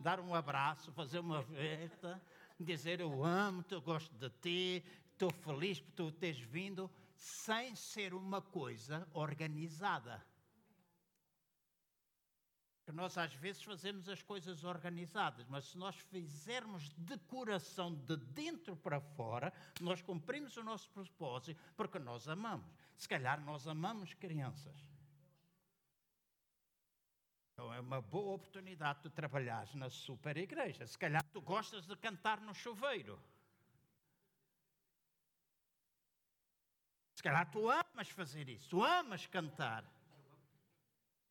dar 0.00 0.20
um 0.20 0.34
abraço, 0.34 0.92
fazer 0.92 1.20
uma 1.20 1.42
festa, 1.42 2.20
dizer 2.58 3.00
eu 3.00 3.24
amo-te, 3.24 3.74
eu 3.74 3.80
gosto 3.80 4.12
de 4.16 4.30
ti, 4.40 4.84
estou 5.12 5.30
feliz 5.30 5.80
por 5.80 5.92
tu 5.92 6.12
teres 6.12 6.40
vindo, 6.40 6.90
sem 7.14 7.74
ser 7.74 8.14
uma 8.14 8.40
coisa 8.40 9.08
organizada 9.12 10.24
que 12.88 12.92
nós 12.92 13.18
às 13.18 13.34
vezes 13.34 13.62
fazemos 13.62 14.08
as 14.08 14.22
coisas 14.22 14.64
organizadas, 14.64 15.46
mas 15.46 15.66
se 15.66 15.76
nós 15.76 15.94
fizermos 16.10 16.88
de 16.96 17.18
coração 17.18 17.94
de 17.94 18.16
dentro 18.16 18.74
para 18.74 18.98
fora, 18.98 19.52
nós 19.78 20.00
cumprimos 20.00 20.56
o 20.56 20.64
nosso 20.64 20.88
propósito 20.88 21.60
porque 21.76 21.98
nós 21.98 22.26
amamos. 22.26 22.66
Se 22.96 23.06
calhar 23.06 23.44
nós 23.44 23.68
amamos 23.68 24.14
crianças. 24.14 24.74
Então 27.52 27.74
é 27.74 27.78
uma 27.78 28.00
boa 28.00 28.36
oportunidade 28.36 29.02
de 29.02 29.10
trabalhar 29.10 29.68
na 29.74 29.90
super 29.90 30.38
igreja. 30.38 30.86
Se 30.86 30.96
calhar 30.96 31.22
tu 31.30 31.42
gostas 31.42 31.86
de 31.86 31.94
cantar 31.94 32.40
no 32.40 32.54
chuveiro. 32.54 33.22
Se 37.16 37.22
calhar 37.22 37.50
tu 37.50 37.68
amas 37.68 38.08
fazer 38.08 38.48
isso, 38.48 38.66
tu 38.70 38.82
amas 38.82 39.26
cantar. 39.26 39.84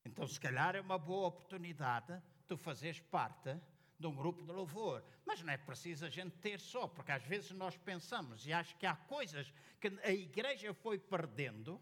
Então, 0.08 0.26
se 0.26 0.40
calhar 0.40 0.76
é 0.76 0.82
uma 0.82 0.98
boa 0.98 1.28
oportunidade 1.28 2.20
tu 2.48 2.58
fazeres 2.58 3.00
parte 3.00 3.56
de 4.00 4.08
um 4.08 4.16
grupo 4.16 4.42
de 4.42 4.52
louvor. 4.52 5.04
Mas 5.26 5.42
não 5.42 5.52
é 5.52 5.58
preciso 5.58 6.06
a 6.06 6.10
gente 6.10 6.36
ter 6.38 6.60
só, 6.60 6.88
porque 6.88 7.12
às 7.12 7.24
vezes 7.24 7.52
nós 7.52 7.76
pensamos 7.78 8.46
e 8.46 8.54
acho 8.54 8.76
que 8.78 8.86
há 8.86 8.96
coisas 8.96 9.52
que 9.82 9.88
a 10.04 10.12
igreja 10.12 10.74
foi 10.74 10.98
perdendo, 10.98 11.82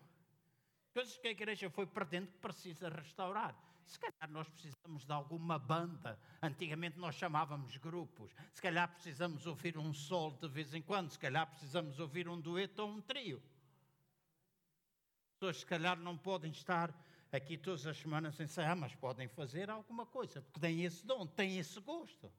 coisas 0.93 1.17
que 1.17 1.27
a 1.27 1.31
igreja 1.31 1.69
foi 1.69 1.85
perdendo 1.85 2.27
que 2.27 2.37
precisa 2.39 2.89
restaurar. 2.89 3.55
Se 3.85 3.99
calhar 3.99 4.29
nós 4.29 4.49
precisamos 4.49 5.05
de 5.05 5.13
alguma 5.13 5.59
banda. 5.59 6.19
Antigamente 6.41 6.97
nós 6.97 7.13
chamávamos 7.13 7.77
grupos. 7.77 8.33
Se 8.51 8.59
calhar 8.59 8.91
precisamos 8.91 9.45
ouvir 9.45 9.77
um 9.77 9.93
sol 9.93 10.31
de 10.31 10.47
vez 10.47 10.73
em 10.73 10.81
quando. 10.81 11.11
Se 11.11 11.19
calhar 11.19 11.45
precisamos 11.45 11.99
ouvir 11.99 12.27
um 12.27 12.41
dueto 12.41 12.81
ou 12.81 12.89
um 12.89 13.01
trio. 13.01 13.37
As 13.37 15.39
pessoas, 15.39 15.57
se 15.57 15.65
calhar, 15.67 15.99
não 15.99 16.17
podem 16.17 16.49
estar 16.49 16.91
aqui 17.35 17.57
todas 17.57 17.85
as 17.85 17.97
semanas 17.97 18.39
ensaiar, 18.39 18.75
mas 18.75 18.95
podem 18.95 19.27
fazer 19.27 19.69
alguma 19.69 20.05
coisa, 20.05 20.41
porque 20.41 20.59
têm 20.59 20.83
esse 20.83 21.05
dom, 21.05 21.25
têm 21.25 21.57
esse 21.57 21.79
gosto. 21.79 22.31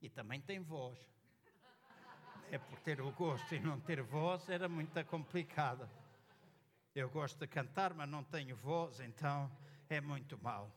E 0.00 0.08
também 0.08 0.40
têm 0.40 0.60
voz. 0.60 0.98
É 2.50 2.58
por 2.58 2.78
ter 2.80 3.00
o 3.00 3.10
gosto 3.12 3.54
e 3.54 3.60
não 3.60 3.80
ter 3.80 4.02
voz 4.02 4.48
era 4.48 4.68
muito 4.68 5.02
complicado. 5.06 5.88
Eu 6.94 7.08
gosto 7.08 7.38
de 7.38 7.46
cantar, 7.46 7.94
mas 7.94 8.08
não 8.08 8.22
tenho 8.22 8.54
voz, 8.56 9.00
então 9.00 9.50
é 9.88 10.00
muito 10.00 10.36
mal. 10.42 10.70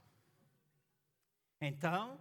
Então, 1.59 2.19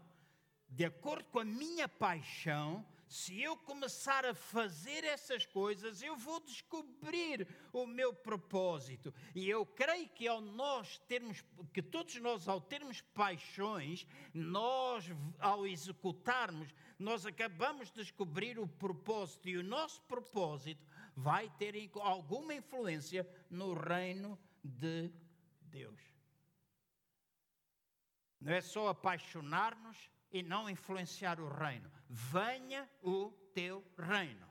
de 0.68 0.84
acordo 0.84 1.24
com 1.30 1.38
a 1.38 1.44
minha 1.44 1.88
paixão, 1.88 2.84
se 3.15 3.41
eu 3.41 3.57
começar 3.57 4.27
a 4.27 4.35
fazer 4.35 5.05
essas 5.05 5.47
coisas, 5.47 6.03
eu 6.03 6.17
vou 6.17 6.41
descobrir 6.41 7.47
o 7.73 7.87
meu 7.87 8.12
propósito. 8.12 9.15
E 9.37 9.49
eu 9.49 9.65
creio 9.65 10.09
que 10.09 10.27
ao 10.27 10.41
nós 10.41 10.99
termos, 11.07 11.45
que 11.73 11.81
todos 11.81 12.17
nós 12.17 12.49
ao 12.49 12.61
termos 12.61 13.01
paixões, 13.01 14.05
nós 14.35 15.07
ao 15.39 15.65
executarmos, 15.65 16.75
nós 16.99 17.25
acabamos 17.25 17.89
de 17.93 18.03
descobrir 18.03 18.59
o 18.59 18.67
propósito 18.67 19.49
e 19.49 19.59
o 19.59 19.62
nosso 19.62 20.03
propósito 20.03 20.85
vai 21.15 21.49
ter 21.51 21.89
alguma 22.01 22.53
influência 22.53 23.25
no 23.49 23.75
reino 23.75 24.37
de 24.61 25.09
Deus. 25.61 26.01
Não 28.41 28.53
é 28.53 28.61
só 28.61 28.89
apaixonar-nos 28.89 30.11
e 30.35 30.43
não 30.43 30.68
influenciar 30.68 31.39
o 31.39 31.49
reino. 31.49 31.89
Venha 32.11 32.91
o 33.01 33.30
teu 33.55 33.85
reino. 33.97 34.49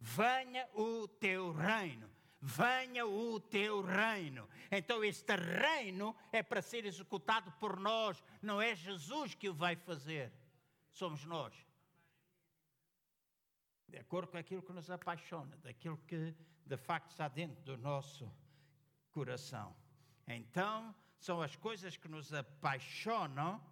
Venha 0.00 0.68
o 0.74 1.06
teu 1.06 1.52
reino. 1.52 2.10
Venha 2.42 3.06
o 3.06 3.38
teu 3.38 3.80
reino. 3.80 4.48
Então, 4.70 5.04
este 5.04 5.36
reino 5.36 6.16
é 6.32 6.42
para 6.42 6.60
ser 6.60 6.84
executado 6.84 7.52
por 7.52 7.78
nós, 7.78 8.22
não 8.42 8.60
é 8.60 8.74
Jesus 8.74 9.36
que 9.36 9.48
o 9.48 9.54
vai 9.54 9.76
fazer, 9.76 10.32
somos 10.90 11.24
nós. 11.24 11.54
De 13.88 13.98
acordo 13.98 14.32
com 14.32 14.38
aquilo 14.38 14.62
que 14.62 14.72
nos 14.72 14.90
apaixona, 14.90 15.56
daquilo 15.58 15.96
que 15.98 16.34
de 16.64 16.76
facto 16.76 17.12
está 17.12 17.28
dentro 17.28 17.62
do 17.62 17.76
nosso 17.78 18.28
coração. 19.12 19.76
Então, 20.26 20.92
são 21.18 21.40
as 21.40 21.54
coisas 21.54 21.96
que 21.96 22.08
nos 22.08 22.34
apaixonam 22.34 23.64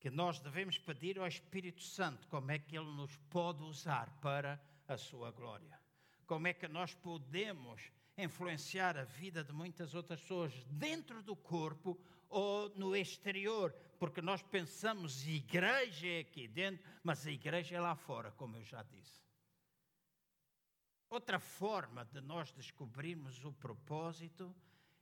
que 0.00 0.10
nós 0.10 0.38
devemos 0.38 0.78
pedir 0.78 1.18
ao 1.18 1.26
Espírito 1.26 1.82
Santo 1.82 2.28
como 2.28 2.50
é 2.50 2.58
que 2.58 2.76
ele 2.76 2.90
nos 2.90 3.16
pode 3.30 3.62
usar 3.62 4.10
para 4.20 4.60
a 4.86 4.96
sua 4.96 5.30
glória. 5.30 5.78
Como 6.26 6.46
é 6.46 6.52
que 6.52 6.68
nós 6.68 6.94
podemos 6.94 7.90
influenciar 8.16 8.96
a 8.96 9.04
vida 9.04 9.44
de 9.44 9.52
muitas 9.52 9.94
outras 9.94 10.20
pessoas 10.20 10.52
dentro 10.64 11.22
do 11.22 11.36
corpo 11.36 11.98
ou 12.28 12.68
no 12.76 12.94
exterior, 12.94 13.72
porque 13.98 14.20
nós 14.20 14.42
pensamos 14.42 15.26
igreja 15.26 16.06
é 16.06 16.20
aqui 16.20 16.46
dentro, 16.46 16.84
mas 17.02 17.26
a 17.26 17.30
igreja 17.30 17.76
é 17.76 17.80
lá 17.80 17.94
fora, 17.94 18.30
como 18.32 18.56
eu 18.56 18.64
já 18.64 18.82
disse. 18.82 19.22
Outra 21.08 21.38
forma 21.38 22.04
de 22.04 22.20
nós 22.20 22.52
descobrirmos 22.52 23.42
o 23.44 23.52
propósito 23.52 24.54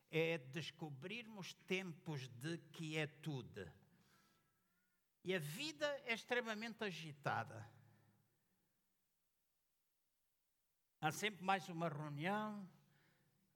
é 0.09 0.39
descobrirmos 0.39 1.55
tempos 1.67 2.29
de 2.29 2.59
quietude. 2.73 3.67
E 5.27 5.35
a 5.35 5.41
vida 5.41 5.85
é 6.05 6.15
extremamente 6.15 6.85
agitada. 6.85 7.69
Há 11.01 11.11
sempre 11.11 11.45
mais 11.45 11.69
uma 11.69 11.89
reunião, 11.89 12.65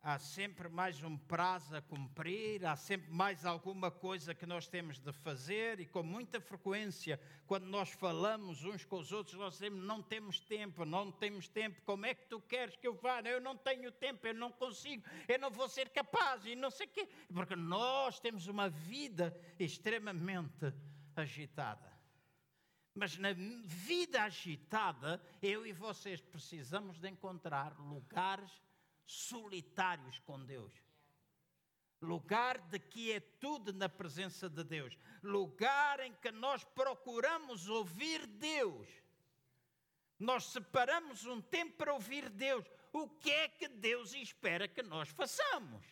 há 0.03 0.19
sempre 0.19 0.69
mais 0.69 1.01
um 1.05 1.17
prazo 1.17 1.77
a 1.77 1.81
cumprir, 1.81 2.67
há 2.67 2.75
sempre 2.75 3.09
mais 3.13 3.47
alguma 3.47 3.89
coisa 3.89 4.35
que 4.35 4.45
nós 4.47 4.67
temos 4.67 4.99
de 4.99 5.13
fazer, 5.13 5.79
e 5.79 5.87
com 5.87 6.03
muita 6.03 6.41
frequência, 6.41 7.21
quando 7.47 7.67
nós 7.67 7.91
falamos 7.91 8.65
uns 8.65 8.85
com 8.85 8.99
os 8.99 9.13
outros, 9.13 9.37
nós 9.37 9.53
dizemos: 9.53 9.85
não 9.85 10.03
temos 10.03 10.41
tempo, 10.41 10.85
não 10.85 11.13
temos 11.13 11.47
tempo, 11.47 11.81
como 11.83 12.05
é 12.05 12.15
que 12.15 12.27
tu 12.27 12.41
queres 12.41 12.75
que 12.75 12.89
eu 12.89 12.95
vá? 12.97 13.21
Eu 13.21 13.41
não 13.41 13.57
tenho 13.57 13.93
tempo, 13.93 14.27
eu 14.27 14.35
não 14.35 14.51
consigo, 14.51 15.05
eu 15.29 15.39
não 15.39 15.53
vou 15.53 15.69
ser 15.69 15.89
capaz, 15.91 16.45
e 16.47 16.57
não 16.57 16.69
sei 16.69 16.89
o 16.89 16.91
quê, 16.91 17.09
porque 17.33 17.55
nós 17.55 18.19
temos 18.19 18.49
uma 18.49 18.69
vida 18.69 19.33
extremamente 19.57 20.75
agitada. 21.17 21.91
Mas 22.95 23.17
na 23.17 23.33
vida 23.33 24.23
agitada, 24.23 25.23
eu 25.41 25.67
e 25.67 25.73
vocês 25.73 26.21
precisamos 26.21 26.99
de 26.99 27.09
encontrar 27.09 27.79
lugares 27.79 28.51
solitários 29.07 30.19
com 30.21 30.45
Deus. 30.45 30.73
Lugar 32.01 32.59
de 32.59 32.79
quietude 32.79 33.73
na 33.73 33.89
presença 33.89 34.49
de 34.49 34.65
Deus. 34.65 34.99
Lugar 35.23 36.01
em 36.01 36.15
que 36.15 36.31
nós 36.31 36.65
procuramos 36.65 37.69
ouvir 37.69 38.27
Deus. 38.27 38.89
Nós 40.19 40.45
separamos 40.45 41.27
um 41.27 41.41
tempo 41.41 41.77
para 41.77 41.95
ouvir 41.95 42.29
Deus. 42.29 42.65
O 42.93 43.09
que 43.09 43.31
é 43.31 43.49
que 43.49 43.69
Deus 43.69 44.15
espera 44.15 44.67
que 44.67 44.83
nós 44.83 45.09
façamos? 45.11 45.85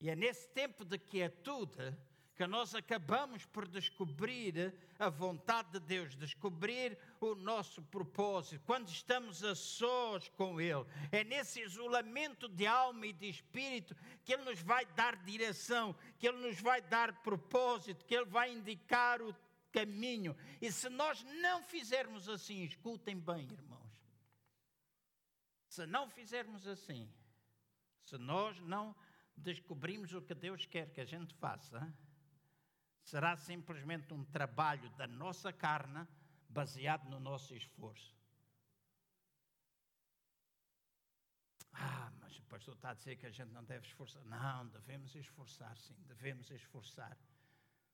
E 0.00 0.08
é 0.08 0.14
nesse 0.14 0.48
tempo 0.50 0.84
de 0.84 0.98
quietude 0.98 1.96
que 2.38 2.46
nós 2.46 2.72
acabamos 2.72 3.44
por 3.46 3.66
descobrir 3.66 4.72
a 4.96 5.08
vontade 5.08 5.72
de 5.72 5.80
Deus, 5.80 6.14
descobrir 6.14 6.96
o 7.20 7.34
nosso 7.34 7.82
propósito, 7.82 8.62
quando 8.64 8.88
estamos 8.90 9.42
a 9.42 9.56
sós 9.56 10.28
com 10.28 10.60
Ele. 10.60 10.86
É 11.10 11.24
nesse 11.24 11.60
isolamento 11.60 12.48
de 12.48 12.64
alma 12.64 13.08
e 13.08 13.12
de 13.12 13.28
espírito 13.28 13.96
que 14.24 14.32
Ele 14.32 14.44
nos 14.44 14.62
vai 14.62 14.86
dar 14.86 15.16
direção, 15.16 15.96
que 16.16 16.28
Ele 16.28 16.38
nos 16.38 16.60
vai 16.60 16.80
dar 16.80 17.12
propósito, 17.22 18.04
que 18.04 18.14
Ele 18.14 18.26
vai 18.26 18.52
indicar 18.52 19.20
o 19.20 19.34
caminho. 19.72 20.36
E 20.62 20.70
se 20.70 20.88
nós 20.88 21.24
não 21.42 21.64
fizermos 21.64 22.28
assim, 22.28 22.62
escutem 22.62 23.18
bem, 23.18 23.50
irmãos. 23.50 24.00
Se 25.68 25.84
não 25.86 26.08
fizermos 26.08 26.68
assim, 26.68 27.12
se 28.04 28.16
nós 28.16 28.60
não 28.60 28.94
descobrimos 29.36 30.14
o 30.14 30.22
que 30.22 30.34
Deus 30.36 30.66
quer 30.66 30.88
que 30.92 31.00
a 31.00 31.04
gente 31.04 31.34
faça, 31.34 31.92
será 33.08 33.34
simplesmente 33.36 34.12
um 34.12 34.22
trabalho 34.22 34.90
da 34.90 35.06
nossa 35.06 35.50
carne 35.50 36.06
baseado 36.46 37.08
no 37.08 37.18
nosso 37.18 37.54
esforço. 37.54 38.14
Ah, 41.72 42.12
mas 42.20 42.38
o 42.38 42.42
pastor 42.42 42.74
está 42.74 42.90
a 42.90 42.94
dizer 42.94 43.16
que 43.16 43.24
a 43.24 43.30
gente 43.30 43.50
não 43.50 43.64
deve 43.64 43.86
esforçar. 43.86 44.22
Não, 44.26 44.66
devemos 44.68 45.14
esforçar, 45.14 45.74
sim, 45.78 45.96
devemos 46.06 46.50
esforçar. 46.50 47.16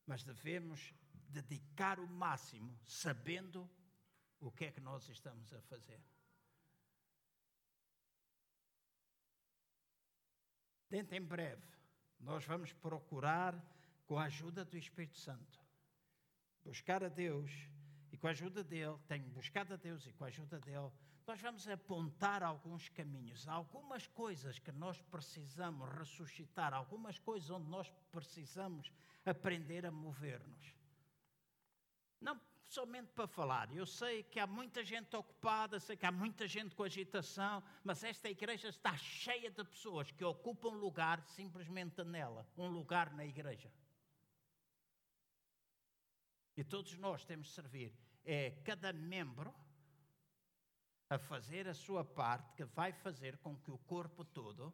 Mas 0.05 0.25
devemos 0.25 0.93
dedicar 1.29 2.01
o 2.01 2.09
máximo, 2.09 2.77
sabendo 2.85 3.71
o 4.41 4.51
que 4.51 4.65
é 4.65 4.73
que 4.73 4.81
nós 4.81 5.09
estamos 5.09 5.53
a 5.55 5.61
fazer. 5.63 6.03
Dentro 10.91 11.15
em 11.15 11.23
breve, 11.23 11.63
nós 12.19 12.45
vamos 12.45 12.73
procurar 12.73 13.55
com 14.07 14.19
a 14.19 14.25
ajuda 14.25 14.65
do 14.65 14.77
Espírito 14.77 15.19
Santo, 15.19 15.61
buscar 16.65 17.03
a 17.03 17.09
Deus 17.09 17.51
e 18.13 18.17
com 18.17 18.27
a 18.27 18.31
ajuda 18.31 18.63
dele, 18.63 18.97
tenho 19.07 19.29
buscado 19.31 19.75
a 19.75 19.77
Deus 19.77 20.07
e 20.07 20.13
com 20.13 20.25
a 20.25 20.29
ajuda 20.29 20.59
dele, 20.61 20.91
nós 21.27 21.41
vamos 21.41 21.67
apontar 21.67 22.43
alguns 22.43 22.89
caminhos, 22.91 23.49
algumas 23.49 24.07
coisas 24.07 24.59
que 24.59 24.71
nós 24.73 25.01
precisamos 25.03 25.89
ressuscitar, 25.99 26.75
algumas 26.75 27.19
coisas 27.19 27.49
onde 27.51 27.69
nós 27.69 27.91
precisamos 28.13 28.93
aprender 29.25 29.87
a 29.87 29.91
mover-nos. 29.91 30.75
Não 32.21 32.39
somente 32.69 33.13
para 33.13 33.27
falar, 33.27 33.75
eu 33.75 33.87
sei 33.87 34.23
que 34.23 34.39
há 34.39 34.47
muita 34.47 34.85
gente 34.85 35.15
ocupada, 35.17 35.79
sei 35.81 35.97
que 35.97 36.05
há 36.05 36.13
muita 36.13 36.47
gente 36.47 36.75
com 36.75 36.83
agitação, 36.83 37.63
mas 37.83 38.05
esta 38.05 38.29
igreja 38.29 38.69
está 38.69 38.97
cheia 38.97 39.51
de 39.51 39.65
pessoas 39.65 40.11
que 40.11 40.25
ocupam 40.25 40.71
lugar 40.71 41.23
simplesmente 41.23 42.03
nela, 42.05 42.47
um 42.57 42.69
lugar 42.69 43.15
na 43.15 43.25
igreja. 43.25 43.71
E 46.57 46.63
todos 46.63 46.97
nós 46.99 47.25
temos 47.25 47.49
de 47.49 47.53
servir. 47.55 47.93
É 48.25 48.51
cada 48.65 48.93
membro 48.93 49.55
a 51.11 51.19
fazer 51.19 51.69
a 51.69 51.75
sua 51.75 52.05
parte 52.05 52.55
que 52.55 52.65
vai 52.65 52.93
fazer 52.93 53.37
com 53.39 53.57
que 53.57 53.71
o 53.71 53.79
corpo 53.79 54.25
todo 54.25 54.73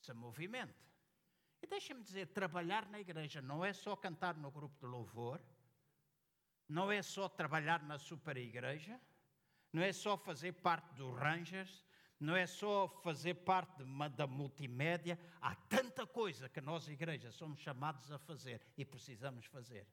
se 0.00 0.12
movimente. 0.12 0.74
E 1.62 1.66
deixem-me 1.66 2.02
dizer, 2.02 2.28
trabalhar 2.28 2.88
na 2.88 3.00
igreja 3.00 3.42
não 3.42 3.64
é 3.64 3.72
só 3.72 3.96
cantar 3.96 4.36
no 4.36 4.50
grupo 4.50 4.78
de 4.78 4.86
louvor, 4.86 5.40
não 6.68 6.92
é 6.92 7.02
só 7.02 7.28
trabalhar 7.28 7.82
na 7.82 7.98
super 7.98 8.36
igreja, 8.36 9.00
não 9.72 9.82
é 9.82 9.92
só 9.92 10.16
fazer 10.16 10.52
parte 10.52 10.94
dos 10.94 11.18
Rangers, 11.18 11.84
não 12.20 12.36
é 12.36 12.46
só 12.46 12.88
fazer 13.02 13.34
parte 13.34 13.82
uma, 13.82 14.08
da 14.08 14.26
multimédia, 14.26 15.18
há 15.40 15.54
tanta 15.54 16.06
coisa 16.06 16.48
que 16.48 16.60
nós, 16.60 16.88
igreja, 16.88 17.30
somos 17.30 17.60
chamados 17.60 18.10
a 18.10 18.18
fazer 18.18 18.60
e 18.76 18.84
precisamos 18.84 19.46
fazer. 19.46 19.86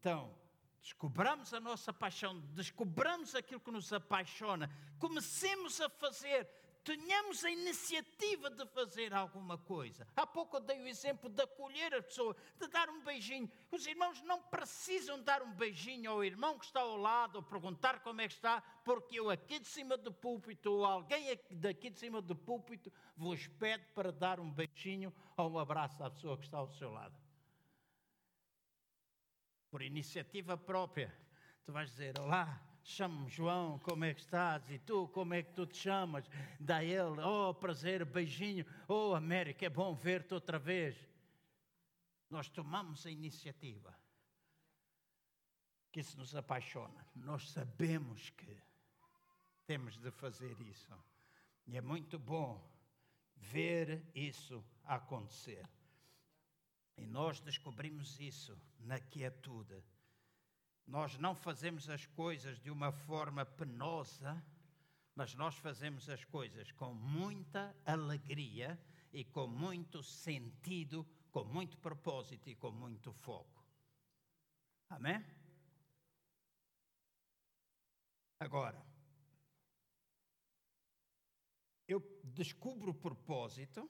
Então, 0.00 0.34
descobramos 0.80 1.52
a 1.52 1.60
nossa 1.60 1.92
paixão, 1.92 2.40
descobramos 2.54 3.34
aquilo 3.34 3.60
que 3.60 3.70
nos 3.70 3.92
apaixona, 3.92 4.70
comecemos 4.98 5.78
a 5.78 5.90
fazer, 5.90 6.48
tenhamos 6.82 7.44
a 7.44 7.50
iniciativa 7.50 8.48
de 8.48 8.64
fazer 8.68 9.12
alguma 9.12 9.58
coisa. 9.58 10.06
Há 10.16 10.26
pouco 10.26 10.56
eu 10.56 10.60
dei 10.62 10.80
o 10.80 10.88
exemplo 10.88 11.28
de 11.28 11.42
acolher 11.42 11.94
a 11.94 12.02
pessoa, 12.02 12.34
de 12.58 12.66
dar 12.68 12.88
um 12.88 13.02
beijinho. 13.02 13.50
Os 13.70 13.86
irmãos 13.86 14.22
não 14.22 14.40
precisam 14.40 15.22
dar 15.22 15.42
um 15.42 15.52
beijinho 15.52 16.12
ao 16.12 16.24
irmão 16.24 16.58
que 16.58 16.64
está 16.64 16.80
ao 16.80 16.96
lado, 16.96 17.36
ou 17.36 17.42
perguntar 17.42 18.00
como 18.00 18.22
é 18.22 18.26
que 18.26 18.32
está, 18.32 18.62
porque 18.82 19.20
eu 19.20 19.28
aqui 19.28 19.58
de 19.58 19.68
cima 19.68 19.98
do 19.98 20.10
púlpito, 20.10 20.72
ou 20.72 20.86
alguém 20.86 21.38
daqui 21.50 21.90
de 21.90 21.98
cima 21.98 22.22
do 22.22 22.34
púlpito, 22.34 22.90
vos 23.14 23.46
pede 23.46 23.84
para 23.94 24.10
dar 24.10 24.40
um 24.40 24.50
beijinho 24.50 25.12
ou 25.36 25.50
um 25.50 25.58
abraço 25.58 26.02
à 26.02 26.10
pessoa 26.10 26.38
que 26.38 26.44
está 26.44 26.56
ao 26.56 26.70
seu 26.70 26.90
lado 26.90 27.14
por 29.70 29.82
iniciativa 29.82 30.56
própria, 30.56 31.14
tu 31.64 31.72
vais 31.72 31.88
dizer: 31.90 32.18
Olá, 32.18 32.60
chamo-me 32.82 33.30
João, 33.30 33.78
como 33.78 34.04
é 34.04 34.12
que 34.12 34.20
estás? 34.20 34.68
E 34.70 34.78
tu, 34.78 35.08
como 35.08 35.32
é 35.32 35.42
que 35.42 35.52
tu 35.52 35.66
te 35.66 35.78
chamas? 35.78 36.28
Dá 36.58 36.82
ele, 36.82 37.20
oh, 37.20 37.54
prazer, 37.54 38.04
beijinho, 38.04 38.66
oh, 38.88 39.14
América, 39.14 39.64
é 39.64 39.70
bom 39.70 39.94
ver-te 39.94 40.34
outra 40.34 40.58
vez. 40.58 40.96
Nós 42.28 42.48
tomamos 42.48 43.06
a 43.06 43.10
iniciativa, 43.10 43.96
que 45.90 46.00
isso 46.00 46.18
nos 46.18 46.34
apaixona. 46.34 47.06
Nós 47.14 47.50
sabemos 47.50 48.30
que 48.30 48.56
temos 49.66 49.96
de 49.98 50.10
fazer 50.10 50.60
isso. 50.60 50.92
E 51.66 51.76
é 51.76 51.80
muito 51.80 52.18
bom 52.18 52.68
ver 53.36 54.04
isso 54.14 54.64
acontecer. 54.84 55.68
E 56.96 57.06
nós 57.06 57.40
descobrimos 57.40 58.18
isso 58.20 58.58
na 58.78 58.98
quietude. 58.98 59.82
Nós 60.86 61.16
não 61.18 61.34
fazemos 61.34 61.88
as 61.88 62.04
coisas 62.06 62.58
de 62.60 62.70
uma 62.70 62.90
forma 62.92 63.44
penosa, 63.46 64.44
mas 65.14 65.34
nós 65.34 65.56
fazemos 65.56 66.08
as 66.08 66.24
coisas 66.24 66.72
com 66.72 66.92
muita 66.94 67.74
alegria 67.84 68.78
e 69.12 69.24
com 69.24 69.46
muito 69.46 70.02
sentido, 70.02 71.06
com 71.30 71.44
muito 71.44 71.78
propósito 71.78 72.48
e 72.48 72.54
com 72.54 72.70
muito 72.70 73.12
foco. 73.12 73.64
Amém? 74.88 75.24
Agora, 78.40 78.84
eu 81.86 82.00
descubro 82.24 82.90
o 82.90 82.94
propósito 82.94 83.88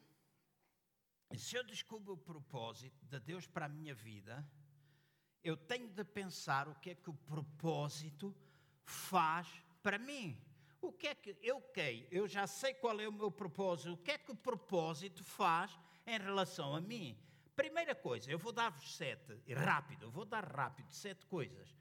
se 1.39 1.57
eu 1.57 1.64
descubro 1.64 2.14
o 2.14 2.18
propósito 2.18 3.07
de 3.07 3.20
Deus 3.20 3.47
para 3.47 3.66
a 3.66 3.68
minha 3.68 3.95
vida, 3.95 4.47
eu 5.43 5.57
tenho 5.57 5.89
de 5.89 6.05
pensar 6.05 6.68
o 6.68 6.74
que 6.74 6.91
é 6.91 6.95
que 6.95 7.11
o 7.11 7.14
propósito 7.14 8.35
faz 8.85 9.49
para 9.83 9.99
mim. 9.99 10.39
O 10.81 10.93
que 10.93 11.09
é 11.09 11.14
que 11.14 11.37
eu 11.43 11.61
quero? 11.61 12.07
Eu 12.11 12.26
já 12.26 12.47
sei 12.47 12.74
qual 12.74 12.99
é 13.01 13.09
o 13.09 13.12
meu 13.12 13.31
propósito. 13.31 13.93
O 13.93 13.97
que 13.97 14.12
é 14.12 14.18
que 14.18 14.31
o 14.31 14.37
propósito 14.37 15.22
faz 15.22 15.78
em 16.07 16.18
relação 16.18 16.74
a 16.74 16.81
mim? 16.81 17.16
Primeira 17.55 17.95
coisa, 17.95 18.31
eu 18.31 18.39
vou 18.39 18.53
dar-vos 18.53 18.97
sete, 18.97 19.39
rápido, 19.53 20.07
eu 20.07 20.11
vou 20.11 20.24
dar 20.24 20.45
rápido, 20.45 20.91
sete 20.91 21.26
coisas. 21.26 21.76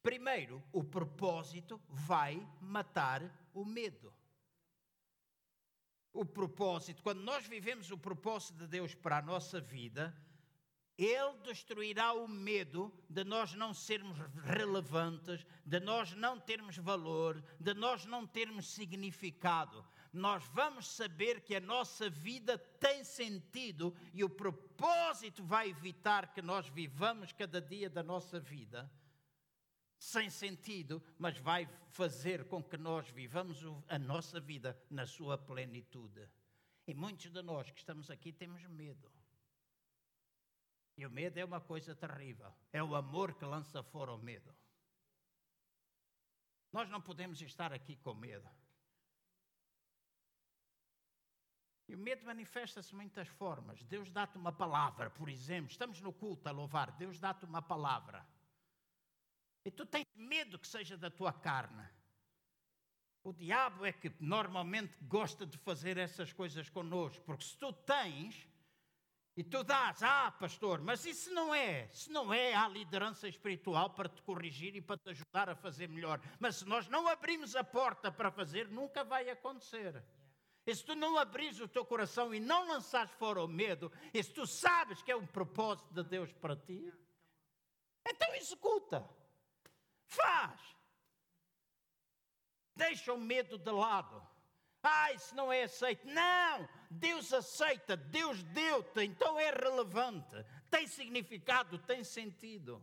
Primeiro, 0.00 0.62
o 0.72 0.84
propósito 0.84 1.80
vai 1.88 2.46
matar 2.60 3.22
o 3.52 3.64
medo. 3.64 4.12
O 6.12 6.24
propósito, 6.24 7.02
quando 7.02 7.20
nós 7.20 7.46
vivemos 7.46 7.90
o 7.90 7.98
propósito 7.98 8.58
de 8.58 8.66
Deus 8.66 8.94
para 8.94 9.18
a 9.18 9.22
nossa 9.22 9.60
vida, 9.60 10.16
Ele 10.96 11.38
destruirá 11.44 12.12
o 12.12 12.26
medo 12.26 12.92
de 13.08 13.24
nós 13.24 13.54
não 13.54 13.72
sermos 13.72 14.16
relevantes, 14.44 15.46
de 15.64 15.78
nós 15.80 16.12
não 16.14 16.40
termos 16.40 16.76
valor, 16.76 17.42
de 17.60 17.74
nós 17.74 18.04
não 18.04 18.26
termos 18.26 18.68
significado. 18.68 19.84
Nós 20.12 20.44
vamos 20.46 20.88
saber 20.88 21.42
que 21.42 21.54
a 21.54 21.60
nossa 21.60 22.08
vida 22.08 22.56
tem 22.56 23.04
sentido 23.04 23.94
e 24.14 24.24
o 24.24 24.30
propósito 24.30 25.44
vai 25.44 25.68
evitar 25.68 26.32
que 26.32 26.40
nós 26.40 26.66
vivamos 26.68 27.32
cada 27.32 27.60
dia 27.60 27.90
da 27.90 28.02
nossa 28.02 28.40
vida 28.40 28.90
sem 29.98 30.30
sentido, 30.30 31.02
mas 31.18 31.36
vai 31.38 31.68
fazer 31.90 32.46
com 32.46 32.62
que 32.62 32.76
nós 32.76 33.08
vivamos 33.08 33.58
a 33.88 33.98
nossa 33.98 34.38
vida 34.38 34.80
na 34.88 35.06
sua 35.06 35.36
plenitude. 35.36 36.28
E 36.86 36.94
muitos 36.94 37.30
de 37.30 37.42
nós 37.42 37.70
que 37.70 37.80
estamos 37.80 38.10
aqui 38.10 38.32
temos 38.32 38.64
medo. 38.66 39.10
E 40.96 41.04
o 41.04 41.10
medo 41.10 41.38
é 41.38 41.44
uma 41.44 41.60
coisa 41.60 41.94
terrível. 41.94 42.52
É 42.72 42.82
o 42.82 42.94
amor 42.94 43.34
que 43.34 43.44
lança 43.44 43.82
fora 43.82 44.12
o 44.12 44.18
medo. 44.18 44.54
Nós 46.72 46.88
não 46.88 47.00
podemos 47.00 47.40
estar 47.40 47.72
aqui 47.72 47.96
com 47.96 48.14
medo. 48.14 48.48
E 51.88 51.94
o 51.94 51.98
medo 51.98 52.24
manifesta-se 52.26 52.90
de 52.90 52.96
muitas 52.96 53.28
formas. 53.28 53.82
Deus 53.84 54.10
dá-te 54.10 54.36
uma 54.36 54.52
palavra, 54.52 55.08
por 55.08 55.28
exemplo. 55.28 55.70
Estamos 55.70 56.00
no 56.00 56.12
culto 56.12 56.48
a 56.48 56.52
louvar. 56.52 56.92
Deus 56.92 57.18
dá-te 57.18 57.44
uma 57.44 57.62
palavra. 57.62 58.26
E 59.64 59.70
tu 59.70 59.84
tens 59.84 60.06
medo 60.14 60.58
que 60.58 60.66
seja 60.66 60.96
da 60.96 61.10
tua 61.10 61.32
carne. 61.32 61.88
O 63.22 63.32
diabo 63.32 63.84
é 63.84 63.92
que 63.92 64.12
normalmente 64.20 64.96
gosta 65.02 65.44
de 65.44 65.58
fazer 65.58 65.98
essas 65.98 66.32
coisas 66.32 66.70
conosco. 66.70 67.22
Porque 67.24 67.44
se 67.44 67.56
tu 67.58 67.72
tens 67.72 68.48
e 69.36 69.44
tu 69.44 69.62
dás, 69.62 70.02
ah, 70.02 70.32
pastor, 70.32 70.80
mas 70.80 71.04
isso 71.04 71.30
não 71.32 71.54
é. 71.54 71.88
Se 71.92 72.10
não 72.10 72.32
é, 72.32 72.54
há 72.54 72.66
liderança 72.66 73.28
espiritual 73.28 73.90
para 73.90 74.08
te 74.08 74.22
corrigir 74.22 74.74
e 74.74 74.80
para 74.80 74.96
te 74.96 75.10
ajudar 75.10 75.48
a 75.48 75.54
fazer 75.54 75.88
melhor. 75.88 76.20
Mas 76.40 76.56
se 76.56 76.64
nós 76.64 76.88
não 76.88 77.06
abrimos 77.06 77.54
a 77.54 77.62
porta 77.62 78.10
para 78.10 78.30
fazer, 78.30 78.68
nunca 78.68 79.04
vai 79.04 79.30
acontecer. 79.30 80.02
E 80.66 80.74
se 80.74 80.84
tu 80.84 80.94
não 80.94 81.16
abris 81.16 81.60
o 81.60 81.68
teu 81.68 81.84
coração 81.84 82.34
e 82.34 82.40
não 82.40 82.66
lançares 82.66 83.12
fora 83.12 83.42
o 83.42 83.48
medo, 83.48 83.92
e 84.12 84.22
se 84.22 84.32
tu 84.32 84.46
sabes 84.46 85.02
que 85.02 85.12
é 85.12 85.16
um 85.16 85.26
propósito 85.26 85.94
de 85.94 86.02
Deus 86.02 86.32
para 86.32 86.56
ti, 86.56 86.92
então 88.06 88.34
executa. 88.34 89.08
Faz. 90.08 90.60
Deixa 92.74 93.12
o 93.12 93.18
medo 93.18 93.58
de 93.58 93.70
lado. 93.70 94.26
Ai, 94.82 95.16
isso 95.16 95.34
não 95.34 95.52
é 95.52 95.64
aceito. 95.64 96.06
Não! 96.06 96.68
Deus 96.90 97.32
aceita, 97.32 97.96
Deus 97.96 98.42
deu-te, 98.44 99.02
então 99.02 99.38
é 99.38 99.50
relevante. 99.50 100.36
Tem 100.70 100.86
significado, 100.86 101.78
tem 101.78 102.02
sentido. 102.02 102.82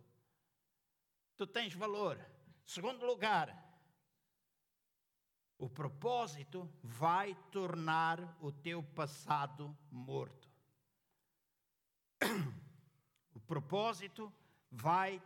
Tu 1.35 1.47
tens 1.47 1.73
valor. 1.73 2.23
Segundo 2.65 3.05
lugar, 3.05 3.65
o 5.57 5.69
propósito 5.69 6.69
vai 6.83 7.33
tornar 7.51 8.37
o 8.41 8.51
teu 8.51 8.83
passado 8.83 9.75
morto. 9.91 10.49
O 13.33 13.39
propósito 13.47 14.23
vai 14.27 14.44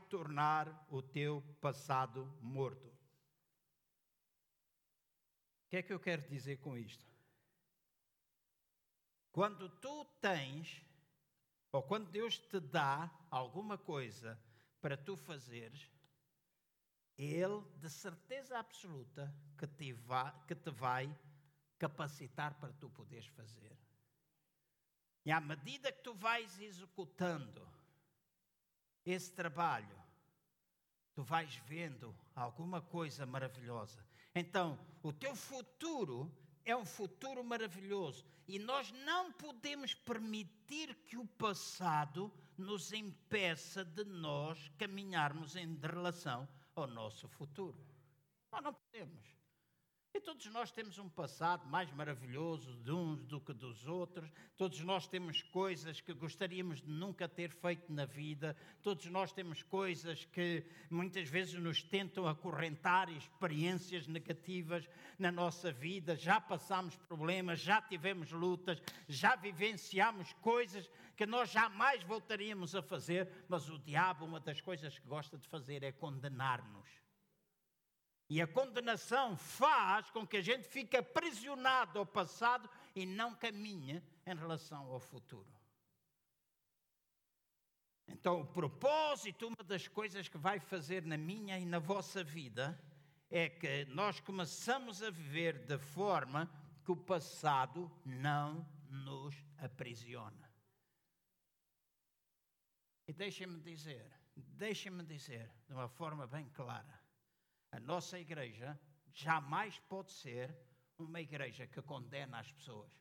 tornar 0.10 0.88
o 0.90 1.02
teu 1.02 1.42
passado 1.62 2.26
morto. 2.42 2.88
O 5.66 5.70
que 5.70 5.78
é 5.78 5.84
que 5.84 5.94
eu 5.94 6.00
quero 6.00 6.28
dizer 6.30 6.58
com 6.58 6.78
isto? 6.78 7.06
Quando 9.32 9.70
tu 9.70 10.06
tens, 10.20 10.84
ou 11.72 11.84
quando 11.84 12.10
Deus 12.10 12.38
te 12.38 12.60
dá 12.60 13.10
alguma 13.30 13.78
coisa 13.78 14.40
para 14.82 14.98
tu 14.98 15.16
fazeres, 15.16 15.90
ele, 17.18 17.62
de 17.78 17.90
certeza 17.90 18.58
absoluta, 18.58 19.34
que 19.58 19.68
te, 19.68 19.94
vai, 19.94 20.34
que 20.48 20.56
te 20.56 20.72
vai 20.72 21.16
capacitar 21.78 22.54
para 22.60 22.74
tu 22.74 22.90
poderes 22.90 23.28
fazer. 23.28 23.78
E 25.26 25.32
à 25.32 25.40
medida 25.40 25.92
que 25.92 26.02
tu 26.02 26.14
vais 26.14 26.60
executando 26.60 27.79
esse 29.12 29.32
trabalho, 29.32 29.98
tu 31.14 31.24
vais 31.24 31.56
vendo 31.68 32.16
alguma 32.36 32.82
coisa 32.82 33.26
maravilhosa. 33.26 34.06
Então, 34.36 34.80
o 35.02 35.12
teu 35.12 35.36
futuro 35.36 36.32
é 36.64 36.76
um 36.76 36.86
futuro 36.86 37.44
maravilhoso 37.44 38.26
e 38.48 38.60
nós 38.60 38.92
não 38.92 39.32
podemos 39.32 39.94
permitir 39.94 40.96
que 41.06 41.18
o 41.18 41.26
passado 41.26 42.32
nos 42.58 42.94
impeça 42.94 43.84
de 43.84 44.04
nós 44.04 44.72
caminharmos 44.78 45.56
em 45.56 45.76
relação 45.82 46.48
ao 46.76 46.88
nosso 46.88 47.28
futuro. 47.28 47.78
Nós 48.52 48.64
não 48.64 48.74
podemos. 48.74 49.39
E 50.12 50.20
todos 50.20 50.48
nós 50.48 50.72
temos 50.72 50.98
um 50.98 51.08
passado 51.08 51.68
mais 51.68 51.92
maravilhoso 51.92 52.76
de 52.78 52.92
uns 52.92 53.24
do 53.26 53.40
que 53.40 53.54
dos 53.54 53.86
outros. 53.86 54.28
Todos 54.58 54.80
nós 54.82 55.08
temos 55.08 55.44
coisas 55.44 56.02
que 56.02 56.14
gostaríamos 56.14 56.82
de 56.82 56.90
nunca 56.90 57.30
ter 57.30 57.52
feito 57.52 57.94
na 57.94 58.06
vida. 58.06 58.58
Todos 58.82 59.06
nós 59.06 59.32
temos 59.32 59.62
coisas 59.62 60.26
que 60.26 60.66
muitas 60.90 61.30
vezes 61.30 61.54
nos 61.54 61.84
tentam 61.84 62.28
acorrentar 62.28 63.08
experiências 63.12 64.08
negativas 64.08 64.90
na 65.20 65.32
nossa 65.32 65.72
vida. 65.72 66.16
Já 66.16 66.42
passamos 66.42 66.96
problemas, 66.96 67.60
já 67.60 67.80
tivemos 67.80 68.32
lutas, 68.32 68.82
já 69.08 69.36
vivenciamos 69.36 70.34
coisas 70.42 70.90
que 71.16 71.28
nós 71.28 71.52
jamais 71.52 72.02
voltaríamos 72.02 72.74
a 72.74 72.82
fazer. 72.82 73.30
Mas 73.48 73.70
o 73.70 73.78
diabo, 73.78 74.26
uma 74.26 74.40
das 74.40 74.60
coisas 74.60 74.98
que 74.98 75.08
gosta 75.08 75.38
de 75.38 75.48
fazer 75.48 75.84
é 75.84 75.92
condenar-nos 75.92 76.99
e 78.30 78.42
a 78.42 78.48
condenação 78.48 79.36
faz 79.36 80.10
com 80.12 80.26
que 80.26 80.38
a 80.38 80.42
gente 80.42 80.68
fique 80.68 80.96
aprisionado 80.96 81.98
ao 81.98 82.06
passado 82.06 82.70
e 82.96 83.06
não 83.06 83.34
caminhe 83.34 84.04
em 84.26 84.36
relação 84.36 84.86
ao 84.86 85.00
futuro. 85.00 85.48
Então, 88.08 88.42
o 88.42 88.46
propósito, 88.46 89.48
uma 89.48 89.64
das 89.64 89.88
coisas 89.88 90.28
que 90.28 90.38
vai 90.38 90.60
fazer 90.60 91.06
na 91.06 91.18
minha 91.18 91.58
e 91.58 91.66
na 91.66 91.80
vossa 91.80 92.24
vida, 92.24 92.80
é 93.32 93.50
que 93.50 93.86
nós 93.86 94.20
começamos 94.20 95.02
a 95.02 95.10
viver 95.10 95.66
de 95.66 95.78
forma 95.78 96.50
que 96.84 96.92
o 96.92 96.98
passado 96.98 97.92
não 98.06 98.68
nos 98.90 99.36
aprisiona. 99.58 100.50
E 103.08 103.14
deixem-me 103.14 103.60
dizer, 103.60 104.12
deixem-me 104.36 105.04
dizer 105.04 105.52
de 105.68 105.74
uma 105.74 105.88
forma 105.88 106.28
bem 106.28 106.48
clara, 106.50 106.99
a 107.72 107.80
nossa 107.80 108.20
igreja 108.20 108.80
jamais 109.14 109.78
pode 109.80 110.12
ser 110.12 110.56
uma 110.98 111.22
igreja 111.22 111.68
que 111.68 111.82
condena 111.82 112.40
as 112.40 112.52
pessoas. 112.52 112.92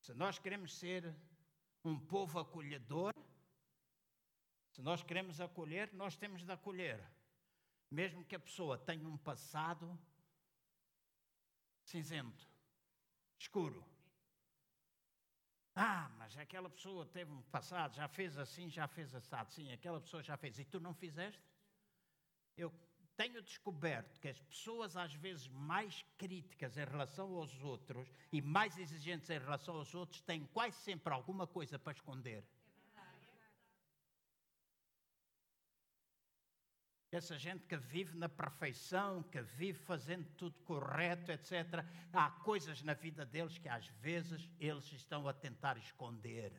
Se 0.00 0.12
nós 0.14 0.38
queremos 0.38 0.74
ser 0.74 1.14
um 1.84 1.98
povo 1.98 2.38
acolhedor, 2.38 3.14
se 4.70 4.82
nós 4.82 5.02
queremos 5.02 5.40
acolher, 5.40 5.92
nós 5.92 6.16
temos 6.16 6.44
de 6.44 6.50
acolher. 6.50 7.00
Mesmo 7.90 8.24
que 8.24 8.34
a 8.34 8.40
pessoa 8.40 8.78
tenha 8.78 9.06
um 9.06 9.18
passado 9.18 9.98
cinzento, 11.84 12.48
escuro. 13.38 13.91
Ah, 15.74 16.10
mas 16.18 16.36
aquela 16.36 16.68
pessoa 16.68 17.06
teve 17.06 17.32
um 17.32 17.40
passado, 17.42 17.94
já 17.94 18.06
fez 18.06 18.36
assim, 18.36 18.68
já 18.68 18.86
fez 18.86 19.14
assado. 19.14 19.52
Sim, 19.52 19.72
aquela 19.72 20.00
pessoa 20.00 20.22
já 20.22 20.36
fez. 20.36 20.58
E 20.58 20.64
tu 20.64 20.78
não 20.78 20.92
fizeste? 20.94 21.42
Eu 22.56 22.70
tenho 23.16 23.40
descoberto 23.42 24.20
que 24.20 24.28
as 24.28 24.40
pessoas, 24.40 24.96
às 24.96 25.14
vezes, 25.14 25.48
mais 25.48 26.02
críticas 26.18 26.76
em 26.76 26.84
relação 26.84 27.34
aos 27.34 27.62
outros 27.62 28.12
e 28.30 28.42
mais 28.42 28.76
exigentes 28.78 29.30
em 29.30 29.38
relação 29.38 29.76
aos 29.76 29.94
outros, 29.94 30.20
têm 30.20 30.44
quase 30.46 30.76
sempre 30.76 31.12
alguma 31.12 31.46
coisa 31.46 31.78
para 31.78 31.92
esconder. 31.92 32.44
Essa 37.12 37.38
gente 37.38 37.66
que 37.66 37.76
vive 37.76 38.16
na 38.16 38.26
perfeição, 38.26 39.22
que 39.24 39.42
vive 39.42 39.78
fazendo 39.78 40.26
tudo 40.34 40.58
correto, 40.60 41.30
etc. 41.30 41.84
Há 42.10 42.30
coisas 42.30 42.82
na 42.82 42.94
vida 42.94 43.26
deles 43.26 43.58
que 43.58 43.68
às 43.68 43.86
vezes 44.00 44.48
eles 44.58 44.90
estão 44.92 45.28
a 45.28 45.34
tentar 45.34 45.76
esconder. 45.76 46.50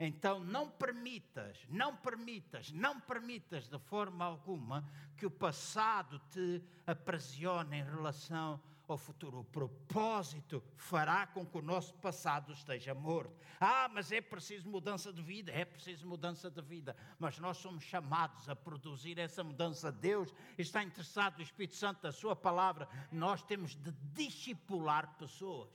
Então 0.00 0.40
não 0.40 0.68
permitas, 0.68 1.64
não 1.68 1.96
permitas, 1.96 2.72
não 2.72 3.00
permitas 3.00 3.68
de 3.68 3.78
forma 3.78 4.24
alguma 4.24 4.84
que 5.16 5.24
o 5.24 5.30
passado 5.30 6.18
te 6.30 6.60
aprisione 6.84 7.76
em 7.76 7.84
relação 7.84 8.60
ao 8.92 8.98
futuro. 8.98 9.40
O 9.40 9.44
propósito 9.44 10.62
fará 10.76 11.26
com 11.26 11.44
que 11.46 11.58
o 11.58 11.62
nosso 11.62 11.94
passado 11.94 12.52
esteja 12.52 12.94
morto. 12.94 13.34
Ah, 13.60 13.88
mas 13.88 14.12
é 14.12 14.20
preciso 14.20 14.68
mudança 14.68 15.12
de 15.12 15.22
vida, 15.22 15.52
é 15.52 15.64
preciso 15.64 16.06
mudança 16.06 16.50
de 16.50 16.60
vida. 16.60 16.96
Mas 17.18 17.38
nós 17.38 17.56
somos 17.58 17.84
chamados 17.84 18.48
a 18.48 18.56
produzir 18.56 19.18
essa 19.18 19.42
mudança. 19.42 19.90
Deus 19.90 20.34
está 20.58 20.82
interessado, 20.82 21.38
o 21.38 21.42
Espírito 21.42 21.76
Santo, 21.76 22.02
da 22.02 22.12
Sua 22.12 22.36
palavra. 22.36 22.88
Nós 23.10 23.42
temos 23.42 23.74
de 23.74 23.92
discipular 24.12 25.16
pessoas. 25.16 25.72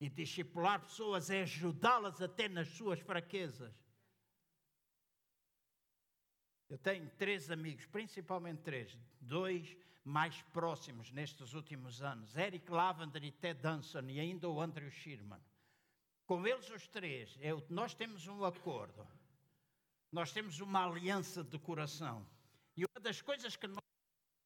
E 0.00 0.08
discipular 0.08 0.80
pessoas 0.80 1.30
é 1.30 1.42
ajudá-las 1.42 2.22
até 2.22 2.48
nas 2.48 2.68
suas 2.68 2.98
fraquezas. 3.00 3.74
Eu 6.70 6.78
tenho 6.78 7.10
três 7.18 7.50
amigos, 7.50 7.84
principalmente 7.86 8.62
três, 8.62 8.96
dois 9.20 9.76
mais 10.04 10.40
próximos 10.52 11.10
nestes 11.10 11.52
últimos 11.54 12.02
anos: 12.02 12.36
Eric 12.36 12.70
Lavender 12.70 13.24
e 13.24 13.32
Ted 13.32 13.60
Danson, 13.60 14.08
e 14.08 14.20
ainda 14.20 14.48
o 14.48 14.60
Andrew 14.60 14.90
Sherman. 14.90 15.40
Com 16.26 16.46
eles, 16.46 16.70
os 16.70 16.86
três, 16.86 17.36
eu, 17.40 17.64
nós 17.68 17.92
temos 17.94 18.26
um 18.26 18.44
acordo, 18.44 19.06
nós 20.12 20.32
temos 20.32 20.60
uma 20.60 20.86
aliança 20.86 21.42
de 21.42 21.58
coração. 21.58 22.26
E 22.76 22.84
uma 22.84 23.00
das 23.00 23.20
coisas 23.20 23.56
que 23.56 23.66
nós 23.66 23.84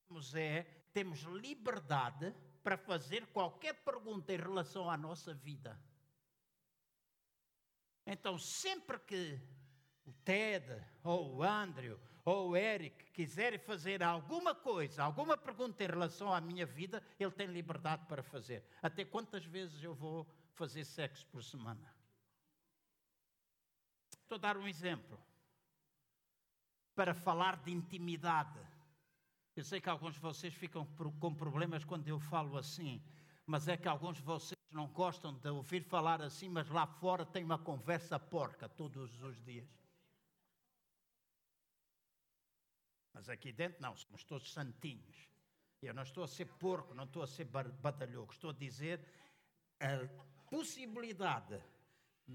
temos 0.09 0.35
é: 0.35 0.63
temos 0.93 1.21
liberdade 1.23 2.35
para 2.63 2.77
fazer 2.77 3.27
qualquer 3.27 3.75
pergunta 3.85 4.33
em 4.33 4.39
relação 4.39 4.91
à 4.91 4.97
nossa 4.97 5.35
vida. 5.35 5.79
Então, 8.07 8.39
sempre 8.39 8.99
que 8.99 9.41
o 10.05 10.13
Ted 10.25 10.65
ou 11.03 11.37
o 11.37 11.43
Andrew 11.43 11.99
ou 12.25 12.51
o 12.51 12.57
Eric 12.57 13.05
quiserem 13.13 13.59
fazer 13.59 14.03
alguma 14.03 14.55
coisa, 14.55 15.03
alguma 15.03 15.37
pergunta 15.37 15.85
em 15.85 15.87
relação 15.87 16.33
à 16.33 16.41
minha 16.41 16.65
vida, 16.65 17.03
ele 17.21 17.31
tem 17.31 17.47
liberdade 17.47 18.07
para 18.07 18.23
fazer. 18.23 18.65
Até 18.83 19.05
quantas 19.05 19.45
vezes 19.45 19.83
eu 19.83 19.95
vou 19.95 20.27
fazer 20.55 20.85
sexo 20.85 21.27
por 21.27 21.45
semana? 21.45 21.95
Estou 24.23 24.37
a 24.37 24.39
dar 24.39 24.57
um 24.57 24.67
exemplo. 24.67 25.21
Para 26.95 27.13
falar 27.13 27.57
de 27.57 27.71
intimidade. 27.71 28.59
Eu 29.55 29.65
sei 29.65 29.81
que 29.81 29.91
alguns 29.91 30.15
de 30.15 30.21
vocês 30.21 30.55
ficam 30.55 30.87
com 31.21 31.35
problemas 31.35 31.85
quando 31.85 32.09
eu 32.09 32.19
falo 32.19 32.57
assim, 32.57 33.03
mas 33.45 33.69
é 33.69 33.77
que 33.77 33.87
alguns 33.87 34.17
de 34.17 34.23
vocês 34.23 34.59
não 34.71 34.89
gostam 34.89 35.33
de 35.35 35.49
ouvir 35.49 35.83
falar 35.83 36.23
assim, 36.23 36.49
mas 36.49 36.69
lá 36.71 36.87
fora 36.87 37.27
tem 37.27 37.45
uma 37.45 37.59
conversa 37.59 38.19
porca 38.19 38.69
todos 38.69 39.23
os 39.23 39.45
dias. 39.45 39.69
Mas 43.15 43.29
aqui 43.29 43.53
dentro 43.53 43.81
não, 43.81 43.97
somos 43.97 44.25
todos 44.25 44.53
santinhos. 44.53 45.31
Eu 45.81 45.95
não 45.95 46.03
estou 46.03 46.25
a 46.25 46.29
ser 46.29 46.47
porco, 46.47 46.95
não 46.95 47.05
estou 47.05 47.23
a 47.23 47.27
ser 47.27 47.45
batalhoco, 47.45 48.33
estou 48.33 48.51
a 48.51 48.55
dizer 48.55 49.01
a 49.81 50.09
possibilidade, 50.51 51.63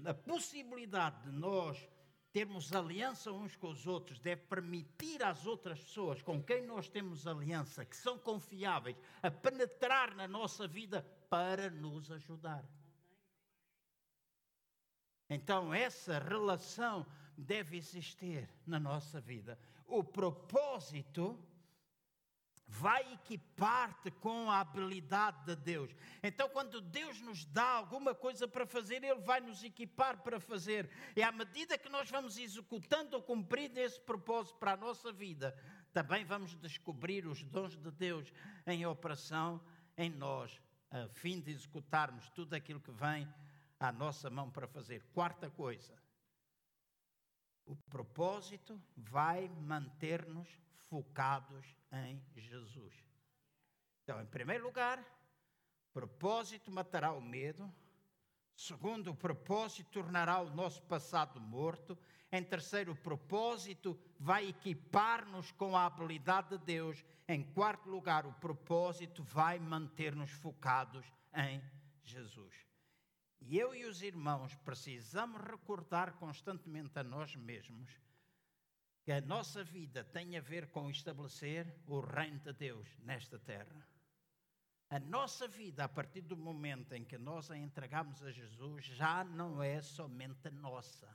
a 0.04 0.14
possibilidade 0.14 1.22
de 1.22 1.32
nós 1.32 1.88
termos 2.32 2.72
aliança 2.72 3.32
uns 3.32 3.56
com 3.56 3.70
os 3.70 3.86
outros 3.86 4.20
deve 4.20 4.42
permitir 4.42 5.22
às 5.22 5.46
outras 5.46 5.80
pessoas 5.80 6.22
com 6.22 6.42
quem 6.42 6.64
nós 6.64 6.88
temos 6.88 7.26
aliança, 7.26 7.84
que 7.84 7.96
são 7.96 8.18
confiáveis, 8.18 8.96
a 9.20 9.30
penetrar 9.30 10.14
na 10.14 10.28
nossa 10.28 10.68
vida 10.68 11.02
para 11.28 11.68
nos 11.70 12.10
ajudar. 12.10 12.64
Então, 15.28 15.74
essa 15.74 16.18
relação 16.18 17.06
deve 17.36 17.76
existir 17.76 18.48
na 18.66 18.78
nossa 18.78 19.20
vida 19.20 19.58
o 19.90 20.04
propósito 20.04 21.38
vai 22.70 23.12
equipar-te 23.14 24.12
com 24.12 24.48
a 24.48 24.60
habilidade 24.60 25.44
de 25.44 25.56
Deus. 25.56 25.90
Então, 26.22 26.48
quando 26.48 26.80
Deus 26.80 27.20
nos 27.20 27.44
dá 27.44 27.64
alguma 27.64 28.14
coisa 28.14 28.46
para 28.46 28.64
fazer, 28.64 29.02
Ele 29.02 29.20
vai 29.20 29.40
nos 29.40 29.62
equipar 29.64 30.22
para 30.22 30.38
fazer. 30.38 30.88
E 31.16 31.22
à 31.22 31.32
medida 31.32 31.76
que 31.76 31.88
nós 31.88 32.08
vamos 32.08 32.38
executando 32.38 33.16
ou 33.16 33.22
cumprindo 33.22 33.78
esse 33.80 34.00
propósito 34.00 34.56
para 34.58 34.72
a 34.72 34.76
nossa 34.76 35.10
vida, 35.12 35.56
também 35.92 36.24
vamos 36.24 36.54
descobrir 36.54 37.26
os 37.26 37.42
dons 37.42 37.76
de 37.76 37.90
Deus 37.90 38.32
em 38.64 38.86
operação 38.86 39.60
em 39.96 40.08
nós, 40.08 40.60
a 40.90 41.08
fim 41.08 41.40
de 41.40 41.50
executarmos 41.50 42.30
tudo 42.30 42.54
aquilo 42.54 42.80
que 42.80 42.92
vem 42.92 43.28
à 43.80 43.90
nossa 43.90 44.30
mão 44.30 44.48
para 44.48 44.68
fazer. 44.68 45.02
Quarta 45.12 45.50
coisa, 45.50 45.92
o 47.70 47.76
propósito 47.88 48.82
vai 48.96 49.48
manter-nos 49.48 50.48
focados 50.88 51.64
em 51.92 52.20
Jesus. 52.34 52.92
Então, 54.02 54.20
em 54.20 54.26
primeiro 54.26 54.64
lugar, 54.64 54.98
propósito 55.92 56.68
matará 56.68 57.12
o 57.12 57.20
medo. 57.20 57.72
Segundo, 58.56 59.12
o 59.12 59.14
propósito 59.14 59.88
tornará 59.90 60.40
o 60.40 60.50
nosso 60.50 60.82
passado 60.82 61.40
morto. 61.40 61.96
Em 62.32 62.42
terceiro, 62.42 62.90
o 62.92 62.96
propósito 62.96 63.96
vai 64.18 64.48
equipar-nos 64.48 65.52
com 65.52 65.76
a 65.76 65.86
habilidade 65.86 66.58
de 66.58 66.64
Deus. 66.64 67.04
Em 67.28 67.44
quarto 67.44 67.88
lugar, 67.88 68.26
o 68.26 68.32
propósito 68.32 69.22
vai 69.22 69.60
manter-nos 69.60 70.30
focados 70.32 71.06
em 71.32 71.62
Jesus. 72.02 72.69
E 73.40 73.58
eu 73.58 73.74
e 73.74 73.84
os 73.84 74.02
irmãos 74.02 74.54
precisamos 74.56 75.40
recordar 75.40 76.14
constantemente 76.14 76.98
a 76.98 77.02
nós 77.02 77.34
mesmos 77.34 77.90
que 79.02 79.12
a 79.12 79.20
nossa 79.20 79.64
vida 79.64 80.04
tem 80.04 80.36
a 80.36 80.40
ver 80.40 80.70
com 80.70 80.90
estabelecer 80.90 81.74
o 81.86 82.00
reino 82.00 82.38
de 82.38 82.52
Deus 82.52 82.86
nesta 82.98 83.38
terra. 83.38 83.86
A 84.90 84.98
nossa 84.98 85.48
vida, 85.48 85.84
a 85.84 85.88
partir 85.88 86.20
do 86.22 86.36
momento 86.36 86.92
em 86.94 87.04
que 87.04 87.16
nós 87.16 87.50
a 87.50 87.56
entregamos 87.56 88.22
a 88.22 88.30
Jesus, 88.30 88.84
já 88.84 89.24
não 89.24 89.62
é 89.62 89.80
somente 89.80 90.50
nossa. 90.50 91.08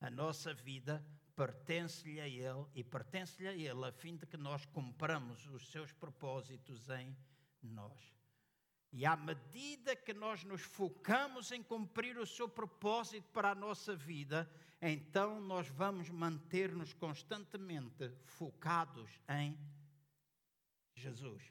A 0.00 0.10
nossa 0.10 0.52
vida 0.52 1.04
pertence-lhe 1.34 2.20
a 2.20 2.28
Ele 2.28 2.66
e 2.74 2.84
pertence-lhe 2.84 3.48
a 3.48 3.52
Ele 3.52 3.86
a 3.86 3.92
fim 3.92 4.16
de 4.16 4.26
que 4.26 4.36
nós 4.36 4.66
cumpramos 4.66 5.46
os 5.46 5.70
seus 5.70 5.92
propósitos 5.92 6.88
em 6.90 7.16
nós. 7.62 8.12
E 8.96 9.04
à 9.04 9.16
medida 9.16 9.96
que 9.96 10.14
nós 10.14 10.44
nos 10.44 10.62
focamos 10.62 11.50
em 11.50 11.60
cumprir 11.60 12.16
o 12.16 12.24
seu 12.24 12.48
propósito 12.48 13.28
para 13.32 13.50
a 13.50 13.54
nossa 13.54 13.96
vida, 13.96 14.48
então 14.80 15.40
nós 15.40 15.66
vamos 15.66 16.08
manter-nos 16.10 16.92
constantemente 16.92 18.08
focados 18.24 19.10
em 19.28 19.58
Jesus. 20.94 21.42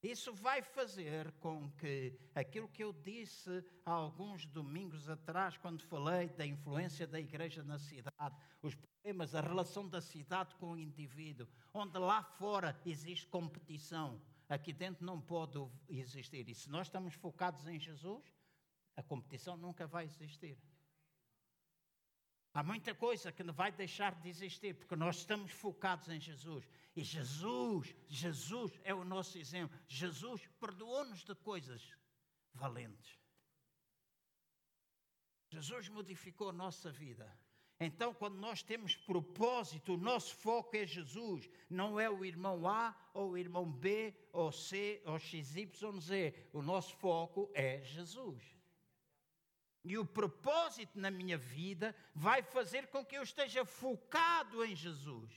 Isso 0.00 0.32
vai 0.32 0.62
fazer 0.62 1.32
com 1.40 1.68
que 1.72 2.16
aquilo 2.32 2.68
que 2.68 2.84
eu 2.84 2.92
disse 2.92 3.64
há 3.84 3.90
alguns 3.90 4.46
domingos 4.46 5.08
atrás, 5.08 5.56
quando 5.56 5.82
falei 5.82 6.28
da 6.28 6.46
influência 6.46 7.04
da 7.04 7.18
igreja 7.18 7.64
na 7.64 7.80
cidade, 7.80 8.36
os 8.62 8.76
problemas, 8.76 9.34
a 9.34 9.40
relação 9.40 9.88
da 9.88 10.00
cidade 10.00 10.54
com 10.54 10.74
o 10.74 10.78
indivíduo, 10.78 11.48
onde 11.74 11.98
lá 11.98 12.22
fora 12.22 12.80
existe 12.86 13.26
competição 13.26 14.22
aqui 14.48 14.72
dentro 14.72 15.04
não 15.04 15.20
pode 15.20 15.58
existir. 15.88 16.48
E 16.48 16.54
se 16.54 16.70
nós 16.70 16.86
estamos 16.86 17.14
focados 17.14 17.66
em 17.66 17.78
Jesus, 17.78 18.24
a 18.96 19.02
competição 19.02 19.56
nunca 19.56 19.86
vai 19.86 20.06
existir. 20.06 20.58
Há 22.54 22.62
muita 22.62 22.94
coisa 22.94 23.30
que 23.30 23.44
não 23.44 23.52
vai 23.52 23.70
deixar 23.70 24.14
de 24.20 24.28
existir, 24.28 24.74
porque 24.74 24.96
nós 24.96 25.18
estamos 25.18 25.52
focados 25.52 26.08
em 26.08 26.18
Jesus. 26.18 26.68
E 26.96 27.04
Jesus, 27.04 27.94
Jesus 28.08 28.80
é 28.82 28.92
o 28.92 29.04
nosso 29.04 29.38
exemplo. 29.38 29.78
Jesus 29.86 30.46
perdoou-nos 30.58 31.22
de 31.22 31.34
coisas 31.36 31.94
valentes. 32.52 33.18
Jesus 35.50 35.88
modificou 35.88 36.48
a 36.48 36.52
nossa 36.52 36.90
vida. 36.90 37.38
Então, 37.80 38.12
quando 38.12 38.36
nós 38.36 38.60
temos 38.60 38.96
propósito, 38.96 39.94
o 39.94 39.98
nosso 39.98 40.34
foco 40.34 40.76
é 40.76 40.84
Jesus, 40.84 41.48
não 41.70 41.98
é 41.98 42.10
o 42.10 42.24
irmão 42.24 42.66
A, 42.66 42.94
ou 43.14 43.30
o 43.30 43.38
irmão 43.38 43.70
B, 43.70 44.12
ou 44.32 44.50
C, 44.50 45.00
ou 45.04 45.16
XYZ. 45.16 46.34
O 46.52 46.60
nosso 46.60 46.96
foco 46.96 47.48
é 47.54 47.80
Jesus. 47.82 48.42
E 49.84 49.96
o 49.96 50.04
propósito 50.04 50.98
na 50.98 51.10
minha 51.10 51.38
vida 51.38 51.94
vai 52.12 52.42
fazer 52.42 52.88
com 52.88 53.04
que 53.04 53.16
eu 53.16 53.22
esteja 53.22 53.64
focado 53.64 54.64
em 54.64 54.74
Jesus. 54.74 55.32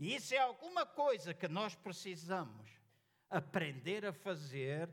E 0.00 0.16
isso 0.16 0.34
é 0.34 0.38
alguma 0.38 0.84
coisa 0.84 1.32
que 1.32 1.46
nós 1.46 1.76
precisamos 1.76 2.70
aprender 3.30 4.04
a 4.04 4.12
fazer 4.12 4.90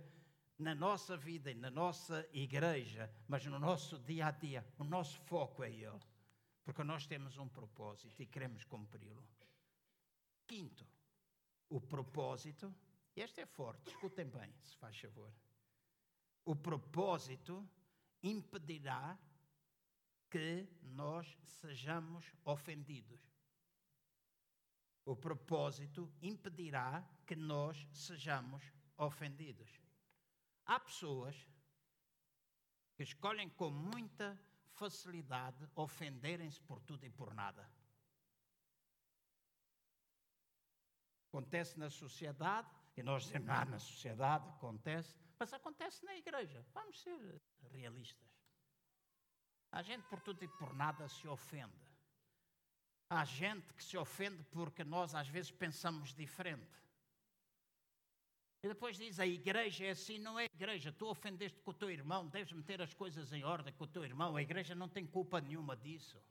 na 0.58 0.76
nossa 0.76 1.18
vida 1.18 1.50
e 1.50 1.56
na 1.56 1.72
nossa 1.72 2.28
igreja, 2.32 3.12
mas 3.28 3.44
no 3.46 3.58
nosso 3.58 3.98
dia 3.98 4.28
a 4.28 4.32
dia. 4.32 4.64
O 4.78 4.84
nosso 4.84 5.20
foco 5.22 5.64
é 5.64 5.72
Ele. 5.72 6.11
Porque 6.64 6.84
nós 6.84 7.08
temos 7.08 7.38
um 7.38 7.48
propósito 7.48 8.22
e 8.22 8.26
queremos 8.26 8.64
cumpri-lo. 8.66 9.24
Quinto, 10.48 10.86
o 11.70 11.80
propósito, 11.80 12.74
este 13.16 13.42
é 13.42 13.46
forte, 13.46 13.90
escutem 13.90 14.28
bem, 14.30 14.54
se 14.62 14.76
faz 14.76 14.98
favor. 15.00 15.34
O 16.46 16.56
propósito 16.56 17.68
impedirá 18.22 19.18
que 20.30 20.68
nós 20.82 21.38
sejamos 21.44 22.26
ofendidos. 22.46 23.20
O 25.06 25.16
propósito 25.16 26.12
impedirá 26.22 27.04
que 27.26 27.36
nós 27.36 27.88
sejamos 27.92 28.64
ofendidos. 28.98 29.82
Há 30.66 30.80
pessoas 30.80 31.36
que 32.96 33.04
escolhem 33.04 33.50
com 33.50 33.72
muita 33.72 34.40
facilidade 34.82 35.70
ofenderem-se 35.76 36.60
por 36.62 36.82
tudo 36.82 37.06
e 37.06 37.10
por 37.12 37.36
nada. 37.36 37.70
Acontece 41.28 41.78
na 41.78 41.90
sociedade, 41.90 42.68
e 42.98 43.04
nós 43.04 43.24
dizemos, 43.24 43.48
ah, 43.50 43.66
na 43.66 43.78
sociedade 43.78 44.50
acontece, 44.50 45.16
mas 45.38 45.54
acontece 45.54 46.04
na 46.04 46.16
igreja. 46.16 46.66
Vamos 46.74 47.00
ser 47.00 47.42
realistas. 47.70 48.28
Há 49.72 49.84
gente 49.84 50.04
por 50.10 50.20
tudo 50.20 50.44
e 50.44 50.48
por 50.48 50.74
nada 50.74 51.08
se 51.08 51.28
ofende. 51.28 51.80
Há 53.08 53.24
gente 53.24 53.72
que 53.76 53.84
se 53.84 53.98
ofende 53.98 54.44
porque 54.46 54.84
nós 54.84 55.14
às 55.14 55.28
vezes 55.28 55.52
pensamos 55.52 56.12
diferente. 56.14 56.82
E 58.64 58.68
depois 58.68 58.98
diz: 58.98 59.20
a 59.20 59.26
igreja 59.26 59.86
é 59.86 59.90
assim, 59.92 60.20
não 60.20 60.40
é 60.40 60.46
igreja. 60.46 60.92
Tu 60.92 61.06
ofendeste 61.08 61.60
com 61.62 61.72
o 61.72 61.74
teu 61.74 61.90
irmão, 61.90 62.28
deves 62.28 62.54
meter 62.54 62.82
as 62.82 62.94
coisas 62.94 63.34
em 63.34 63.44
ordem 63.44 63.74
com 63.74 63.86
o 63.86 63.88
teu 63.88 64.06
irmão. 64.06 64.36
A 64.36 64.42
igreja 64.42 64.76
não 64.76 64.88
tem 64.88 65.06
culpa 65.06 65.42
nenhuma 65.42 65.76
disso. 65.76 66.22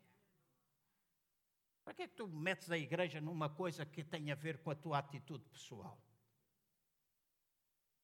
Para 1.85 1.95
que 1.95 2.03
é 2.03 2.09
que 2.09 2.15
tu 2.15 2.29
metes 2.29 2.71
a 2.71 2.79
igreja 2.79 3.21
numa 3.21 3.49
coisa 3.49 3.85
que 3.85 4.05
tem 4.05 4.31
a 4.31 4.37
ver 4.37 4.59
com 4.59 4.71
a 4.71 4.77
tua 4.77 4.99
atitude 4.99 5.45
pessoal? 5.49 6.01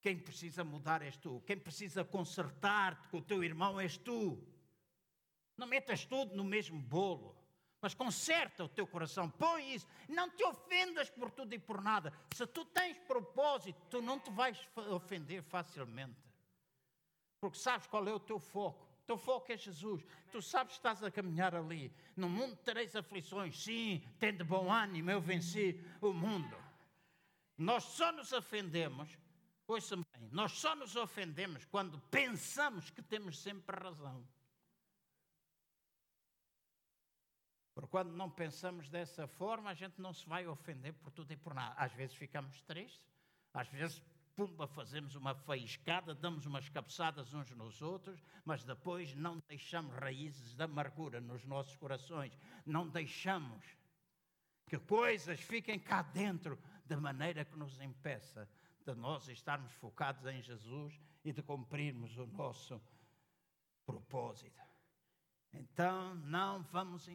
Quem 0.01 0.19
precisa 0.19 0.65
mudar 0.65 1.03
és 1.03 1.17
tu. 1.17 1.41
Quem 1.47 1.59
precisa 1.59 2.05
consertar-te 2.05 3.09
com 3.09 3.19
o 3.19 3.23
teu 3.23 3.45
irmão 3.45 3.79
és 3.81 3.97
tu. 3.97 4.45
Não 5.57 5.67
metas 5.67 6.05
tudo 6.05 6.35
no 6.35 6.45
mesmo 6.45 6.81
bolo 6.81 7.46
mas 7.81 7.95
conserta 7.95 8.65
o 8.65 8.69
teu 8.69 8.87
coração, 8.87 9.31
põe 9.31 9.75
isso, 9.75 9.87
não 10.09 10.31
te 10.31 10.43
ofendas 10.45 11.11
por 11.11 11.31
tudo 11.31 11.55
e 11.55 11.59
por 11.59 11.83
nada. 11.83 12.13
Se 12.35 12.47
tu 12.47 12.65
tens 12.65 12.99
propósito, 12.99 13.79
tu 13.91 14.03
não 14.03 14.19
te 14.19 14.31
vais 14.31 14.59
ofender 14.91 15.43
facilmente, 15.43 16.17
porque 17.41 17.59
sabes 17.59 17.87
qual 17.87 18.07
é 18.09 18.13
o 18.13 18.21
teu 18.21 18.39
foco. 18.39 18.87
O 19.03 19.07
teu 19.07 19.19
foco 19.19 19.53
é 19.53 19.57
Jesus. 19.57 20.05
Tu 20.33 20.43
sabes 20.43 20.73
que 20.73 20.79
estás 20.79 21.01
a 21.05 21.13
caminhar 21.13 21.55
ali. 21.55 21.95
No 22.17 22.29
mundo 22.29 22.57
tereis 22.57 22.97
aflições. 22.97 23.63
Sim, 23.63 24.03
tem 24.19 24.37
de 24.37 24.43
bom 24.43 24.69
ânimo, 24.69 25.13
eu 25.13 25.21
venci 25.21 25.81
o 26.01 26.13
mundo. 26.13 26.57
Nós 27.57 27.85
só 27.85 28.11
nos 28.11 28.33
ofendemos, 28.33 29.17
ouça 29.67 29.97
bem, 29.97 30.29
nós 30.31 30.53
só 30.53 30.75
nos 30.75 30.97
ofendemos 30.97 31.65
quando 31.65 31.99
pensamos 32.11 32.91
que 32.91 33.01
temos 33.01 33.39
sempre 33.39 33.81
razão. 33.81 34.27
Porque 37.77 37.91
quando 37.91 38.11
não 38.17 38.31
pensamos 38.31 38.89
dessa 38.89 39.27
forma, 39.27 39.69
a 39.69 39.75
gente 39.75 40.01
não 40.01 40.11
se 40.11 40.27
vai 40.27 40.47
ofender 40.47 40.95
por 40.95 41.11
tudo 41.11 41.31
e 41.31 41.37
por 41.37 41.53
nada. 41.53 41.75
Às 41.77 41.93
vezes 41.93 42.17
ficamos 42.17 42.63
tristes, 42.63 43.07
às 43.53 43.69
vezes, 43.69 44.03
pumba, 44.35 44.67
fazemos 44.67 45.15
uma 45.15 45.35
faiscada, 45.35 46.15
damos 46.15 46.47
umas 46.47 46.71
cabeçadas 46.71 47.35
uns 47.35 47.51
nos 47.51 47.83
outros, 47.83 48.19
mas 48.47 48.65
depois 48.65 49.15
não 49.15 49.43
deixamos 49.47 49.95
raízes 49.95 50.55
de 50.55 50.63
amargura 50.63 51.21
nos 51.21 51.45
nossos 51.45 51.77
corações, 51.77 52.33
não 52.65 52.89
deixamos 52.89 53.63
que 54.67 54.79
coisas 54.79 55.39
fiquem 55.39 55.79
cá 55.79 56.01
dentro 56.01 56.59
de 56.87 56.97
maneira 56.97 57.45
que 57.45 57.59
nos 57.59 57.79
impeça 57.79 58.49
de 58.87 58.95
nós 58.95 59.29
estarmos 59.29 59.75
focados 59.75 60.25
em 60.25 60.41
Jesus 60.41 60.99
e 61.23 61.31
de 61.31 61.43
cumprirmos 61.43 62.17
o 62.17 62.27
nosso 62.27 62.81
propósito. 63.85 64.65
Então, 65.53 66.15
não 66.15 66.63
vamos 66.63 67.07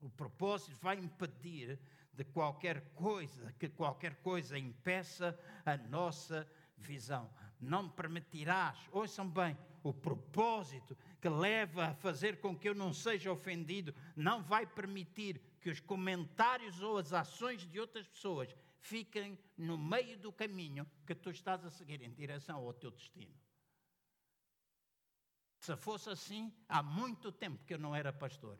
o 0.00 0.08
propósito 0.08 0.76
vai 0.80 0.96
impedir 0.98 1.78
de 2.12 2.24
qualquer 2.24 2.80
coisa, 2.94 3.52
que 3.58 3.68
qualquer 3.68 4.16
coisa 4.16 4.58
impeça 4.58 5.38
a 5.64 5.76
nossa 5.76 6.46
visão. 6.76 7.30
Não 7.60 7.88
permitirás, 7.88 8.78
ouçam 8.92 9.28
bem, 9.28 9.56
o 9.82 9.92
propósito 9.92 10.96
que 11.20 11.28
leva 11.28 11.86
a 11.86 11.94
fazer 11.94 12.40
com 12.40 12.56
que 12.56 12.68
eu 12.68 12.74
não 12.74 12.92
seja 12.92 13.32
ofendido, 13.32 13.94
não 14.16 14.42
vai 14.42 14.66
permitir 14.66 15.40
que 15.60 15.70
os 15.70 15.80
comentários 15.80 16.80
ou 16.80 16.98
as 16.98 17.12
ações 17.12 17.62
de 17.62 17.80
outras 17.80 18.06
pessoas 18.06 18.54
fiquem 18.80 19.38
no 19.56 19.76
meio 19.76 20.18
do 20.18 20.32
caminho 20.32 20.88
que 21.06 21.14
tu 21.14 21.30
estás 21.30 21.64
a 21.64 21.70
seguir 21.70 22.02
em 22.02 22.12
direção 22.12 22.58
ao 22.58 22.72
teu 22.72 22.90
destino. 22.90 23.34
Se 25.60 25.76
fosse 25.76 26.08
assim, 26.08 26.52
há 26.68 26.82
muito 26.82 27.32
tempo 27.32 27.64
que 27.64 27.74
eu 27.74 27.78
não 27.78 27.94
era 27.94 28.12
pastor. 28.12 28.58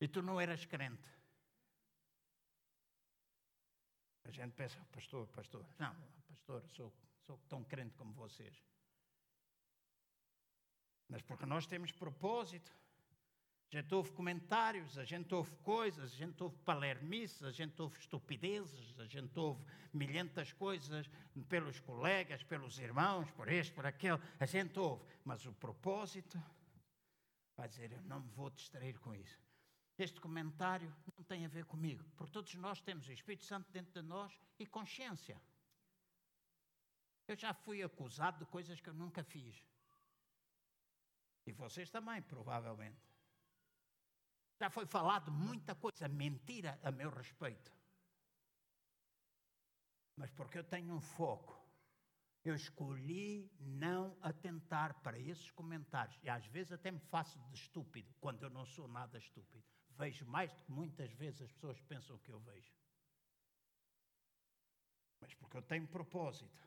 E 0.00 0.08
tu 0.08 0.22
não 0.22 0.40
eras 0.40 0.64
crente. 0.64 1.14
A 4.24 4.30
gente 4.30 4.52
pensa, 4.52 4.78
pastor, 4.92 5.26
pastor. 5.28 5.64
Não, 5.78 5.94
pastor, 6.28 6.64
sou, 6.70 6.92
sou 7.20 7.38
tão 7.48 7.62
crente 7.64 7.94
como 7.96 8.12
vocês. 8.14 8.62
Mas 11.08 11.22
porque 11.22 11.46
nós 11.46 11.66
temos 11.66 11.92
propósito. 11.92 12.72
A 13.72 13.76
gente 13.76 13.94
ouve 13.94 14.12
comentários, 14.12 14.96
a 14.98 15.04
gente 15.04 15.34
ouve 15.34 15.50
coisas, 15.56 16.12
a 16.12 16.16
gente 16.16 16.40
ouve 16.42 16.56
palermices, 16.58 17.42
a 17.42 17.50
gente 17.50 17.80
ouve 17.82 17.98
estupidezes, 17.98 19.00
a 19.00 19.06
gente 19.06 19.36
ouve 19.36 19.64
milhentas 19.92 20.52
coisas 20.52 21.10
pelos 21.48 21.80
colegas, 21.80 22.42
pelos 22.44 22.78
irmãos, 22.78 23.30
por 23.32 23.48
este, 23.48 23.72
por 23.72 23.84
aquele. 23.84 24.20
A 24.38 24.46
gente 24.46 24.78
ouve. 24.78 25.04
Mas 25.24 25.44
o 25.44 25.52
propósito 25.52 26.40
vai 27.56 27.68
dizer: 27.68 27.90
Eu 27.92 28.02
não 28.02 28.20
me 28.20 28.30
vou 28.30 28.48
distrair 28.50 28.96
com 29.00 29.12
isso. 29.12 29.43
Este 29.96 30.20
comentário 30.20 30.92
não 31.16 31.24
tem 31.24 31.44
a 31.44 31.48
ver 31.48 31.64
comigo, 31.66 32.02
porque 32.16 32.32
todos 32.32 32.52
nós 32.56 32.80
temos 32.80 33.06
o 33.06 33.12
Espírito 33.12 33.44
Santo 33.44 33.70
dentro 33.70 33.92
de 33.92 34.02
nós 34.02 34.36
e 34.58 34.66
consciência. 34.66 35.40
Eu 37.28 37.36
já 37.36 37.54
fui 37.54 37.82
acusado 37.82 38.38
de 38.38 38.50
coisas 38.50 38.80
que 38.80 38.88
eu 38.88 38.94
nunca 38.94 39.22
fiz. 39.22 39.64
E 41.46 41.52
vocês 41.52 41.90
também, 41.90 42.20
provavelmente. 42.22 43.00
Já 44.60 44.68
foi 44.68 44.84
falado 44.84 45.30
muita 45.30 45.74
coisa 45.74 46.08
mentira 46.08 46.78
a 46.82 46.90
meu 46.90 47.10
respeito. 47.10 47.72
Mas 50.16 50.30
porque 50.32 50.58
eu 50.58 50.64
tenho 50.64 50.92
um 50.92 51.00
foco, 51.00 51.60
eu 52.44 52.54
escolhi 52.54 53.50
não 53.60 54.16
atentar 54.20 55.00
para 55.02 55.18
esses 55.18 55.50
comentários. 55.52 56.18
E 56.22 56.28
às 56.28 56.46
vezes 56.46 56.72
até 56.72 56.90
me 56.90 57.00
faço 57.00 57.38
de 57.38 57.54
estúpido, 57.54 58.12
quando 58.20 58.42
eu 58.42 58.50
não 58.50 58.64
sou 58.66 58.86
nada 58.86 59.18
estúpido 59.18 59.64
vejo 59.98 60.26
mais 60.26 60.52
do 60.52 60.60
que 60.62 60.72
muitas 60.72 61.12
vezes 61.12 61.42
as 61.42 61.52
pessoas 61.52 61.80
pensam 61.82 62.18
que 62.18 62.30
eu 62.30 62.40
vejo. 62.40 62.72
Mas 65.20 65.34
porque 65.34 65.56
eu 65.56 65.62
tenho 65.62 65.86
propósito, 65.88 66.62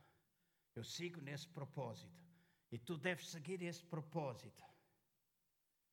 eu 0.76 0.84
sigo 0.84 1.22
nesse 1.22 1.48
propósito. 1.48 2.28
E 2.72 2.78
tu 2.78 2.98
deves 2.98 3.30
seguir 3.30 3.62
esse 3.62 3.86
propósito. 3.86 4.64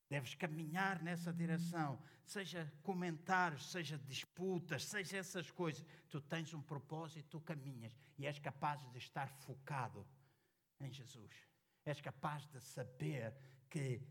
Deves 0.09 0.35
caminhar 0.35 1.01
nessa 1.01 1.33
direção, 1.33 1.99
seja 2.25 2.71
comentários, 2.83 3.71
seja 3.71 3.97
disputas, 3.97 4.85
seja 4.85 5.17
essas 5.17 5.49
coisas. 5.49 5.83
Tu 6.09 6.21
tens 6.21 6.53
um 6.53 6.61
propósito, 6.61 7.27
tu 7.29 7.41
caminhas 7.41 7.97
e 8.17 8.25
és 8.25 8.37
capaz 8.37 8.87
de 8.91 8.97
estar 8.97 9.27
focado 9.27 10.05
em 10.79 10.91
Jesus. 10.91 11.33
És 11.85 12.01
capaz 12.01 12.45
de 12.47 12.59
saber 12.61 13.35
que 13.69 14.01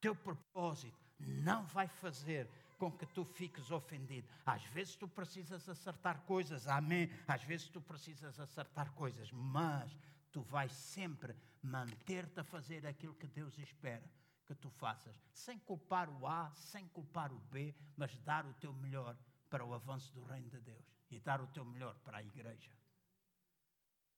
teu 0.00 0.14
propósito 0.14 0.98
não 1.18 1.66
vai 1.66 1.88
fazer 1.88 2.48
com 2.80 2.90
que 2.90 3.04
tu 3.04 3.26
fiques 3.26 3.70
ofendido. 3.70 4.26
Às 4.46 4.64
vezes 4.64 4.96
tu 4.96 5.06
precisas 5.06 5.68
acertar 5.68 6.22
coisas, 6.22 6.66
amém. 6.66 7.12
Às 7.28 7.42
vezes 7.44 7.68
tu 7.68 7.78
precisas 7.78 8.40
acertar 8.40 8.90
coisas, 8.92 9.30
mas 9.30 9.94
tu 10.32 10.40
vais 10.40 10.72
sempre 10.72 11.36
manter-te 11.62 12.40
a 12.40 12.44
fazer 12.44 12.86
aquilo 12.86 13.14
que 13.14 13.26
Deus 13.26 13.58
espera 13.58 14.10
que 14.46 14.54
tu 14.54 14.70
faças, 14.70 15.14
sem 15.30 15.58
culpar 15.58 16.08
o 16.08 16.26
A, 16.26 16.50
sem 16.54 16.88
culpar 16.88 17.30
o 17.32 17.38
B, 17.38 17.74
mas 17.96 18.16
dar 18.20 18.46
o 18.46 18.54
teu 18.54 18.72
melhor 18.72 19.14
para 19.50 19.64
o 19.64 19.74
avanço 19.74 20.12
do 20.14 20.24
reino 20.24 20.48
de 20.48 20.60
Deus 20.60 20.84
e 21.10 21.20
dar 21.20 21.42
o 21.42 21.46
teu 21.48 21.66
melhor 21.66 21.94
para 21.98 22.18
a 22.18 22.22
igreja. 22.22 22.72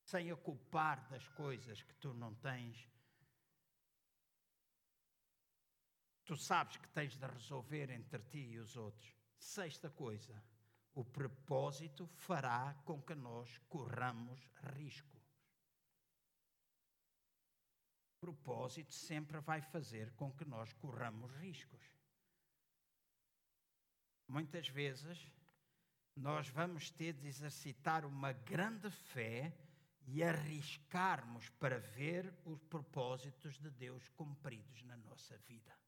Sem 0.05 0.31
a 0.31 0.37
culpar 0.37 1.09
das 1.11 1.27
coisas 1.29 1.83
que 1.83 1.95
tu 1.97 2.15
não 2.15 2.33
tens 2.35 2.89
tu 6.25 6.37
sabes 6.37 6.77
que 6.77 6.89
tens 6.89 7.17
de 7.17 7.27
resolver 7.27 7.91
entre 7.91 8.23
ti 8.25 8.39
e 8.39 8.59
os 8.59 8.77
outros. 8.77 9.15
Sexta 9.37 9.91
coisa, 9.91 10.43
o 10.95 11.05
propósito 11.05 12.07
fará 12.07 12.75
com 12.85 13.03
que 13.03 13.15
nós 13.15 13.59
corramos 13.69 14.41
risco. 14.77 15.21
O 18.17 18.21
propósito 18.21 18.95
sempre 18.95 19.41
vai 19.41 19.61
fazer 19.61 20.13
com 20.13 20.33
que 20.33 20.45
nós 20.45 20.73
corramos 20.75 21.33
riscos. 21.33 21.83
Muitas 24.29 24.69
vezes 24.69 25.31
nós 26.15 26.49
vamos 26.49 26.91
ter 26.91 27.15
de 27.15 27.27
exercitar 27.27 28.05
uma 28.05 28.33
grande 28.33 28.91
fé 28.91 29.53
e 30.07 30.23
arriscarmos 30.23 31.49
para 31.51 31.79
ver 31.79 32.33
os 32.45 32.61
propósitos 32.63 33.59
de 33.59 33.71
Deus 33.71 34.09
cumpridos 34.11 34.83
na 34.85 34.97
nossa 34.97 35.37
vida. 35.39 35.82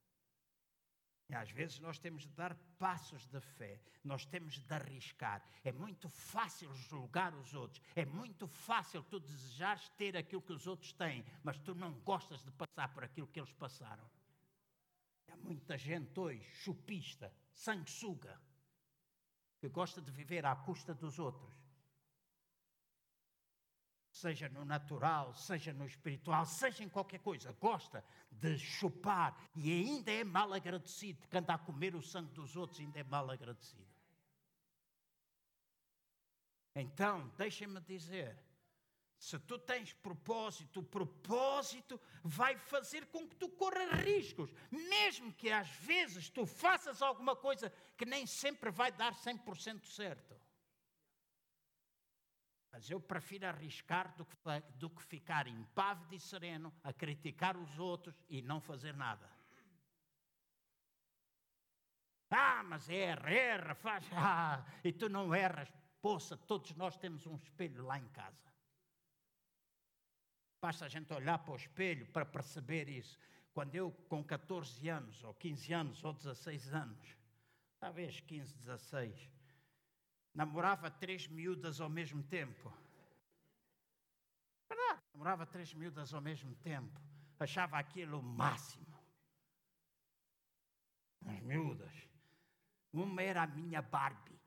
E 1.27 1.33
às 1.33 1.49
vezes 1.49 1.79
nós 1.79 1.97
temos 1.97 2.23
de 2.23 2.33
dar 2.33 2.55
passos 2.77 3.25
de 3.27 3.41
fé, 3.41 3.81
nós 4.03 4.25
temos 4.25 4.59
de 4.59 4.73
arriscar. 4.73 5.43
É 5.63 5.71
muito 5.71 6.07
fácil 6.07 6.71
julgar 6.73 7.33
os 7.33 7.53
outros, 7.53 7.81
é 7.95 8.05
muito 8.05 8.47
fácil 8.47 9.03
tu 9.03 9.19
desejares 9.19 9.89
ter 9.97 10.15
aquilo 10.15 10.41
que 10.41 10.53
os 10.53 10.67
outros 10.67 10.93
têm, 10.93 11.25
mas 11.43 11.57
tu 11.57 11.73
não 11.73 11.93
gostas 12.01 12.43
de 12.43 12.51
passar 12.51 12.93
por 12.93 13.03
aquilo 13.03 13.27
que 13.27 13.39
eles 13.39 13.53
passaram. 13.53 14.07
Há 15.31 15.37
muita 15.37 15.77
gente 15.77 16.19
hoje, 16.19 16.47
chupista, 16.53 17.33
sanguessuga, 17.53 18.39
que 19.59 19.67
gosta 19.67 20.01
de 20.01 20.11
viver 20.11 20.45
à 20.45 20.55
custa 20.55 20.93
dos 20.93 21.17
outros 21.17 21.64
seja 24.15 24.47
no 24.47 24.63
natural, 24.63 25.33
seja 25.33 25.73
no 25.73 25.85
espiritual, 25.85 26.45
seja 26.45 26.81
em 26.81 26.87
qualquer 26.87 27.19
coisa, 27.19 27.51
gosta 27.59 28.01
de 28.31 28.57
chupar 28.57 29.37
e 29.53 29.69
ainda 29.69 30.09
é 30.09 30.23
mal 30.23 30.53
agradecido, 30.53 31.19
porque 31.19 31.37
anda 31.37 31.53
a 31.53 31.57
comer 31.57 31.93
o 31.95 32.01
sangue 32.01 32.31
dos 32.31 32.55
outros 32.55 32.79
ainda 32.79 32.97
é 32.97 33.03
mal 33.03 33.29
agradecido. 33.29 33.85
Então, 36.73 37.27
deixem-me 37.37 37.81
dizer, 37.81 38.39
se 39.17 39.37
tu 39.37 39.59
tens 39.59 39.91
propósito, 39.91 40.79
o 40.79 40.83
propósito 40.83 41.99
vai 42.23 42.57
fazer 42.57 43.07
com 43.07 43.27
que 43.27 43.35
tu 43.35 43.49
corras 43.49 43.99
riscos, 43.99 44.53
mesmo 44.71 45.33
que 45.33 45.51
às 45.51 45.69
vezes 45.69 46.29
tu 46.29 46.45
faças 46.45 47.01
alguma 47.01 47.35
coisa 47.35 47.69
que 47.97 48.05
nem 48.05 48.25
sempre 48.25 48.71
vai 48.71 48.93
dar 48.93 49.13
100% 49.13 49.85
certo. 49.85 50.44
Mas 52.75 52.91
eu 52.91 52.99
prefiro 52.99 53.47
arriscar 53.47 54.13
do 54.17 54.25
que, 54.25 54.35
do 54.75 54.89
que 54.89 55.01
ficar 55.01 55.47
impávido 55.47 56.13
e 56.13 56.19
sereno 56.19 56.73
a 56.83 56.91
criticar 56.91 57.55
os 57.55 57.79
outros 57.79 58.21
e 58.27 58.41
não 58.41 58.59
fazer 58.59 58.93
nada. 58.93 59.31
Ah, 62.29 62.63
mas 62.63 62.89
erra, 62.89 63.31
erra, 63.31 63.75
faz. 63.75 64.05
Ah, 64.11 64.65
e 64.83 64.91
tu 64.91 65.07
não 65.07 65.33
erras. 65.33 65.71
Poça, 66.01 66.35
todos 66.35 66.75
nós 66.75 66.97
temos 66.97 67.25
um 67.25 67.37
espelho 67.37 67.81
lá 67.81 67.97
em 67.97 68.09
casa. 68.09 68.51
Basta 70.61 70.83
a 70.83 70.89
gente 70.89 71.13
olhar 71.13 71.37
para 71.39 71.53
o 71.53 71.55
espelho 71.55 72.05
para 72.07 72.25
perceber 72.25 72.89
isso. 72.89 73.17
Quando 73.53 73.73
eu, 73.73 73.89
com 74.09 74.21
14 74.21 74.89
anos, 74.89 75.23
ou 75.23 75.33
15 75.33 75.71
anos, 75.71 76.03
ou 76.03 76.11
16 76.11 76.73
anos, 76.73 77.17
talvez 77.79 78.19
15, 78.19 78.53
16, 78.53 79.29
namorava 80.35 80.91
três 80.91 81.27
miúdas 81.27 81.79
ao 81.79 81.89
mesmo 81.89 82.21
tempo. 82.23 82.71
Verdade, 84.67 85.01
namorava 85.13 85.45
três 85.45 85.73
miúdas 85.73 86.13
ao 86.13 86.21
mesmo 86.21 86.53
tempo. 86.57 87.01
Achava 87.39 87.79
aquilo 87.79 88.19
o 88.19 88.23
máximo. 88.23 88.85
As 91.25 91.39
miúdas. 91.39 91.93
Uma 92.91 93.21
era 93.23 93.43
a 93.43 93.47
minha 93.47 93.81
Barbie. 93.81 94.39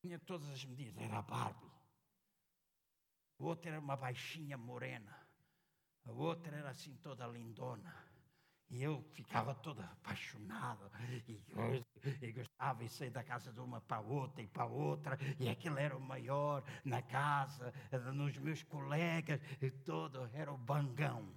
Tinha 0.00 0.18
todas 0.18 0.48
as 0.48 0.64
medidas, 0.64 1.02
era 1.02 1.18
a 1.18 1.22
Barbie. 1.22 1.70
A 3.38 3.44
outra 3.44 3.70
era 3.70 3.80
uma 3.80 3.96
baixinha 3.96 4.56
morena. 4.56 5.14
A 6.06 6.12
outra 6.12 6.56
era 6.56 6.70
assim 6.70 6.96
toda 6.96 7.26
lindona. 7.26 8.09
E 8.70 8.84
eu 8.84 9.02
ficava 9.14 9.52
todo 9.52 9.80
apaixonado. 9.82 10.90
E, 11.26 11.42
e 12.22 12.32
gostava 12.32 12.84
de 12.84 12.88
sair 12.88 13.10
da 13.10 13.24
casa 13.24 13.52
de 13.52 13.58
uma 13.58 13.80
para 13.80 14.00
outra 14.00 14.42
e 14.42 14.46
para 14.46 14.64
outra. 14.64 15.18
E 15.40 15.48
aquilo 15.48 15.76
era 15.76 15.96
o 15.96 16.00
maior 16.00 16.62
na 16.84 17.02
casa, 17.02 17.74
nos 18.14 18.38
meus 18.38 18.62
colegas, 18.62 19.40
e 19.60 19.70
todo 19.70 20.30
era 20.32 20.52
o 20.52 20.56
bangão. 20.56 21.36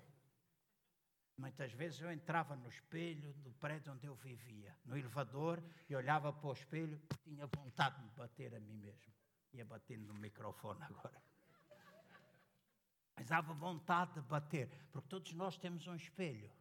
Muitas 1.36 1.74
vezes 1.74 2.00
eu 2.00 2.12
entrava 2.12 2.56
no 2.56 2.70
espelho 2.70 3.34
do 3.34 3.52
prédio 3.54 3.92
onde 3.92 4.06
eu 4.06 4.14
vivia, 4.16 4.78
no 4.86 4.96
elevador, 4.96 5.64
e 5.90 5.96
olhava 5.96 6.32
para 6.32 6.48
o 6.48 6.54
espelho 6.54 7.02
e 7.12 7.18
tinha 7.18 7.48
vontade 7.48 8.00
de 8.04 8.10
bater 8.16 8.54
a 8.54 8.60
mim 8.60 8.76
mesmo. 8.76 9.12
Ia 9.54 9.66
batendo 9.66 10.06
no 10.06 10.14
microfone 10.14 10.84
agora. 10.84 11.20
Mas 13.16 13.28
dava 13.28 13.54
vontade 13.54 14.14
de 14.14 14.22
bater, 14.22 14.70
porque 14.92 15.08
todos 15.08 15.34
nós 15.34 15.58
temos 15.58 15.88
um 15.88 15.96
espelho 15.96 16.52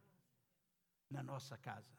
na 1.13 1.23
nossa 1.23 1.57
casa. 1.57 1.95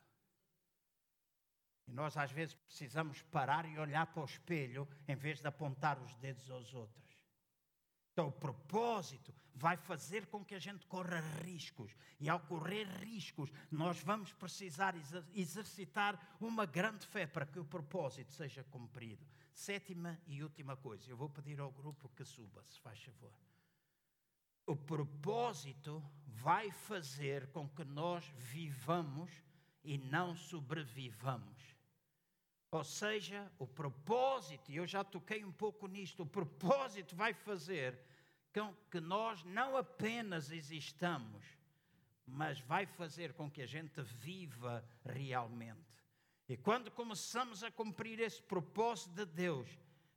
E 1.87 1.93
nós 1.93 2.17
às 2.17 2.33
vezes 2.33 2.55
precisamos 2.55 3.23
parar 3.23 3.65
e 3.67 3.79
olhar 3.79 4.07
para 4.07 4.23
o 4.23 4.27
espelho 4.27 4.89
em 5.07 5.15
vez 5.15 5.41
de 5.41 5.47
apontar 5.47 5.99
os 6.03 6.15
dedos 6.17 6.51
aos 6.51 6.75
outros. 6.75 7.05
Então, 8.13 8.29
o 8.29 8.33
propósito 8.33 9.35
vai 9.55 9.77
fazer 9.77 10.27
com 10.27 10.45
que 10.45 10.55
a 10.55 10.59
gente 10.59 10.87
corra 10.87 11.21
riscos. 11.45 11.95
E 12.21 12.29
ao 12.29 12.41
correr 12.41 12.87
riscos, 13.01 13.51
nós 13.71 14.01
vamos 14.01 14.33
precisar 14.33 14.95
exercitar 15.35 16.37
uma 16.41 16.65
grande 16.65 17.07
fé 17.07 17.27
para 17.27 17.47
que 17.47 17.59
o 17.59 17.65
propósito 17.65 18.33
seja 18.33 18.63
cumprido. 18.65 19.27
Sétima 19.53 20.19
e 20.27 20.43
última 20.43 20.77
coisa, 20.77 21.11
eu 21.11 21.17
vou 21.17 21.29
pedir 21.29 21.61
ao 21.61 21.71
grupo 21.71 22.09
que 22.09 22.25
suba, 22.25 22.65
se 22.69 22.81
faz 22.81 23.03
favor 23.03 23.33
o 24.67 24.75
propósito 24.75 26.03
vai 26.27 26.71
fazer 26.71 27.49
com 27.49 27.69
que 27.69 27.85
nós 27.85 28.25
vivamos 28.37 29.31
e 29.83 29.99
não 29.99 30.35
sobrevivamos. 30.35 31.75
Ou 32.71 32.83
seja, 32.83 33.51
o 33.59 33.67
propósito, 33.67 34.73
e 34.73 34.77
eu 34.77 34.87
já 34.87 35.05
toquei 35.05 35.45
um 35.45 35.53
pouco 35.53 35.87
nisto, 35.87 36.23
o 36.23 36.27
propósito 36.27 37.15
vai 37.15 37.33
fazer 37.33 37.99
com 38.53 38.75
que 38.91 39.01
nós 39.01 39.45
não 39.45 39.77
apenas 39.77 40.51
existamos, 40.51 41.45
mas 42.27 42.59
vai 42.61 42.87
fazer 42.87 43.33
com 43.35 43.51
que 43.51 43.63
a 43.63 43.67
gente 43.67 44.01
viva 44.03 44.85
realmente. 45.05 45.95
E 46.49 46.57
quando 46.57 46.91
começamos 46.91 47.63
a 47.63 47.71
cumprir 47.71 48.21
esse 48.21 48.43
propósito 48.43 49.15
de 49.15 49.25
Deus, 49.25 49.69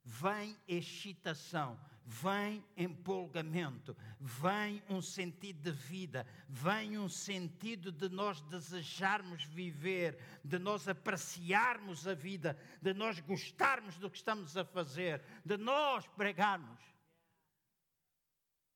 vem 0.07 0.57
excitação, 0.65 1.77
vem 2.05 2.63
empolgamento, 2.77 3.95
vem 4.21 4.81
um 4.89 5.01
sentido 5.01 5.69
de 5.69 5.71
vida, 5.71 6.25
vem 6.47 6.97
um 6.97 7.09
sentido 7.09 7.91
de 7.91 8.07
nós 8.07 8.39
desejarmos 8.43 9.43
viver, 9.43 10.17
de 10.45 10.57
nós 10.57 10.87
apreciarmos 10.87 12.07
a 12.07 12.13
vida, 12.13 12.57
de 12.81 12.93
nós 12.93 13.19
gostarmos 13.19 13.97
do 13.97 14.09
que 14.09 14.15
estamos 14.15 14.55
a 14.55 14.63
fazer, 14.63 15.21
de 15.43 15.57
nós 15.57 16.07
pregarmos. 16.07 16.79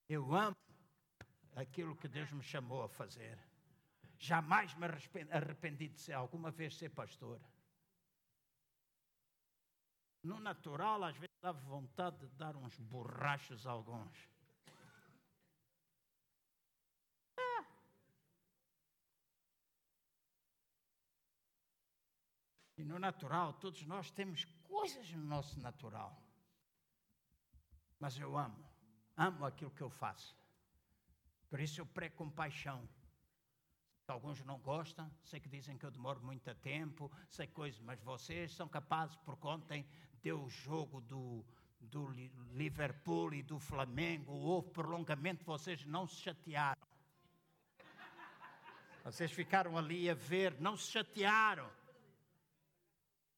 Eu 0.09 0.35
amo 0.35 0.57
aquilo 1.55 1.95
que 1.95 2.09
Deus 2.09 2.29
me 2.33 2.43
chamou 2.43 2.83
a 2.83 2.89
fazer. 2.89 3.39
Jamais 4.19 4.75
me 4.75 4.85
arrependi 5.31 5.87
de 5.87 5.97
ser 5.97 6.13
alguma 6.13 6.51
vez 6.51 6.75
ser 6.75 6.89
pastor. 6.89 7.39
No 10.23 10.39
natural, 10.39 11.03
às 11.03 11.17
vezes 11.17 11.35
dava 11.41 11.59
vontade 11.61 12.17
de 12.19 12.27
dar 12.35 12.55
uns 12.55 12.77
borrachos 12.77 13.65
a 13.65 13.71
alguns. 13.71 14.29
Ah. 17.35 17.65
E 22.77 22.83
no 22.83 22.99
natural, 22.99 23.53
todos 23.53 23.83
nós 23.85 24.11
temos 24.11 24.45
coisas 24.63 25.11
no 25.11 25.23
nosso 25.23 25.59
natural. 25.59 26.15
Mas 27.99 28.17
eu 28.17 28.37
amo, 28.37 28.63
amo 29.17 29.45
aquilo 29.45 29.71
que 29.71 29.81
eu 29.81 29.89
faço. 29.89 30.35
Por 31.49 31.59
isso 31.59 31.81
eu 31.81 31.85
prego 31.85 32.15
com 32.15 32.29
paixão. 32.29 32.87
Alguns 34.07 34.43
não 34.43 34.59
gostam, 34.59 35.09
sei 35.23 35.39
que 35.39 35.47
dizem 35.47 35.77
que 35.77 35.85
eu 35.85 35.91
demoro 35.91 36.21
muito 36.21 36.53
tempo, 36.55 37.09
sei 37.29 37.47
coisas, 37.47 37.79
mas 37.79 38.01
vocês 38.01 38.53
são 38.53 38.67
capazes, 38.67 39.15
porque 39.17 39.47
ontem 39.47 39.87
deu 40.21 40.43
o 40.43 40.49
jogo 40.49 41.01
do, 41.01 41.45
do 41.79 42.07
Liverpool 42.53 43.33
e 43.33 43.43
do 43.43 43.59
Flamengo, 43.59 44.31
houve 44.33 44.69
prolongamento, 44.69 45.43
vocês 45.45 45.85
não 45.85 46.07
se 46.07 46.21
chatearam. 46.21 46.81
Vocês 49.03 49.31
ficaram 49.31 49.77
ali 49.77 50.09
a 50.09 50.13
ver, 50.13 50.59
não 50.59 50.77
se 50.77 50.91
chatearam. 50.91 51.69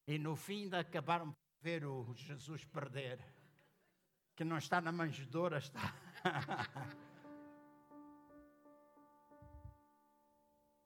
E 0.06 0.18
no 0.18 0.36
fim 0.36 0.64
ainda 0.64 0.80
acabaram 0.80 1.32
por 1.32 1.62
ver 1.62 1.86
o 1.86 2.14
Jesus 2.16 2.66
perder. 2.66 3.24
Que 4.36 4.44
não 4.44 4.58
está 4.58 4.82
na 4.82 4.92
manjedoura, 4.92 5.60
está. 5.60 5.94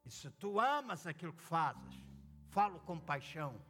E 0.08 0.10
se 0.10 0.32
tu 0.32 0.58
amas 0.58 1.06
aquilo 1.06 1.34
que 1.34 1.44
fazes, 1.44 2.02
falo 2.48 2.80
com 2.80 2.98
paixão, 2.98 3.62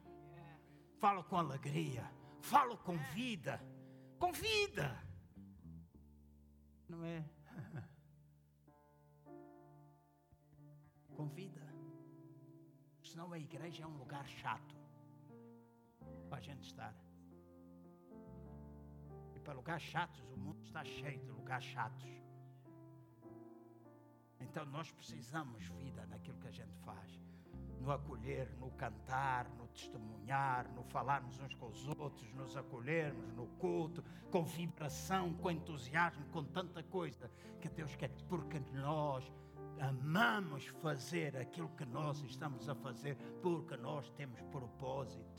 falo 1.00 1.24
com 1.24 1.36
alegria, 1.36 2.08
falo 2.40 2.76
com 2.78 2.96
vida, 3.14 3.60
com 4.18 4.32
vida. 4.32 4.96
Não 6.88 7.04
é? 7.04 7.24
com 11.16 11.26
vida. 11.28 11.66
Senão 13.02 13.32
a 13.32 13.38
igreja 13.38 13.84
é 13.84 13.86
um 13.86 13.96
lugar 13.96 14.26
chato 14.26 14.76
para 16.28 16.38
a 16.38 16.40
gente 16.40 16.66
estar. 16.66 16.94
E 19.34 19.40
para 19.40 19.54
lugares 19.54 19.82
chatos, 19.82 20.20
o 20.30 20.36
mundo 20.36 20.62
está 20.62 20.84
cheio 20.84 21.20
de 21.20 21.30
lugares 21.30 21.64
chatos. 21.64 22.06
Então 24.40 24.64
nós 24.66 24.90
precisamos 24.92 25.66
vida 25.68 26.06
naquilo 26.06 26.38
que 26.38 26.48
a 26.48 26.52
gente 26.52 26.76
faz. 26.78 27.20
No 27.80 27.92
acolher, 27.92 28.50
no 28.58 28.70
cantar, 28.72 29.48
no 29.56 29.66
testemunhar, 29.68 30.68
no 30.74 30.82
falarmos 30.84 31.38
uns 31.40 31.54
com 31.54 31.66
os 31.66 31.86
outros, 31.88 32.32
nos 32.34 32.56
acolhermos 32.56 33.32
no 33.34 33.46
culto, 33.58 34.02
com 34.30 34.44
vibração, 34.44 35.32
com 35.34 35.50
entusiasmo, 35.50 36.24
com 36.32 36.44
tanta 36.44 36.82
coisa 36.82 37.30
que 37.60 37.68
Deus 37.68 37.94
quer, 37.96 38.10
porque 38.28 38.60
nós 38.72 39.32
amamos 39.80 40.66
fazer 40.82 41.36
aquilo 41.36 41.68
que 41.70 41.84
nós 41.84 42.20
estamos 42.22 42.68
a 42.68 42.74
fazer, 42.74 43.16
porque 43.42 43.76
nós 43.76 44.10
temos 44.10 44.40
propósito. 44.50 45.37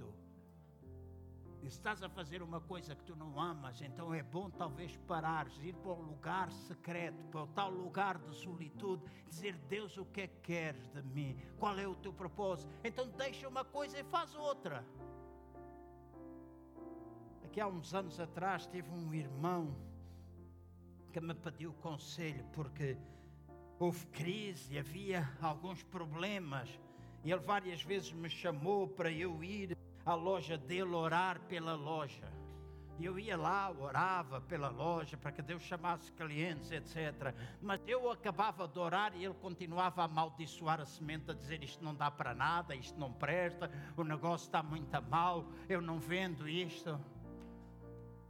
Estás 1.63 2.01
a 2.01 2.09
fazer 2.09 2.41
uma 2.41 2.61
coisa 2.61 2.95
que 2.95 3.03
tu 3.03 3.15
não 3.15 3.39
amas, 3.39 3.81
então 3.81 4.13
é 4.13 4.23
bom 4.23 4.49
talvez 4.49 4.95
parares, 5.07 5.57
ir 5.61 5.75
para 5.75 5.91
um 5.91 6.01
lugar 6.01 6.51
secreto, 6.51 7.23
para 7.25 7.43
o 7.43 7.47
tal 7.47 7.69
lugar 7.69 8.17
de 8.17 8.33
solitude, 8.35 9.03
dizer: 9.27 9.55
Deus, 9.67 9.97
o 9.97 10.05
que 10.05 10.21
é 10.21 10.27
que 10.27 10.39
queres 10.41 10.87
de 10.87 11.01
mim? 11.03 11.37
Qual 11.59 11.77
é 11.77 11.87
o 11.87 11.95
teu 11.95 12.13
propósito? 12.13 12.73
Então 12.83 13.09
deixa 13.09 13.47
uma 13.47 13.63
coisa 13.65 13.99
e 13.99 14.03
faz 14.03 14.33
outra. 14.35 14.85
Aqui 17.43 17.59
há 17.59 17.67
uns 17.67 17.93
anos 17.93 18.19
atrás 18.19 18.65
tive 18.67 18.89
um 18.91 19.13
irmão 19.13 19.75
que 21.11 21.19
me 21.19 21.33
pediu 21.33 21.73
conselho 21.73 22.45
porque 22.53 22.97
houve 23.79 24.05
crise, 24.07 24.77
havia 24.77 25.29
alguns 25.41 25.83
problemas. 25.83 26.79
E 27.23 27.31
ele 27.31 27.41
várias 27.41 27.81
vezes 27.83 28.13
me 28.13 28.29
chamou 28.29 28.87
para 28.87 29.11
eu 29.11 29.43
ir 29.43 29.77
à 30.09 30.15
loja 30.15 30.57
dele 30.57 30.95
orar 30.95 31.39
pela 31.41 31.75
loja. 31.75 32.31
E 32.97 33.05
eu 33.05 33.17
ia 33.17 33.37
lá, 33.37 33.71
orava 33.71 34.41
pela 34.41 34.67
loja 34.67 35.15
para 35.15 35.31
que 35.31 35.41
Deus 35.41 35.61
chamasse 35.61 36.11
clientes, 36.11 36.69
etc. 36.71 37.33
Mas 37.61 37.79
eu 37.87 38.11
acabava 38.11 38.67
de 38.67 38.77
orar 38.77 39.15
e 39.15 39.23
ele 39.23 39.35
continuava 39.35 40.01
a 40.01 40.05
amaldiçoar 40.05 40.81
a 40.81 40.85
semente, 40.85 41.31
a 41.31 41.33
dizer 41.33 41.63
isto 41.63 41.81
não 41.83 41.95
dá 41.95 42.11
para 42.11 42.33
nada, 42.33 42.75
isto 42.75 42.99
não 42.99 43.13
presta, 43.13 43.71
o 43.95 44.03
negócio 44.03 44.47
está 44.47 44.61
muito 44.61 45.01
mal, 45.03 45.45
eu 45.69 45.79
não 45.79 45.97
vendo 45.97 46.49
isto. 46.49 46.99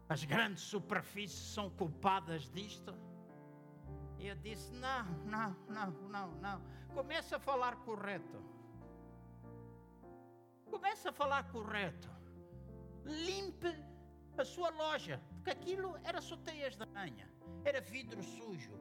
As 0.07 0.23
grandes 0.23 0.63
superfícies 0.63 1.53
são 1.53 1.69
culpadas 1.69 2.49
disto. 2.51 2.93
E 4.19 4.27
eu 4.27 4.35
disse: 4.35 4.71
não, 4.73 5.05
não, 5.25 5.55
não, 5.67 5.91
não, 6.09 6.31
não. 6.33 6.61
Começa 6.93 7.37
a 7.37 7.39
falar 7.39 7.75
correto. 7.77 8.58
Começa 10.69 11.09
a 11.09 11.13
falar 11.13 11.43
correto. 11.51 12.09
Limpe 13.05 13.73
a 14.37 14.45
sua 14.45 14.69
loja, 14.69 15.21
porque 15.35 15.51
aquilo 15.51 15.97
era 16.03 16.21
só 16.21 16.37
teias 16.37 16.75
de 16.75 16.83
aranha, 16.83 17.27
era 17.65 17.81
vidro 17.81 18.21
sujo, 18.23 18.73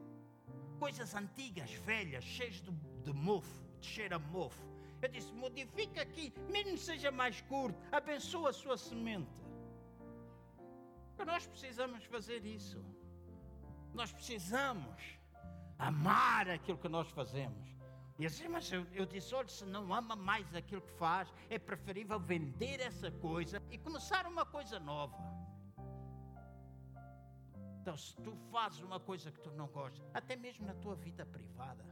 coisas 0.78 1.14
antigas, 1.14 1.72
velhas, 1.72 2.24
cheias 2.24 2.60
de, 2.60 2.70
de 2.70 3.12
mofo, 3.12 3.64
de 3.80 3.86
cheiro 3.86 4.16
a 4.16 4.18
mofo. 4.18 4.62
Eu 5.00 5.08
disse: 5.08 5.32
modifica 5.32 6.02
aqui, 6.02 6.32
mesmo 6.50 6.72
que 6.72 6.78
seja 6.78 7.10
mais 7.10 7.40
curto, 7.42 7.78
abençoa 7.90 8.50
a 8.50 8.52
sua 8.52 8.76
semente. 8.76 9.38
Nós 11.26 11.46
precisamos 11.46 12.04
fazer 12.04 12.44
isso. 12.44 12.82
Nós 13.92 14.12
precisamos 14.12 15.18
amar 15.78 16.48
aquilo 16.48 16.78
que 16.78 16.88
nós 16.88 17.08
fazemos. 17.10 17.77
E 18.18 18.26
assim, 18.26 18.48
mas 18.48 18.70
eu, 18.72 18.84
eu 18.92 19.06
disse: 19.06 19.34
olha, 19.34 19.48
se 19.48 19.64
não 19.64 19.94
ama 19.94 20.16
mais 20.16 20.52
aquilo 20.54 20.82
que 20.82 20.92
faz, 20.92 21.32
é 21.48 21.58
preferível 21.58 22.18
vender 22.18 22.80
essa 22.80 23.10
coisa 23.10 23.62
e 23.70 23.78
começar 23.78 24.26
uma 24.26 24.44
coisa 24.44 24.78
nova. 24.80 25.16
Então, 27.80 27.96
se 27.96 28.16
tu 28.16 28.32
fazes 28.50 28.80
uma 28.80 28.98
coisa 28.98 29.30
que 29.30 29.40
tu 29.40 29.52
não 29.52 29.68
gostas, 29.68 30.04
até 30.12 30.34
mesmo 30.36 30.66
na 30.66 30.74
tua 30.74 30.96
vida 30.96 31.24
privada, 31.24 31.84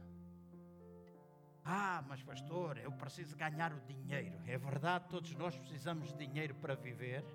ah, 1.63 2.03
mas 2.07 2.21
pastor, 2.23 2.77
eu 2.77 2.91
preciso 2.91 3.35
ganhar 3.35 3.73
o 3.73 3.79
dinheiro. 3.81 4.37
É 4.45 4.57
verdade, 4.57 5.05
todos 5.09 5.33
nós 5.35 5.57
precisamos 5.57 6.13
de 6.13 6.25
dinheiro 6.25 6.55
para 6.55 6.75
viver. 6.75 7.25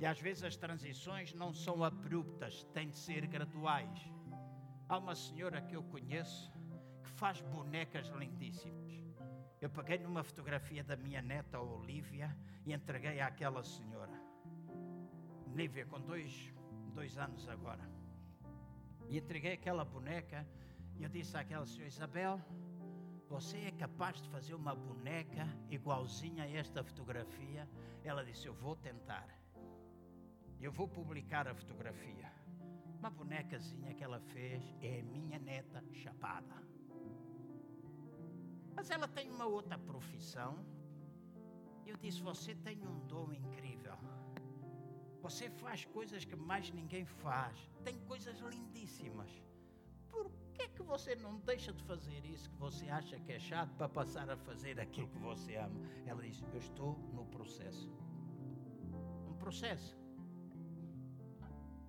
E 0.00 0.06
às 0.06 0.20
vezes 0.20 0.42
as 0.42 0.56
transições 0.56 1.32
não 1.34 1.52
são 1.52 1.84
abruptas, 1.84 2.64
têm 2.72 2.88
de 2.90 2.96
ser 2.96 3.26
graduais. 3.26 4.00
Há 4.88 4.98
uma 4.98 5.14
senhora 5.14 5.60
que 5.60 5.76
eu 5.76 5.82
conheço 5.84 6.53
faz 7.14 7.40
bonecas 7.40 8.08
lindíssimas. 8.08 8.92
Eu 9.60 9.70
peguei 9.70 9.98
numa 9.98 10.22
fotografia 10.22 10.82
da 10.82 10.96
minha 10.96 11.22
neta 11.22 11.60
Olivia 11.60 12.36
e 12.66 12.72
entreguei 12.72 13.20
àquela 13.20 13.62
senhora. 13.62 14.20
Olivia, 15.50 15.86
com 15.86 16.00
dois, 16.00 16.52
dois 16.92 17.16
anos 17.16 17.48
agora. 17.48 17.88
E 19.08 19.18
entreguei 19.18 19.52
aquela 19.52 19.84
boneca 19.84 20.46
e 20.96 21.02
eu 21.04 21.08
disse 21.08 21.36
àquela 21.36 21.66
senhora 21.66 21.88
Isabel, 21.88 22.40
você 23.28 23.58
é 23.58 23.70
capaz 23.70 24.20
de 24.20 24.28
fazer 24.28 24.54
uma 24.54 24.74
boneca 24.74 25.48
igualzinha 25.70 26.44
a 26.44 26.50
esta 26.50 26.82
fotografia? 26.84 27.68
Ela 28.02 28.24
disse, 28.24 28.46
eu 28.46 28.54
vou 28.54 28.76
tentar. 28.76 29.28
Eu 30.60 30.72
vou 30.72 30.88
publicar 30.88 31.48
a 31.48 31.54
fotografia. 31.54 32.30
Uma 32.98 33.10
bonecazinha 33.10 33.94
que 33.94 34.04
ela 34.04 34.20
fez 34.20 34.62
é 34.80 35.02
minha 35.02 35.38
neta 35.38 35.82
chapada. 35.92 36.73
Mas 38.76 38.90
ela 38.90 39.08
tem 39.08 39.30
uma 39.30 39.46
outra 39.46 39.78
profissão. 39.78 40.52
Eu 41.86 41.96
disse: 41.96 42.20
Você 42.22 42.54
tem 42.54 42.86
um 42.86 42.98
dom 43.06 43.32
incrível. 43.32 43.96
Você 45.22 45.48
faz 45.48 45.84
coisas 45.86 46.24
que 46.24 46.36
mais 46.36 46.70
ninguém 46.70 47.04
faz. 47.06 47.56
Tem 47.82 47.98
coisas 48.00 48.38
lindíssimas. 48.40 49.30
Por 50.10 50.30
que, 50.52 50.68
que 50.68 50.82
você 50.82 51.14
não 51.16 51.38
deixa 51.40 51.72
de 51.72 51.82
fazer 51.84 52.24
isso 52.24 52.50
que 52.50 52.56
você 52.56 52.88
acha 52.88 53.18
que 53.18 53.32
é 53.32 53.38
chato 53.38 53.72
para 53.74 53.88
passar 53.88 54.28
a 54.30 54.36
fazer 54.36 54.78
aquilo 54.78 55.08
que 55.08 55.18
você 55.18 55.56
ama? 55.56 55.80
Ela 56.06 56.22
disse: 56.22 56.44
Eu 56.52 56.58
estou 56.58 56.98
no 57.12 57.24
processo. 57.26 57.90
Um 59.28 59.34
processo. 59.34 59.96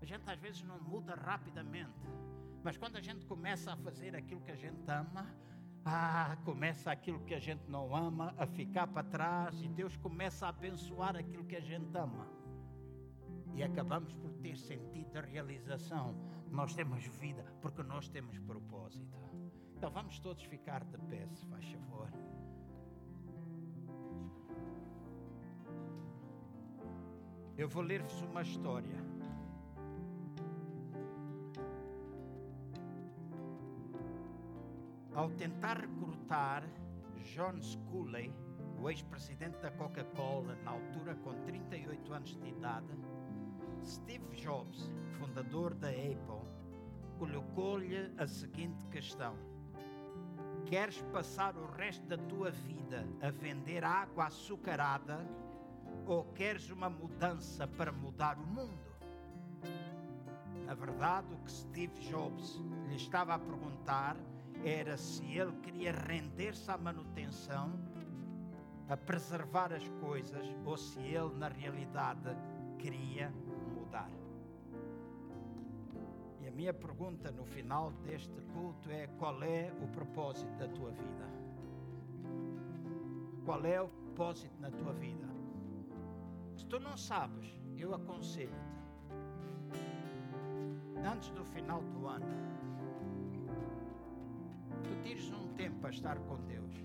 A 0.02 0.06
gente 0.06 0.30
às 0.30 0.40
vezes 0.40 0.62
não 0.62 0.80
muda 0.80 1.16
rapidamente, 1.16 2.00
mas 2.64 2.78
quando 2.78 2.96
a 2.96 3.02
gente 3.02 3.26
começa 3.26 3.74
a 3.74 3.78
fazer 3.78 4.16
aquilo 4.16 4.42
que 4.42 4.52
a 4.52 4.56
gente 4.56 4.80
ama, 4.88 5.26
ah, 5.88 6.36
começa 6.44 6.92
aquilo 6.92 7.20
que 7.20 7.36
a 7.36 7.40
gente 7.40 7.70
não 7.70 7.96
ama 7.96 8.34
a 8.40 8.48
ficar 8.48 8.88
para 8.88 9.04
trás 9.04 9.62
e 9.62 9.68
Deus 9.68 9.96
começa 9.98 10.48
a 10.48 10.50
abençoar 10.50 11.16
aquilo 11.16 11.46
que 11.46 11.56
a 11.56 11.62
gente 11.62 11.96
ama. 11.96 12.28
E 13.54 13.62
acabamos 13.62 14.12
por 14.16 14.34
ter 14.34 14.58
sentido 14.58 15.12
de 15.12 15.22
realização. 15.22 16.16
Nós 16.50 16.74
temos 16.74 17.06
vida 17.06 17.46
porque 17.62 17.84
nós 17.84 18.10
temos 18.10 18.40
propósito. 18.40 19.16
Então 19.78 19.92
vamos 19.92 20.18
todos 20.20 20.44
ficar 20.44 20.84
de 20.84 20.98
pé, 20.98 21.28
se 21.28 21.46
faz 21.46 21.64
favor. 21.72 22.10
Eu 27.56 27.70
vou 27.70 27.84
ler-vos 27.84 28.22
uma 28.24 28.42
história. 28.42 29.15
Ao 35.16 35.30
tentar 35.30 35.80
recrutar 35.80 36.64
John 37.24 37.62
Sculley, 37.62 38.34
o 38.78 38.90
ex-presidente 38.90 39.58
da 39.60 39.72
Coca-Cola, 39.72 40.56
na 40.64 40.72
altura 40.72 41.16
com 41.16 41.34
38 41.44 42.14
anos 42.14 42.36
de 42.36 42.50
idade, 42.50 42.88
Steve 43.84 44.36
Jobs, 44.36 44.92
fundador 45.18 45.74
da 45.74 45.90
Apple, 45.90 46.46
colocou-lhe 47.18 48.14
a 48.18 48.28
seguinte 48.28 48.78
questão: 48.92 49.36
Queres 50.66 51.02
passar 51.14 51.56
o 51.56 51.66
resto 51.66 52.06
da 52.08 52.18
tua 52.18 52.52
vida 52.52 53.08
a 53.22 53.32
vender 53.32 53.84
água 53.84 54.26
açucarada 54.26 55.26
ou 56.06 56.26
queres 56.34 56.70
uma 56.70 56.90
mudança 56.90 57.66
para 57.66 57.92
mudar 57.92 58.38
o 58.38 58.46
mundo? 58.46 58.86
Na 60.66 60.74
verdade, 60.74 61.34
o 61.34 61.38
que 61.38 61.52
Steve 61.52 62.00
Jobs 62.02 62.60
lhe 62.90 62.96
estava 62.96 63.36
a 63.36 63.40
perguntar 63.40 64.18
era 64.66 64.98
se 64.98 65.24
ele 65.38 65.52
queria 65.62 65.92
render-se 65.92 66.70
à 66.72 66.78
manutenção, 66.78 67.72
a 68.90 68.98
preservar 68.98 69.72
as 69.72 69.88
coisas, 70.02 70.44
ou 70.66 70.76
se 70.76 71.00
ele, 71.00 71.36
na 71.36 71.50
realidade, 71.50 72.36
queria 72.80 73.32
mudar. 73.76 74.10
E 76.42 76.48
a 76.48 76.52
minha 76.52 76.74
pergunta 76.74 77.32
no 77.32 77.46
final 77.46 77.92
deste 78.04 78.42
culto 78.54 78.90
é: 78.90 79.06
qual 79.20 79.42
é 79.44 79.72
o 79.84 79.88
propósito 79.88 80.52
da 80.58 80.68
tua 80.68 80.92
vida? 80.92 81.30
Qual 83.46 83.64
é 83.64 83.80
o 83.80 83.88
propósito 83.88 84.60
na 84.60 84.72
tua 84.72 84.94
vida? 84.94 85.28
Se 86.56 86.66
tu 86.66 86.80
não 86.80 86.98
sabes, 86.98 87.60
eu 87.78 87.94
aconselho-te, 87.94 88.80
antes 91.06 91.30
do 91.32 91.46
final 91.46 91.84
do 91.84 92.08
ano, 92.08 92.26
tu 94.86 95.02
tires 95.04 95.32
um 95.32 95.48
tempo 95.56 95.80
para 95.80 95.90
estar 95.90 96.18
com 96.20 96.38
Deus. 96.42 96.76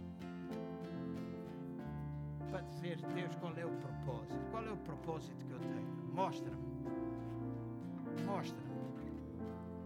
Para 2.50 2.62
dizer, 2.62 2.96
Deus, 3.14 3.34
qual 3.36 3.56
é 3.56 3.64
o 3.64 3.70
propósito? 3.70 4.50
Qual 4.50 4.64
é 4.64 4.72
o 4.72 4.76
propósito 4.78 5.44
que 5.46 5.52
eu 5.52 5.60
tenho? 5.60 6.14
Mostra-me. 6.14 6.70
Mostra-me. 8.26 8.70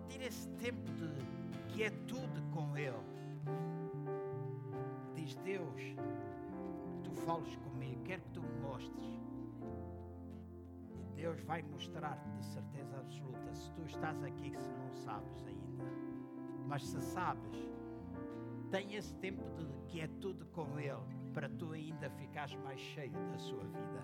Tira 0.09 0.25
esse 0.25 0.49
tempo 0.51 0.91
de 0.93 1.75
quietude 1.75 2.41
com 2.53 2.77
Ele. 2.77 2.95
Diz 5.15 5.35
Deus, 5.37 5.83
tu 7.03 7.13
fales 7.13 7.57
comigo, 7.57 8.03
quero 8.05 8.23
que 8.23 8.31
tu 8.31 8.43
me 8.43 8.61
mostres. 8.61 9.25
Deus 11.15 11.41
vai 11.43 11.63
mostrar-te 11.63 12.29
de 12.31 12.45
certeza 12.45 12.99
absoluta 12.99 13.55
se 13.55 13.71
tu 13.73 13.83
estás 13.83 14.23
aqui, 14.23 14.55
se 14.57 14.73
não 14.73 14.93
sabes 14.93 15.47
ainda. 15.47 15.85
Mas 16.67 16.85
se 16.85 17.01
sabes, 17.01 17.74
tem 18.75 18.97
esse 18.97 19.15
tempo 19.19 19.41
de 19.57 19.65
quietude 19.87 20.45
com 20.47 20.81
Ele 20.81 20.99
para 21.33 21.49
tu 21.49 21.71
ainda 21.71 22.11
ficares 22.11 22.57
mais 22.65 22.81
cheio 22.81 23.13
da 23.31 23.39
sua 23.39 23.63
vida. 23.63 24.03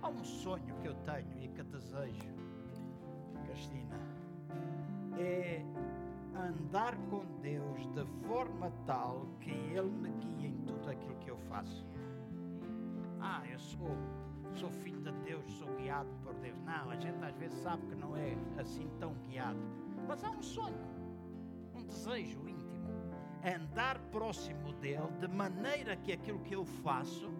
Há 0.00 0.08
um 0.08 0.22
sonho 0.22 0.76
que 0.80 0.86
eu 0.86 0.94
tenho 0.94 1.42
e 1.42 1.48
que 1.48 1.64
desejo, 1.64 2.32
Cristina, 3.46 3.98
é 5.18 5.64
andar 6.36 6.96
com 7.10 7.24
Deus 7.40 7.80
de 7.92 8.06
forma 8.28 8.70
tal 8.86 9.26
que 9.40 9.50
Ele 9.50 9.90
me 9.90 10.10
guie 10.10 10.46
em 10.46 10.56
tudo 10.64 10.88
aquilo 10.88 11.16
que 11.16 11.32
eu 11.32 11.38
faço. 11.48 11.84
Ah, 13.20 13.42
eu 13.50 13.58
sou, 13.58 13.90
sou 14.54 14.70
filho 14.70 15.00
de 15.00 15.10
Deus, 15.24 15.50
sou 15.54 15.66
guiado 15.74 16.10
por 16.22 16.32
Deus. 16.34 16.56
Não, 16.60 16.90
a 16.90 16.94
gente 16.94 17.24
às 17.24 17.34
vezes 17.34 17.58
sabe 17.60 17.84
que 17.88 17.96
não 17.96 18.16
é 18.16 18.36
assim 18.56 18.88
tão 19.00 19.14
guiado. 19.14 19.81
Mas 20.12 20.22
há 20.24 20.30
um 20.30 20.42
sonho, 20.42 20.76
um 21.74 21.82
desejo 21.84 22.46
íntimo. 22.46 22.86
Andar 23.42 23.98
próximo 24.10 24.74
dele 24.74 25.10
de 25.18 25.26
maneira 25.26 25.96
que 25.96 26.12
aquilo 26.12 26.38
que 26.40 26.54
eu 26.54 26.66
faço 26.66 27.30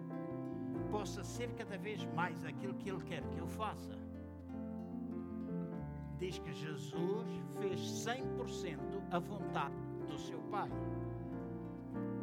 possa 0.89 1.23
ser 1.23 1.53
cada 1.53 1.77
vez 1.77 2.03
mais 2.15 2.43
aquilo 2.43 2.73
que 2.73 2.89
ele 2.89 3.03
quer 3.03 3.21
que 3.29 3.37
eu 3.37 3.45
faça 3.45 3.95
diz 6.17 6.39
que 6.39 6.51
Jesus 6.51 7.27
fez 7.59 7.79
100% 7.79 8.79
a 9.11 9.19
vontade 9.19 9.75
do 10.07 10.17
seu 10.17 10.39
Pai. 10.49 10.71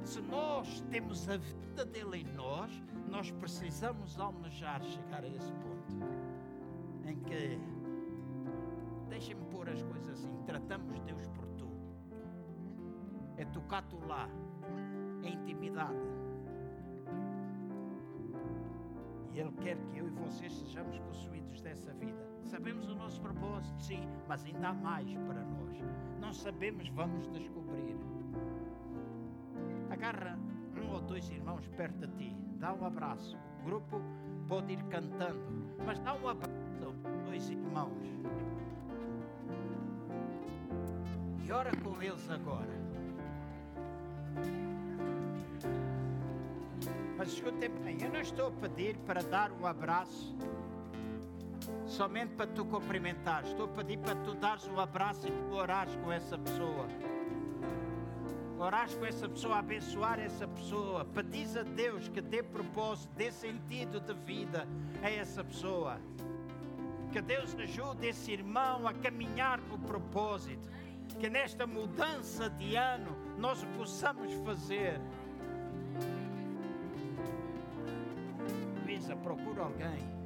Se 0.03 0.21
nós 0.21 0.81
temos 0.91 1.29
a 1.29 1.37
vida 1.37 1.85
dele 1.85 2.23
em 2.23 2.25
nós, 2.25 2.73
nós 3.09 3.31
precisamos 3.31 4.19
almejar 4.19 4.83
chegar 4.83 5.23
a 5.23 5.29
esse 5.29 5.53
ponto 5.53 5.95
em 7.07 7.21
que, 7.21 7.61
tratamos 10.51 10.99
Deus 11.03 11.29
por 11.29 11.47
tu. 11.51 11.69
É 13.37 13.45
tocar 13.45 13.83
tu 13.83 13.99
lá, 14.05 14.29
é 15.23 15.29
intimidade. 15.29 15.95
E 19.33 19.39
Ele 19.39 19.53
quer 19.63 19.77
que 19.77 19.99
eu 19.99 20.09
e 20.09 20.11
vocês 20.11 20.53
sejamos 20.53 20.99
possuídos 20.99 21.61
dessa 21.61 21.93
vida. 21.95 22.19
Sabemos 22.43 22.89
o 22.89 22.97
nosso 22.97 23.21
propósito, 23.21 23.81
sim, 23.81 24.09
mas 24.27 24.45
ainda 24.45 24.71
há 24.71 24.75
mais 24.75 25.15
para 25.15 25.45
nós. 25.45 25.77
Não 26.21 26.33
sabemos, 26.33 26.89
vamos 26.89 27.29
descobrir. 27.29 27.97
Agarra 29.89 30.37
um 30.83 30.91
ou 30.93 31.01
dois 31.01 31.31
irmãos 31.31 31.69
perto 31.69 32.09
de 32.09 32.17
ti, 32.17 32.37
dá 32.59 32.75
um 32.75 32.85
abraço. 32.85 33.39
O 33.61 33.65
grupo 33.67 34.01
pode 34.49 34.73
ir 34.73 34.83
cantando, 34.87 35.41
mas 35.87 36.01
dá 36.01 36.15
um 36.15 36.27
abraço 36.27 36.51
a 37.07 37.25
dois 37.25 37.49
irmãos. 37.49 38.20
Ora 41.53 41.71
com 41.83 42.01
eles 42.01 42.31
agora. 42.31 42.81
Mas 47.19 47.29
escutem 47.29 47.69
bem, 47.85 47.99
eu 48.01 48.11
não 48.11 48.21
estou 48.21 48.49
a 48.49 48.51
pedir 48.51 48.97
para 48.99 49.23
dar 49.23 49.51
um 49.53 49.67
abraço 49.67 50.35
somente 51.87 52.35
para 52.35 52.47
tu 52.47 52.65
cumprimentares. 52.65 53.51
Estou 53.51 53.67
a 53.67 53.69
pedir 53.69 53.99
para 53.99 54.15
tu 54.15 54.35
dares 54.35 54.67
um 54.69 54.79
abraço 54.79 55.27
e 55.27 55.31
tu 55.31 55.55
orares 55.55 55.95
com 55.97 56.13
essa 56.13 56.39
pessoa. 56.39 56.87
Orares 58.59 58.95
com 58.95 59.05
essa 59.05 59.29
pessoa, 59.29 59.59
abençoar 59.59 60.21
essa 60.21 60.47
pessoa. 60.47 61.05
Pedis 61.05 61.57
a 61.57 61.63
Deus 61.63 62.09
que 62.09 62.21
dê 62.21 62.43
propósito, 62.43 63.11
dê 63.17 63.31
sentido 63.33 64.01
de 64.01 64.15
vida 64.15 64.69
a 65.03 65.11
essa 65.11 65.43
pessoa. 65.43 65.99
Que 67.11 67.21
Deus 67.21 67.57
ajude 67.59 68.07
esse 68.07 68.33
irmão 68.33 68.87
a 68.87 68.95
caminhar 68.95 69.61
com 69.63 69.79
propósito. 69.81 70.69
Que 71.19 71.29
nesta 71.29 71.67
mudança 71.67 72.49
de 72.49 72.77
ano 72.77 73.17
nós 73.39 73.65
possamos 73.77 74.33
fazer. 74.45 75.01
Luísa, 78.85 79.15
procura 79.17 79.63
alguém 79.63 80.20